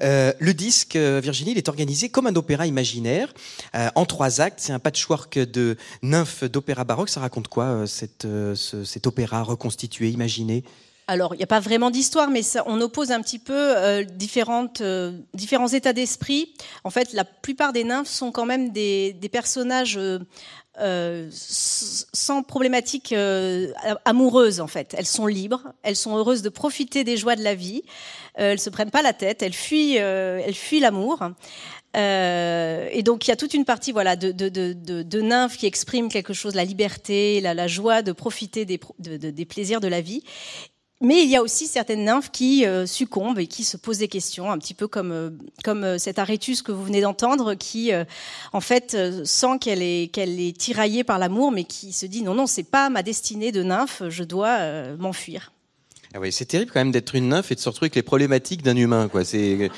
le 0.00 0.52
disque, 0.52 0.96
Virginie, 0.96 1.52
il 1.52 1.58
est 1.58 1.68
organisé 1.68 2.08
comme 2.08 2.26
un 2.26 2.36
opéra 2.36 2.66
imaginaire 2.66 3.32
en 3.74 4.04
trois 4.04 4.40
actes. 4.40 4.60
C'est 4.60 4.72
un 4.72 4.78
patchwork 4.78 5.38
de 5.38 5.76
nymphes 6.02 6.44
d'opéra 6.44 6.84
baroque. 6.84 7.08
Ça 7.08 7.20
raconte 7.20 7.47
quoi 7.48 7.64
euh, 7.64 7.86
euh, 8.24 8.54
cet 8.54 9.06
opéra 9.06 9.42
reconstitué, 9.42 10.10
imaginé 10.10 10.64
alors, 11.10 11.34
il 11.34 11.38
n'y 11.38 11.42
a 11.42 11.46
pas 11.46 11.60
vraiment 11.60 11.90
d'histoire, 11.90 12.28
mais 12.28 12.42
on 12.66 12.82
oppose 12.82 13.12
un 13.12 13.22
petit 13.22 13.38
peu 13.38 13.54
euh, 13.54 14.04
différents 14.04 14.68
états 15.72 15.94
d'esprit. 15.94 16.52
En 16.84 16.90
fait, 16.90 17.14
la 17.14 17.24
plupart 17.24 17.72
des 17.72 17.82
nymphes 17.82 18.10
sont 18.10 18.30
quand 18.30 18.44
même 18.44 18.72
des, 18.72 19.16
personnages 19.32 19.98
sans 21.30 22.42
problématique 22.42 23.14
amoureuse, 24.04 24.60
en 24.60 24.66
fait. 24.66 24.94
Elles 24.98 25.06
sont 25.06 25.26
libres, 25.26 25.72
elles 25.82 25.96
sont 25.96 26.14
heureuses 26.14 26.42
de 26.42 26.50
profiter 26.50 27.04
des 27.04 27.16
joies 27.16 27.36
de 27.36 27.42
la 27.42 27.54
vie, 27.54 27.84
elles 28.34 28.60
se 28.60 28.68
prennent 28.68 28.90
pas 28.90 29.00
la 29.00 29.14
tête, 29.14 29.40
elles 29.40 29.54
fuient, 29.54 29.94
elles 29.94 30.54
fuient 30.54 30.80
l'amour. 30.80 31.20
Euh, 31.96 32.88
et 32.92 33.02
donc 33.02 33.26
il 33.26 33.30
y 33.30 33.32
a 33.32 33.36
toute 33.36 33.54
une 33.54 33.64
partie 33.64 33.92
voilà 33.92 34.14
de, 34.14 34.30
de, 34.30 34.48
de, 34.50 34.74
de, 35.02 35.20
nymphes 35.22 35.56
qui 35.56 35.66
expriment 35.66 36.10
quelque 36.10 36.34
chose, 36.34 36.54
la 36.54 36.64
liberté, 36.64 37.40
la, 37.40 37.54
la 37.54 37.66
joie 37.66 38.02
de 38.02 38.12
profiter 38.12 38.66
des, 38.66 38.78
des, 38.98 39.44
plaisirs 39.46 39.80
de 39.80 39.88
la 39.88 40.02
vie. 40.02 40.22
Mais 41.00 41.22
il 41.22 41.30
y 41.30 41.36
a 41.36 41.42
aussi 41.42 41.66
certaines 41.66 42.04
nymphes 42.04 42.30
qui 42.30 42.66
euh, 42.66 42.84
succombent 42.84 43.38
et 43.38 43.46
qui 43.46 43.62
se 43.62 43.76
posent 43.76 43.98
des 43.98 44.08
questions, 44.08 44.50
un 44.50 44.58
petit 44.58 44.74
peu 44.74 44.88
comme 44.88 45.12
euh, 45.12 45.30
comme 45.64 45.98
cet 45.98 46.18
arétus 46.18 46.60
que 46.60 46.72
vous 46.72 46.84
venez 46.84 47.00
d'entendre, 47.00 47.54
qui 47.54 47.90
en 48.52 48.60
fait 48.60 48.96
sent 49.24 49.58
qu'elle 49.60 49.82
est 49.82 50.12
qu'elle 50.12 50.40
est 50.40 50.56
tiraillée 50.56 51.04
par 51.04 51.18
l'amour, 51.18 51.52
mais 51.52 51.64
qui 51.64 51.92
se 51.92 52.04
dit 52.04 52.22
non 52.22 52.34
non 52.34 52.46
c'est 52.46 52.64
pas 52.64 52.90
ma 52.90 53.02
destinée 53.02 53.50
de 53.50 53.62
nymphe, 53.62 54.02
je 54.08 54.24
dois 54.24 54.58
m'enfuir. 54.98 55.52
Ah 56.14 56.20
oui, 56.20 56.32
c'est 56.32 56.46
terrible 56.46 56.70
quand 56.72 56.80
même 56.80 56.90
d'être 56.90 57.14
une 57.14 57.28
nymphe 57.28 57.52
et 57.52 57.54
de 57.54 57.60
se 57.60 57.68
retrouver 57.68 57.86
avec 57.86 57.96
les 57.96 58.02
problématiques 58.02 58.62
d'un 58.62 58.76
humain. 58.76 59.08
Quoi. 59.08 59.24
C'est, 59.24 59.70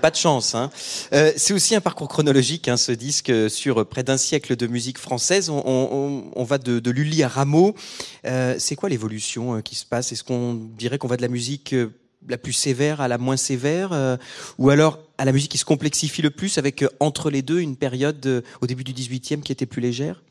pas 0.00 0.10
de 0.10 0.16
chance. 0.16 0.54
Hein. 0.54 0.70
Euh, 1.14 1.32
c'est 1.36 1.54
aussi 1.54 1.74
un 1.74 1.80
parcours 1.80 2.08
chronologique, 2.08 2.68
hein, 2.68 2.76
ce 2.76 2.92
disque, 2.92 3.32
sur 3.48 3.86
près 3.88 4.02
d'un 4.02 4.18
siècle 4.18 4.56
de 4.56 4.66
musique 4.66 4.98
française. 4.98 5.48
On, 5.48 5.62
on, 5.66 6.24
on 6.36 6.44
va 6.44 6.58
de, 6.58 6.80
de, 6.80 6.90
Lully 6.90 7.22
à 7.22 7.28
Rameau. 7.28 7.74
Euh, 8.26 8.56
c'est 8.58 8.76
quoi 8.76 8.90
l'évolution 8.90 9.56
euh, 9.56 9.60
qui 9.62 9.74
se 9.74 9.86
passe? 9.86 10.12
Est-ce 10.12 10.22
qu'on 10.22 10.54
dirait 10.54 10.98
qu'on 10.98 11.08
va 11.08 11.16
de 11.16 11.22
la 11.22 11.28
musique 11.28 11.72
euh, 11.72 11.94
la 12.28 12.36
plus 12.36 12.52
sévère 12.52 13.00
à 13.00 13.08
la 13.08 13.16
moins 13.16 13.38
sévère 13.38 13.94
euh, 13.94 14.18
Ou 14.58 14.68
alors 14.68 14.98
à 15.16 15.24
la 15.24 15.32
musique 15.32 15.50
qui 15.50 15.58
se 15.58 15.64
complexifie 15.64 16.20
le 16.20 16.30
plus, 16.30 16.58
avec 16.58 16.84
entre 17.00 17.30
les 17.30 17.40
deux 17.40 17.60
une 17.60 17.76
période 17.76 18.44
au 18.60 18.66
début 18.66 18.84
du 18.84 18.92
18e 18.92 19.40
qui 19.40 19.52
était 19.52 19.64
plus 19.64 19.80
légère? 19.80 20.22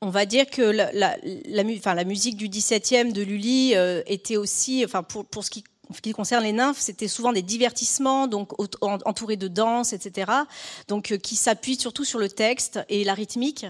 On 0.00 0.10
va 0.10 0.26
dire 0.26 0.46
que 0.46 0.62
la, 0.62 0.92
la, 0.92 1.16
la, 1.22 1.64
enfin, 1.76 1.94
la 1.94 2.04
musique 2.04 2.36
du 2.36 2.48
17e 2.48 3.12
de 3.12 3.22
Lully 3.22 3.74
euh, 3.74 4.02
était 4.06 4.36
aussi, 4.36 4.84
enfin, 4.84 5.02
pour, 5.02 5.26
pour 5.26 5.44
ce 5.44 5.50
qui 5.50 5.64
en 5.90 5.94
ce 5.94 6.02
qui 6.02 6.12
concerne 6.12 6.44
les 6.44 6.52
nymphes, 6.52 6.80
c'était 6.80 7.08
souvent 7.08 7.32
des 7.32 7.42
divertissements, 7.42 8.26
donc 8.26 8.52
entourés 8.82 9.36
de 9.36 9.48
danse, 9.48 9.92
etc. 9.94 10.30
Donc 10.86 11.12
euh, 11.12 11.16
qui 11.16 11.34
s'appuient 11.34 11.78
surtout 11.78 12.04
sur 12.04 12.18
le 12.18 12.28
texte 12.28 12.80
et 12.90 13.04
la 13.04 13.14
rythmique. 13.14 13.66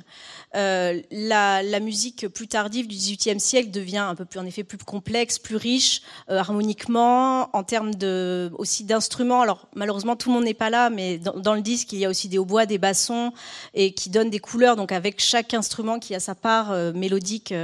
Euh, 0.57 1.01
la, 1.11 1.63
musique 1.81 2.27
plus 2.29 2.49
tardive 2.49 2.89
du 2.89 2.97
XVIIIe 2.97 3.39
siècle 3.39 3.71
devient 3.71 3.99
un 3.99 4.17
peu 4.17 4.25
plus, 4.25 4.41
en 4.41 4.47
effet, 4.47 4.65
plus 4.65 4.79
complexe, 4.79 5.39
plus 5.39 5.55
riche 5.55 6.03
euh, 6.29 6.39
harmoniquement, 6.39 7.55
en 7.57 7.63
termes 7.63 7.95
de 7.95 8.51
aussi 8.59 8.83
d'instruments. 8.83 9.43
Alors 9.43 9.69
malheureusement, 9.77 10.17
tout 10.17 10.31
le 10.31 10.35
monde 10.35 10.45
n'est 10.45 10.55
pas 10.55 10.71
là, 10.71 10.91
mais 10.91 11.19
dans, 11.19 11.55
le 11.55 11.61
disque, 11.61 11.93
il 11.93 12.01
y 12.01 12.05
a 12.05 12.09
aussi 12.09 12.29
des 12.29 12.39
hautbois, 12.39 12.67
des 12.67 12.79
bassons, 12.79 13.33
et 13.75 13.93
qui 13.93 14.11
donnent 14.11 14.31
des 14.31 14.41
couleurs. 14.41 14.75
Donc 14.75 14.91
avec 14.91 15.21
chaque 15.21 15.55
instrument 15.55 16.01
qui 16.01 16.17
a 16.17 16.21
sa 16.21 16.35
part 16.35 16.73
mélodique 16.95 17.55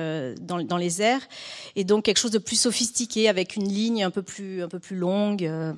dans 0.40 0.76
les 0.76 1.02
airs, 1.02 1.22
et 1.74 1.82
donc 1.82 2.04
quelque 2.04 2.18
chose 2.18 2.30
de 2.30 2.38
plus 2.38 2.60
sophistiqué 2.60 3.28
avec 3.28 3.56
une 3.56 3.68
ligne 3.68 4.04
un 4.04 4.10
peu 4.10 4.22
plus 4.22 4.43
un 4.62 4.68
peu 4.68 4.78
plus 4.78 4.96
longue. 4.96 5.44
Euh, 5.44 5.72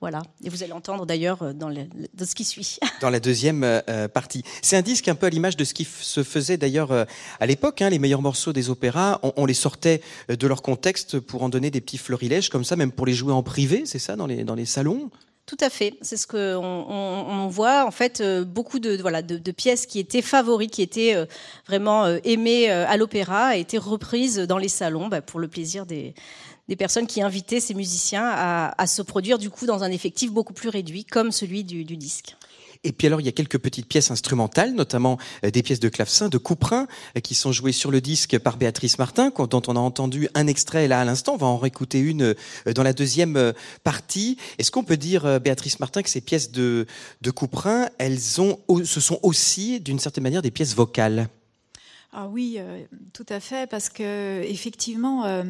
voilà, 0.00 0.22
et 0.42 0.48
vous 0.48 0.62
allez 0.62 0.72
entendre 0.72 1.04
d'ailleurs 1.04 1.42
euh, 1.42 1.52
dans, 1.52 1.68
ce 1.70 2.34
qui 2.34 2.44
suit. 2.44 2.78
Dans 3.02 3.10
la 3.10 3.20
deuxième 3.20 3.62
euh, 3.64 4.08
partie. 4.08 4.42
C'est 4.62 4.76
un 4.76 4.82
disque 4.82 5.08
un 5.08 5.14
peu 5.14 5.26
à 5.26 5.30
l'image 5.30 5.56
de 5.56 5.64
ce 5.64 5.74
qui 5.74 5.84
se 5.84 6.22
faisait 6.22 6.56
d'ailleurs 6.56 6.90
à 7.38 7.46
l'époque. 7.46 7.82
Hein, 7.82 7.90
les 7.90 7.98
meilleurs 7.98 8.22
morceaux 8.22 8.52
des 8.52 8.70
opéras, 8.70 9.20
on, 9.22 9.44
les 9.44 9.54
sortait 9.54 10.00
de 10.28 10.46
leur 10.46 10.62
contexte 10.62 11.20
pour 11.20 11.42
en 11.42 11.50
donner 11.50 11.70
des 11.70 11.82
petits 11.82 11.98
florilèges 11.98 12.48
comme 12.48 12.64
ça, 12.64 12.76
même 12.76 12.92
pour 12.92 13.06
les 13.06 13.12
jouer 13.12 13.32
en 13.32 13.42
privé, 13.42 13.82
c'est 13.84 13.98
ça, 13.98 14.16
dans 14.16 14.26
les, 14.26 14.44
dans 14.44 14.54
les 14.54 14.66
salons? 14.66 15.10
Tout 15.46 15.56
à 15.60 15.68
fait, 15.68 15.94
c'est 16.00 16.16
ce 16.16 16.28
qu'on 16.28 16.38
on, 16.38 17.48
voit 17.48 17.84
en 17.84 17.90
fait 17.90 18.22
beaucoup 18.22 18.78
de 18.78 18.96
voilà 19.02 19.20
de, 19.20 19.50
pièces 19.50 19.84
qui 19.84 19.98
étaient 19.98 20.22
favorites, 20.22 20.70
qui 20.70 20.82
étaient 20.82 21.16
vraiment 21.66 22.06
aimées 22.22 22.70
à 22.70 22.96
l'opéra, 22.96 23.56
étaient 23.56 23.78
reprises 23.78 24.38
dans 24.38 24.58
les 24.58 24.68
salons 24.68 25.08
bah, 25.08 25.22
pour 25.22 25.40
le 25.40 25.48
plaisir 25.48 25.86
des, 25.86 26.14
des 26.70 26.76
personnes 26.76 27.08
qui 27.08 27.20
invitaient 27.20 27.58
ces 27.58 27.74
musiciens 27.74 28.30
à, 28.32 28.86
se 28.86 29.02
produire 29.02 29.38
du 29.38 29.50
coup 29.50 29.66
dans 29.66 29.82
un 29.82 29.90
effectif 29.90 30.30
beaucoup 30.30 30.52
plus 30.52 30.68
réduit, 30.68 31.04
comme 31.04 31.32
celui 31.32 31.64
du, 31.64 31.84
disque. 31.84 32.36
Et 32.84 32.92
puis 32.92 33.08
alors, 33.08 33.20
il 33.20 33.24
y 33.24 33.28
a 33.28 33.32
quelques 33.32 33.58
petites 33.58 33.86
pièces 33.86 34.12
instrumentales, 34.12 34.72
notamment 34.72 35.18
euh, 35.44 35.50
des 35.50 35.64
pièces 35.64 35.80
de 35.80 35.88
clavecin, 35.88 36.28
de 36.28 36.38
couperin, 36.38 36.86
euh, 37.16 37.20
qui 37.20 37.34
sont 37.34 37.50
jouées 37.50 37.72
sur 37.72 37.90
le 37.90 38.00
disque 38.00 38.38
par 38.38 38.56
Béatrice 38.56 38.98
Martin, 38.98 39.32
dont 39.36 39.62
on 39.66 39.74
a 39.74 39.80
entendu 39.80 40.28
un 40.34 40.46
extrait 40.46 40.86
là 40.86 41.00
à 41.00 41.04
l'instant. 41.04 41.34
On 41.34 41.38
va 41.38 41.48
en 41.48 41.58
réécouter 41.58 41.98
une 41.98 42.22
euh, 42.68 42.72
dans 42.72 42.84
la 42.84 42.92
deuxième 42.92 43.52
partie. 43.82 44.38
Est-ce 44.58 44.70
qu'on 44.70 44.84
peut 44.84 44.96
dire, 44.96 45.40
Béatrice 45.40 45.80
Martin, 45.80 46.02
que 46.02 46.08
ces 46.08 46.20
pièces 46.20 46.52
de, 46.52 46.86
couperin, 47.34 47.88
elles 47.98 48.40
ont, 48.40 48.60
ce 48.84 49.00
sont 49.00 49.18
aussi, 49.24 49.80
d'une 49.80 49.98
certaine 49.98 50.22
manière, 50.22 50.42
des 50.42 50.52
pièces 50.52 50.76
vocales? 50.76 51.28
Ah 52.12 52.26
oui, 52.26 52.56
euh, 52.58 52.82
tout 53.12 53.26
à 53.28 53.38
fait, 53.38 53.70
parce 53.70 53.88
que 53.88 54.42
effectivement, 54.42 55.24
euh, 55.26 55.44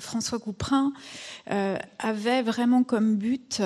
François 0.00 0.40
Couperin 0.40 0.92
euh, 1.50 1.78
avait 2.00 2.42
vraiment 2.42 2.82
comme 2.82 3.16
but 3.16 3.62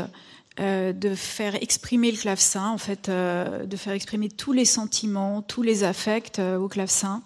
de 0.58 1.14
faire 1.14 1.54
exprimer 1.56 2.10
le 2.10 2.16
clavecin, 2.16 2.70
en 2.70 2.78
fait, 2.78 3.10
de 3.10 3.76
faire 3.76 3.92
exprimer 3.92 4.30
tous 4.30 4.52
les 4.52 4.64
sentiments, 4.64 5.42
tous 5.42 5.60
les 5.60 5.84
affects 5.84 6.38
au 6.38 6.66
clavecin. 6.66 7.22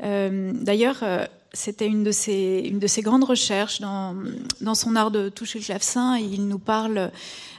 D'ailleurs, 0.00 1.04
c'était 1.52 1.86
une 1.86 2.02
de 2.02 2.10
ses 2.10 3.02
grandes 3.02 3.22
recherches 3.22 3.80
dans 3.80 4.16
dans 4.60 4.74
son 4.74 4.96
art 4.96 5.12
de 5.12 5.28
toucher 5.28 5.60
le 5.60 5.64
clavecin. 5.64 6.18
Il 6.18 6.48
nous 6.48 6.58
parle 6.58 7.12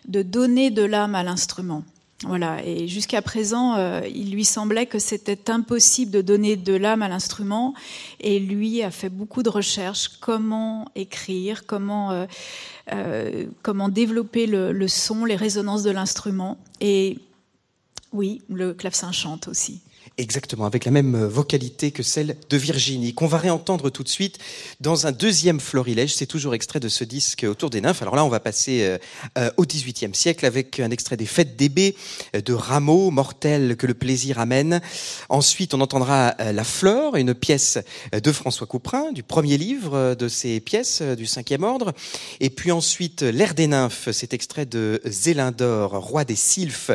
de 0.10 0.24
donner 0.24 0.72
de 0.72 0.84
l'âme 0.84 1.16
à 1.16 1.24
l'instrument. 1.24 1.86
Voilà, 2.24 2.66
et 2.66 2.88
jusqu'à 2.88 3.22
présent, 3.22 3.76
euh, 3.76 4.02
il 4.08 4.32
lui 4.32 4.44
semblait 4.44 4.88
que 4.88 4.98
c'était 4.98 5.52
impossible 5.52 6.12
de 6.12 6.22
donner 6.22 6.56
de 6.56 6.74
l'âme 6.74 7.04
à 7.04 7.08
l'instrument, 7.08 7.76
et 8.20 8.40
lui 8.40 8.82
a 8.82 8.90
fait 8.90 9.10
beaucoup 9.10 9.44
de 9.44 9.50
recherches 9.50 10.08
comment 10.20 10.88
écrire, 10.96 11.68
comment, 11.68 12.12
euh, 12.12 12.26
euh, 12.92 13.46
comment 13.62 13.88
développer 13.88 14.48
le, 14.48 14.72
le, 14.72 14.88
son, 14.88 15.26
les 15.26 15.36
résonances 15.36 15.84
de 15.84 15.92
l'instrument, 15.92 16.58
et 16.82 17.20
oui, 18.14 18.42
le 18.50 18.74
clavecin 18.74 19.12
chante 19.12 19.48
aussi. 19.48 19.82
Exactement, 20.20 20.66
avec 20.66 20.86
la 20.86 20.90
même 20.90 21.16
vocalité 21.26 21.92
que 21.92 22.02
celle 22.02 22.38
de 22.50 22.58
Virginie, 22.58 23.14
qu'on 23.14 23.28
va 23.28 23.38
réentendre 23.38 23.92
tout 23.92 24.02
de 24.02 24.10
suite 24.10 24.40
dans 24.80 25.06
un 25.06 25.12
deuxième 25.12 25.60
florilège. 25.60 26.16
C'est 26.16 26.26
toujours 26.26 26.56
extrait 26.56 26.80
de 26.80 26.90
ce 26.90 27.04
disque 27.04 27.46
autour 27.48 27.70
des 27.70 27.82
nymphes. 27.82 28.02
Alors 28.02 28.16
là, 28.16 28.26
on 28.26 28.30
va 28.30 28.40
passer 28.40 28.82
euh, 28.82 28.98
euh, 29.38 29.52
au 29.58 29.64
XVIIIe 29.64 30.16
siècle 30.16 30.48
avec 30.48 30.80
un 30.80 30.90
extrait 30.90 31.18
des 31.18 31.28
Fêtes 31.28 31.56
d'Ébé 31.56 31.96
euh, 32.36 32.42
de 32.42 32.54
Rameau, 32.54 33.12
mortel 33.12 33.78
que 33.78 33.86
le 33.86 33.94
plaisir 33.94 34.40
amène. 34.40 34.82
Ensuite, 35.30 35.76
on 35.76 35.82
entendra 35.82 36.34
La 36.40 36.64
Fleur, 36.64 37.16
une 37.16 37.36
pièce 37.36 37.78
de 38.12 38.32
François 38.32 38.66
Couperin, 38.66 39.12
du 39.12 39.22
premier 39.22 39.60
livre 39.60 40.16
de 40.16 40.28
ces 40.28 40.60
pièces 40.60 41.04
du 41.04 41.28
cinquième 41.28 41.64
ordre. 41.64 41.94
Et 42.40 42.50
puis 42.50 42.72
ensuite, 42.72 43.22
L'air 43.22 43.54
des 43.54 43.68
nymphes, 43.68 44.10
cet 44.12 44.34
extrait 44.34 44.66
de 44.66 45.00
Zélindor, 45.06 45.92
roi 45.92 46.26
des 46.26 46.36
sylphes, 46.36 46.90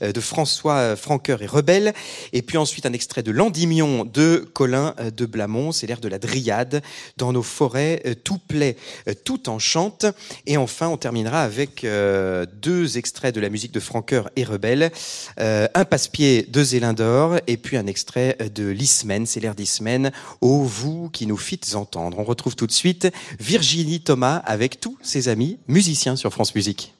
de 0.00 0.20
François 0.20 0.94
Franqueur 0.94 1.42
et 1.42 1.46
Rebelle. 1.46 1.92
Et 2.32 2.42
puis 2.42 2.56
ensuite 2.56 2.67
un 2.86 2.92
extrait 2.92 3.22
de 3.22 3.30
L'Endymion 3.30 4.04
de 4.04 4.48
Colin 4.52 4.94
euh, 5.00 5.10
de 5.10 5.26
Blamont, 5.26 5.72
c'est 5.72 5.86
l'air 5.86 6.00
de 6.00 6.08
la 6.08 6.18
Dryade. 6.18 6.82
Dans 7.16 7.32
nos 7.32 7.42
forêts, 7.42 8.02
euh, 8.06 8.14
tout 8.14 8.38
plaît, 8.38 8.76
euh, 9.08 9.14
tout 9.24 9.48
enchante. 9.48 10.06
Et 10.46 10.56
enfin, 10.56 10.88
on 10.88 10.96
terminera 10.96 11.42
avec 11.42 11.86
deux 12.60 12.98
extraits 12.98 13.34
de 13.34 13.40
la 13.40 13.48
musique 13.48 13.72
de 13.72 13.80
Franqueur 13.80 14.30
et 14.36 14.44
Rebelle, 14.44 14.90
un 15.38 15.84
passe-pied 15.84 16.42
de 16.42 16.62
Zélindor 16.62 17.36
et 17.46 17.56
puis 17.56 17.76
un 17.76 17.86
extrait 17.86 18.36
de 18.54 18.68
L'Ismen, 18.68 19.26
c'est 19.26 19.40
l'air 19.40 19.54
d'Ismen, 19.54 20.10
ô 20.40 20.62
vous 20.62 21.08
qui 21.10 21.26
nous 21.26 21.36
fites 21.36 21.74
entendre. 21.74 22.18
On 22.18 22.24
retrouve 22.24 22.56
tout 22.56 22.66
de 22.66 22.72
suite 22.72 23.08
Virginie 23.38 24.00
Thomas 24.00 24.36
avec 24.44 24.80
tous 24.80 24.98
ses 25.02 25.28
amis 25.28 25.58
musiciens 25.68 26.16
sur 26.16 26.32
France 26.32 26.54
Musique. 26.54 26.97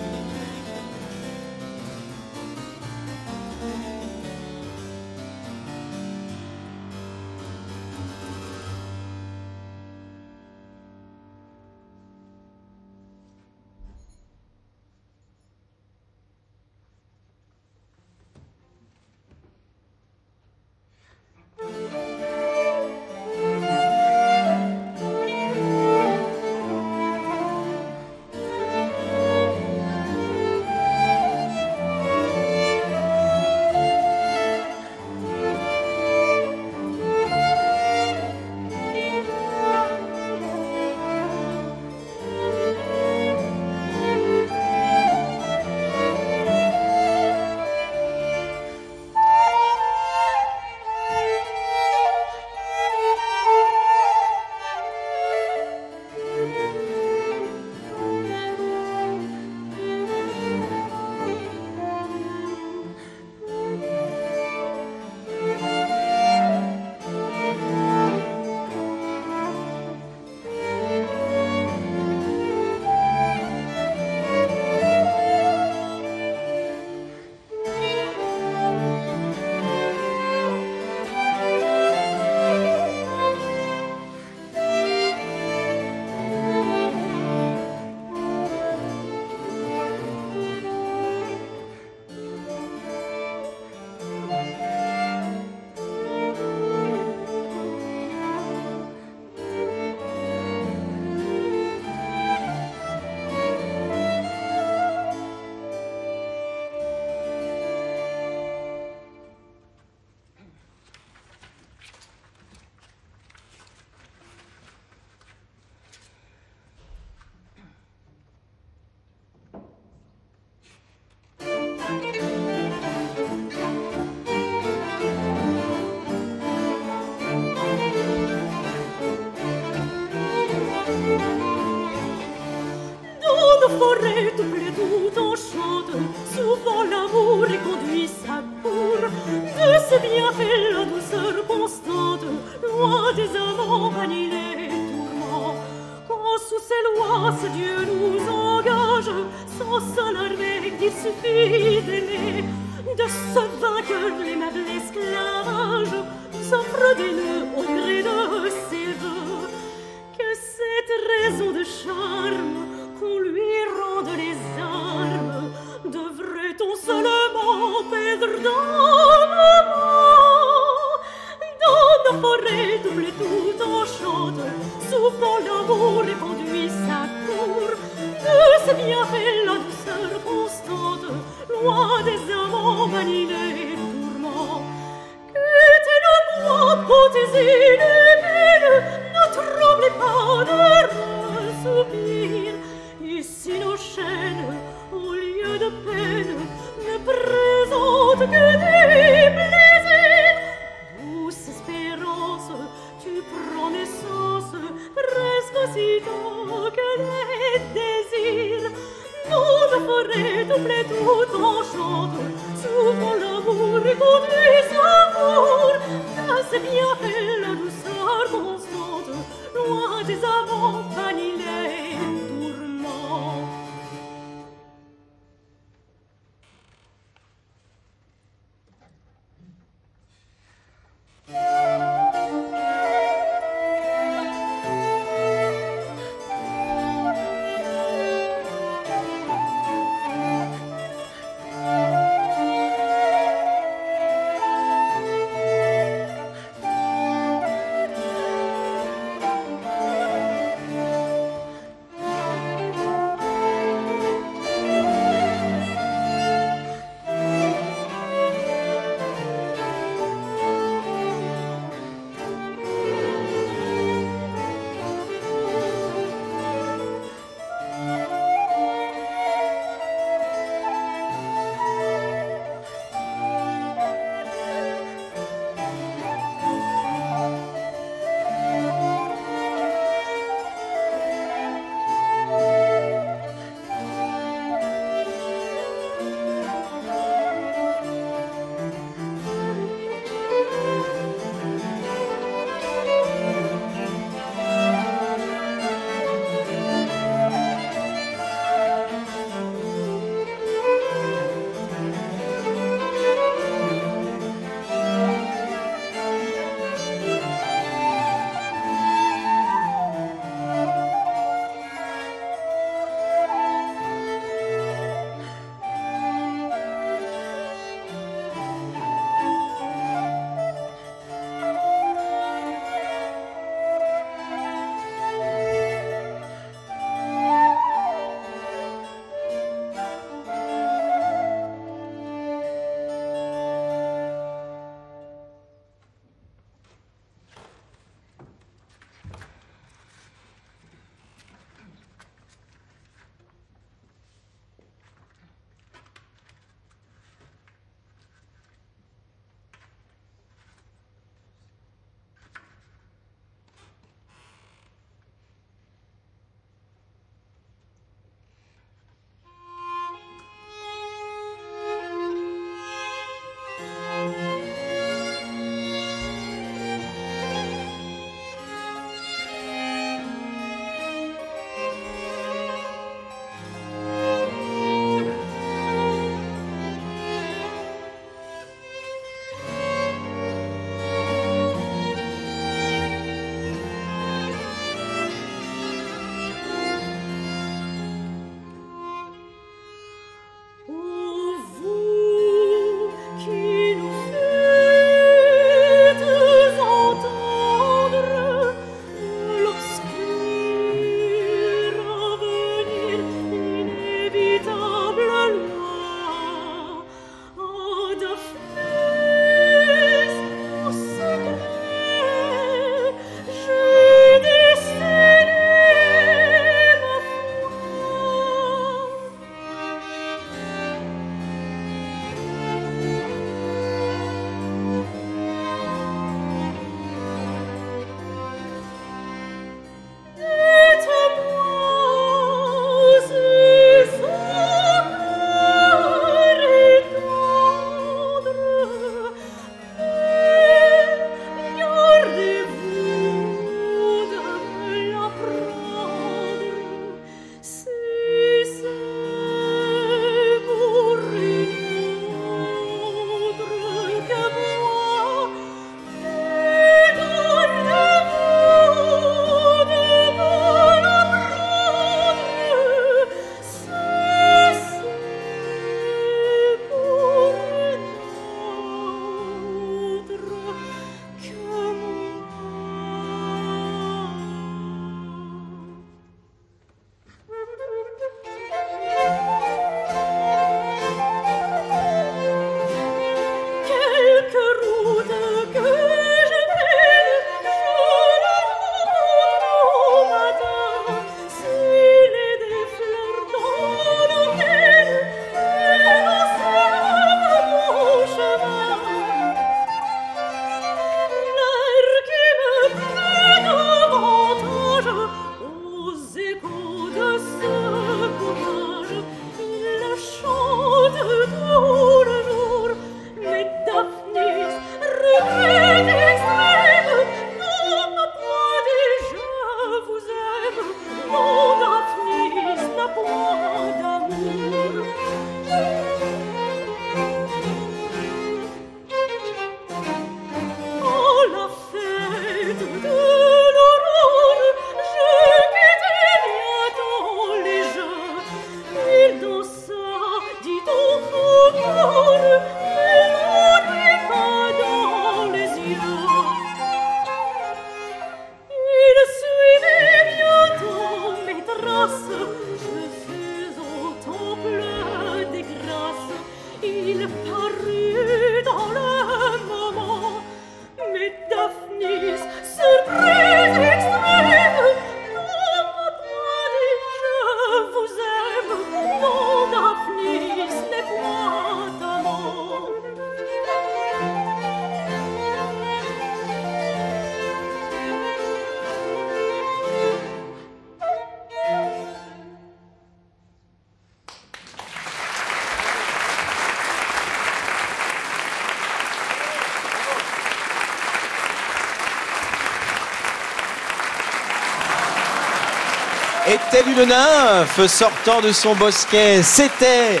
Est-elle 596.56 596.72
une 596.72 596.88
nymphe 596.88 597.66
sortant 597.66 598.22
de 598.22 598.32
son 598.32 598.54
bosquet 598.54 599.20
C'était 599.22 600.00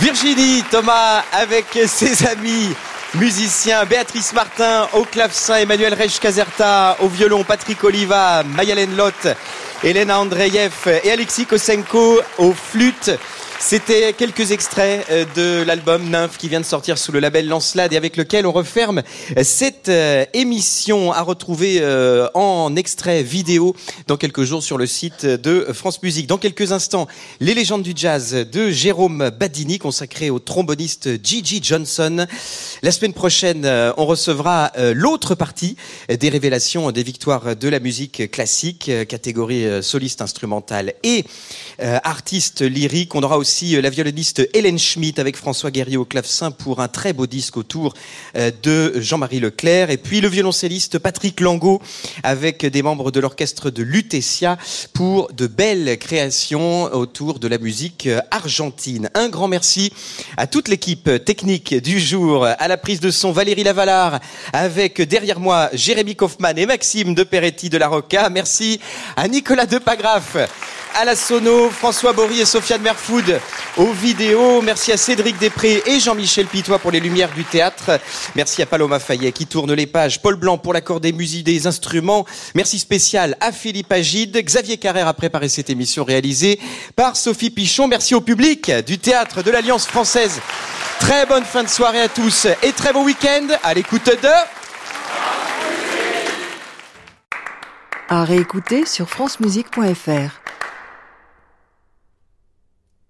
Virginie 0.00 0.62
Thomas 0.70 1.22
avec 1.32 1.66
ses 1.86 2.26
amis 2.26 2.74
musiciens 3.14 3.86
Béatrice 3.86 4.34
Martin 4.34 4.88
au 4.92 5.04
clavecin, 5.04 5.56
Emmanuel 5.56 5.94
Reich 5.94 6.18
Caserta 6.18 6.96
au 7.00 7.08
violon, 7.08 7.44
Patrick 7.44 7.82
Oliva, 7.82 8.42
Mayalen 8.42 8.94
Lotte, 8.94 9.28
Elena 9.82 10.20
Andreyev 10.20 11.00
et 11.02 11.12
Alexis 11.12 11.46
Kosenko 11.46 12.20
aux 12.36 12.52
flûtes. 12.52 13.12
C'était 13.62 14.14
quelques 14.14 14.52
extraits 14.52 15.06
euh, 15.10 15.26
de 15.36 15.62
l'album 15.62 16.08
Nymphe 16.08 16.38
qui 16.38 16.48
vient 16.48 16.60
de 16.60 16.64
sortir 16.64 16.96
sous 16.96 17.12
le 17.12 17.20
label 17.20 17.46
Lancelade 17.46 17.92
et 17.92 17.96
avec 17.98 18.16
lequel 18.16 18.46
on 18.46 18.52
referme 18.52 19.02
cette 19.42 19.90
euh, 19.90 20.24
émission 20.32 21.12
à 21.12 21.20
retrouver 21.20 21.80
euh, 21.82 22.26
en 22.32 22.74
extrait 22.74 23.22
vidéo 23.22 23.76
dans 24.06 24.16
quelques 24.16 24.44
jours 24.44 24.62
sur 24.62 24.78
le 24.78 24.86
site 24.86 25.26
de 25.26 25.68
France 25.74 26.02
Musique. 26.02 26.26
Dans 26.26 26.38
quelques 26.38 26.72
instants, 26.72 27.06
les 27.38 27.52
légendes 27.52 27.82
du 27.82 27.92
jazz 27.94 28.32
de 28.32 28.70
Jérôme 28.70 29.30
Badini 29.38 29.78
consacré 29.78 30.30
au 30.30 30.38
tromboniste 30.38 31.22
Gigi 31.22 31.60
Johnson. 31.62 32.26
La 32.82 32.90
semaine 32.90 33.12
prochaine, 33.12 33.66
on 33.98 34.06
recevra 34.06 34.72
l'autre 34.94 35.34
partie 35.34 35.76
des 36.08 36.30
révélations 36.30 36.90
des 36.92 37.02
victoires 37.02 37.54
de 37.54 37.68
la 37.68 37.78
musique 37.78 38.30
classique, 38.30 38.90
catégorie 39.06 39.82
soliste 39.82 40.22
instrumentale 40.22 40.94
et 41.02 41.24
artiste 41.78 42.62
lyrique. 42.62 43.14
On 43.14 43.22
aura 43.22 43.38
aussi 43.38 43.49
aussi 43.50 43.74
euh, 43.74 43.82
la 43.82 43.90
violoniste 43.90 44.48
Hélène 44.54 44.78
Schmidt 44.78 45.20
avec 45.20 45.36
François 45.36 45.72
Guerrier 45.72 45.96
au 45.96 46.04
clavecin 46.04 46.52
pour 46.52 46.78
un 46.80 46.86
très 46.86 47.12
beau 47.12 47.26
disque 47.26 47.56
autour 47.56 47.94
euh, 48.36 48.52
de 48.62 48.92
Jean-Marie 49.00 49.40
Leclerc. 49.40 49.90
Et 49.90 49.96
puis 49.96 50.20
le 50.20 50.28
violoncelliste 50.28 51.00
Patrick 51.00 51.40
Langot 51.40 51.82
avec 52.22 52.64
des 52.64 52.82
membres 52.82 53.10
de 53.10 53.18
l'orchestre 53.18 53.70
de 53.70 53.82
Lutetia 53.82 54.56
pour 54.92 55.32
de 55.32 55.48
belles 55.48 55.98
créations 55.98 56.84
autour 56.94 57.40
de 57.40 57.48
la 57.48 57.58
musique 57.58 58.06
euh, 58.06 58.20
argentine. 58.30 59.10
Un 59.14 59.28
grand 59.28 59.48
merci 59.48 59.92
à 60.36 60.46
toute 60.46 60.68
l'équipe 60.68 61.10
technique 61.24 61.74
du 61.74 61.98
jour, 61.98 62.46
à 62.46 62.68
la 62.68 62.76
prise 62.76 63.00
de 63.00 63.10
son 63.10 63.32
Valérie 63.32 63.64
Lavalard 63.64 64.20
avec 64.52 65.02
derrière 65.02 65.40
moi 65.40 65.70
Jérémy 65.72 66.14
Kaufmann 66.14 66.56
et 66.56 66.66
Maxime 66.66 67.16
de 67.16 67.24
Peretti 67.24 67.68
de 67.68 67.78
la 67.78 67.88
Roca. 67.88 68.30
Merci 68.30 68.78
à 69.16 69.26
Nicolas 69.26 69.66
Depagraf 69.66 70.36
à 70.94 71.04
la 71.04 71.16
sono, 71.16 71.70
François 71.70 72.12
Bory 72.12 72.40
et 72.40 72.44
Sofiane 72.44 72.82
Merfoud 72.82 73.40
aux 73.76 73.92
vidéos. 73.92 74.62
Merci 74.62 74.92
à 74.92 74.96
Cédric 74.96 75.38
Després 75.38 75.82
et 75.86 76.00
Jean-Michel 76.00 76.46
Pitois 76.46 76.78
pour 76.78 76.90
les 76.90 77.00
lumières 77.00 77.32
du 77.32 77.44
théâtre. 77.44 78.00
Merci 78.34 78.62
à 78.62 78.66
Paloma 78.66 78.98
Fayet 78.98 79.32
qui 79.32 79.46
tourne 79.46 79.72
les 79.72 79.86
pages. 79.86 80.20
Paul 80.22 80.36
Blanc 80.36 80.58
pour 80.58 80.72
l'accord 80.72 81.00
des 81.00 81.12
musiques 81.12 81.44
des 81.44 81.66
instruments. 81.66 82.26
Merci 82.54 82.78
spécial 82.78 83.36
à 83.40 83.52
Philippe 83.52 83.92
Agide. 83.92 84.36
Xavier 84.42 84.76
Carrère 84.78 85.08
a 85.08 85.14
préparé 85.14 85.48
cette 85.48 85.70
émission 85.70 86.04
réalisée 86.04 86.58
par 86.96 87.16
Sophie 87.16 87.50
Pichon. 87.50 87.86
Merci 87.88 88.14
au 88.14 88.20
public 88.20 88.70
du 88.86 88.98
théâtre 88.98 89.42
de 89.42 89.50
l'Alliance 89.50 89.86
française. 89.86 90.40
Très 90.98 91.26
bonne 91.26 91.44
fin 91.44 91.62
de 91.62 91.68
soirée 91.68 92.02
à 92.02 92.08
tous 92.08 92.46
et 92.62 92.72
très 92.72 92.92
bon 92.92 93.04
week-end 93.04 93.46
à 93.62 93.74
l'écoute 93.74 94.06
de... 94.06 94.28
À 98.12 98.24
réécouter 98.24 98.86
sur 98.86 99.08
francemusique.fr. 99.08 100.39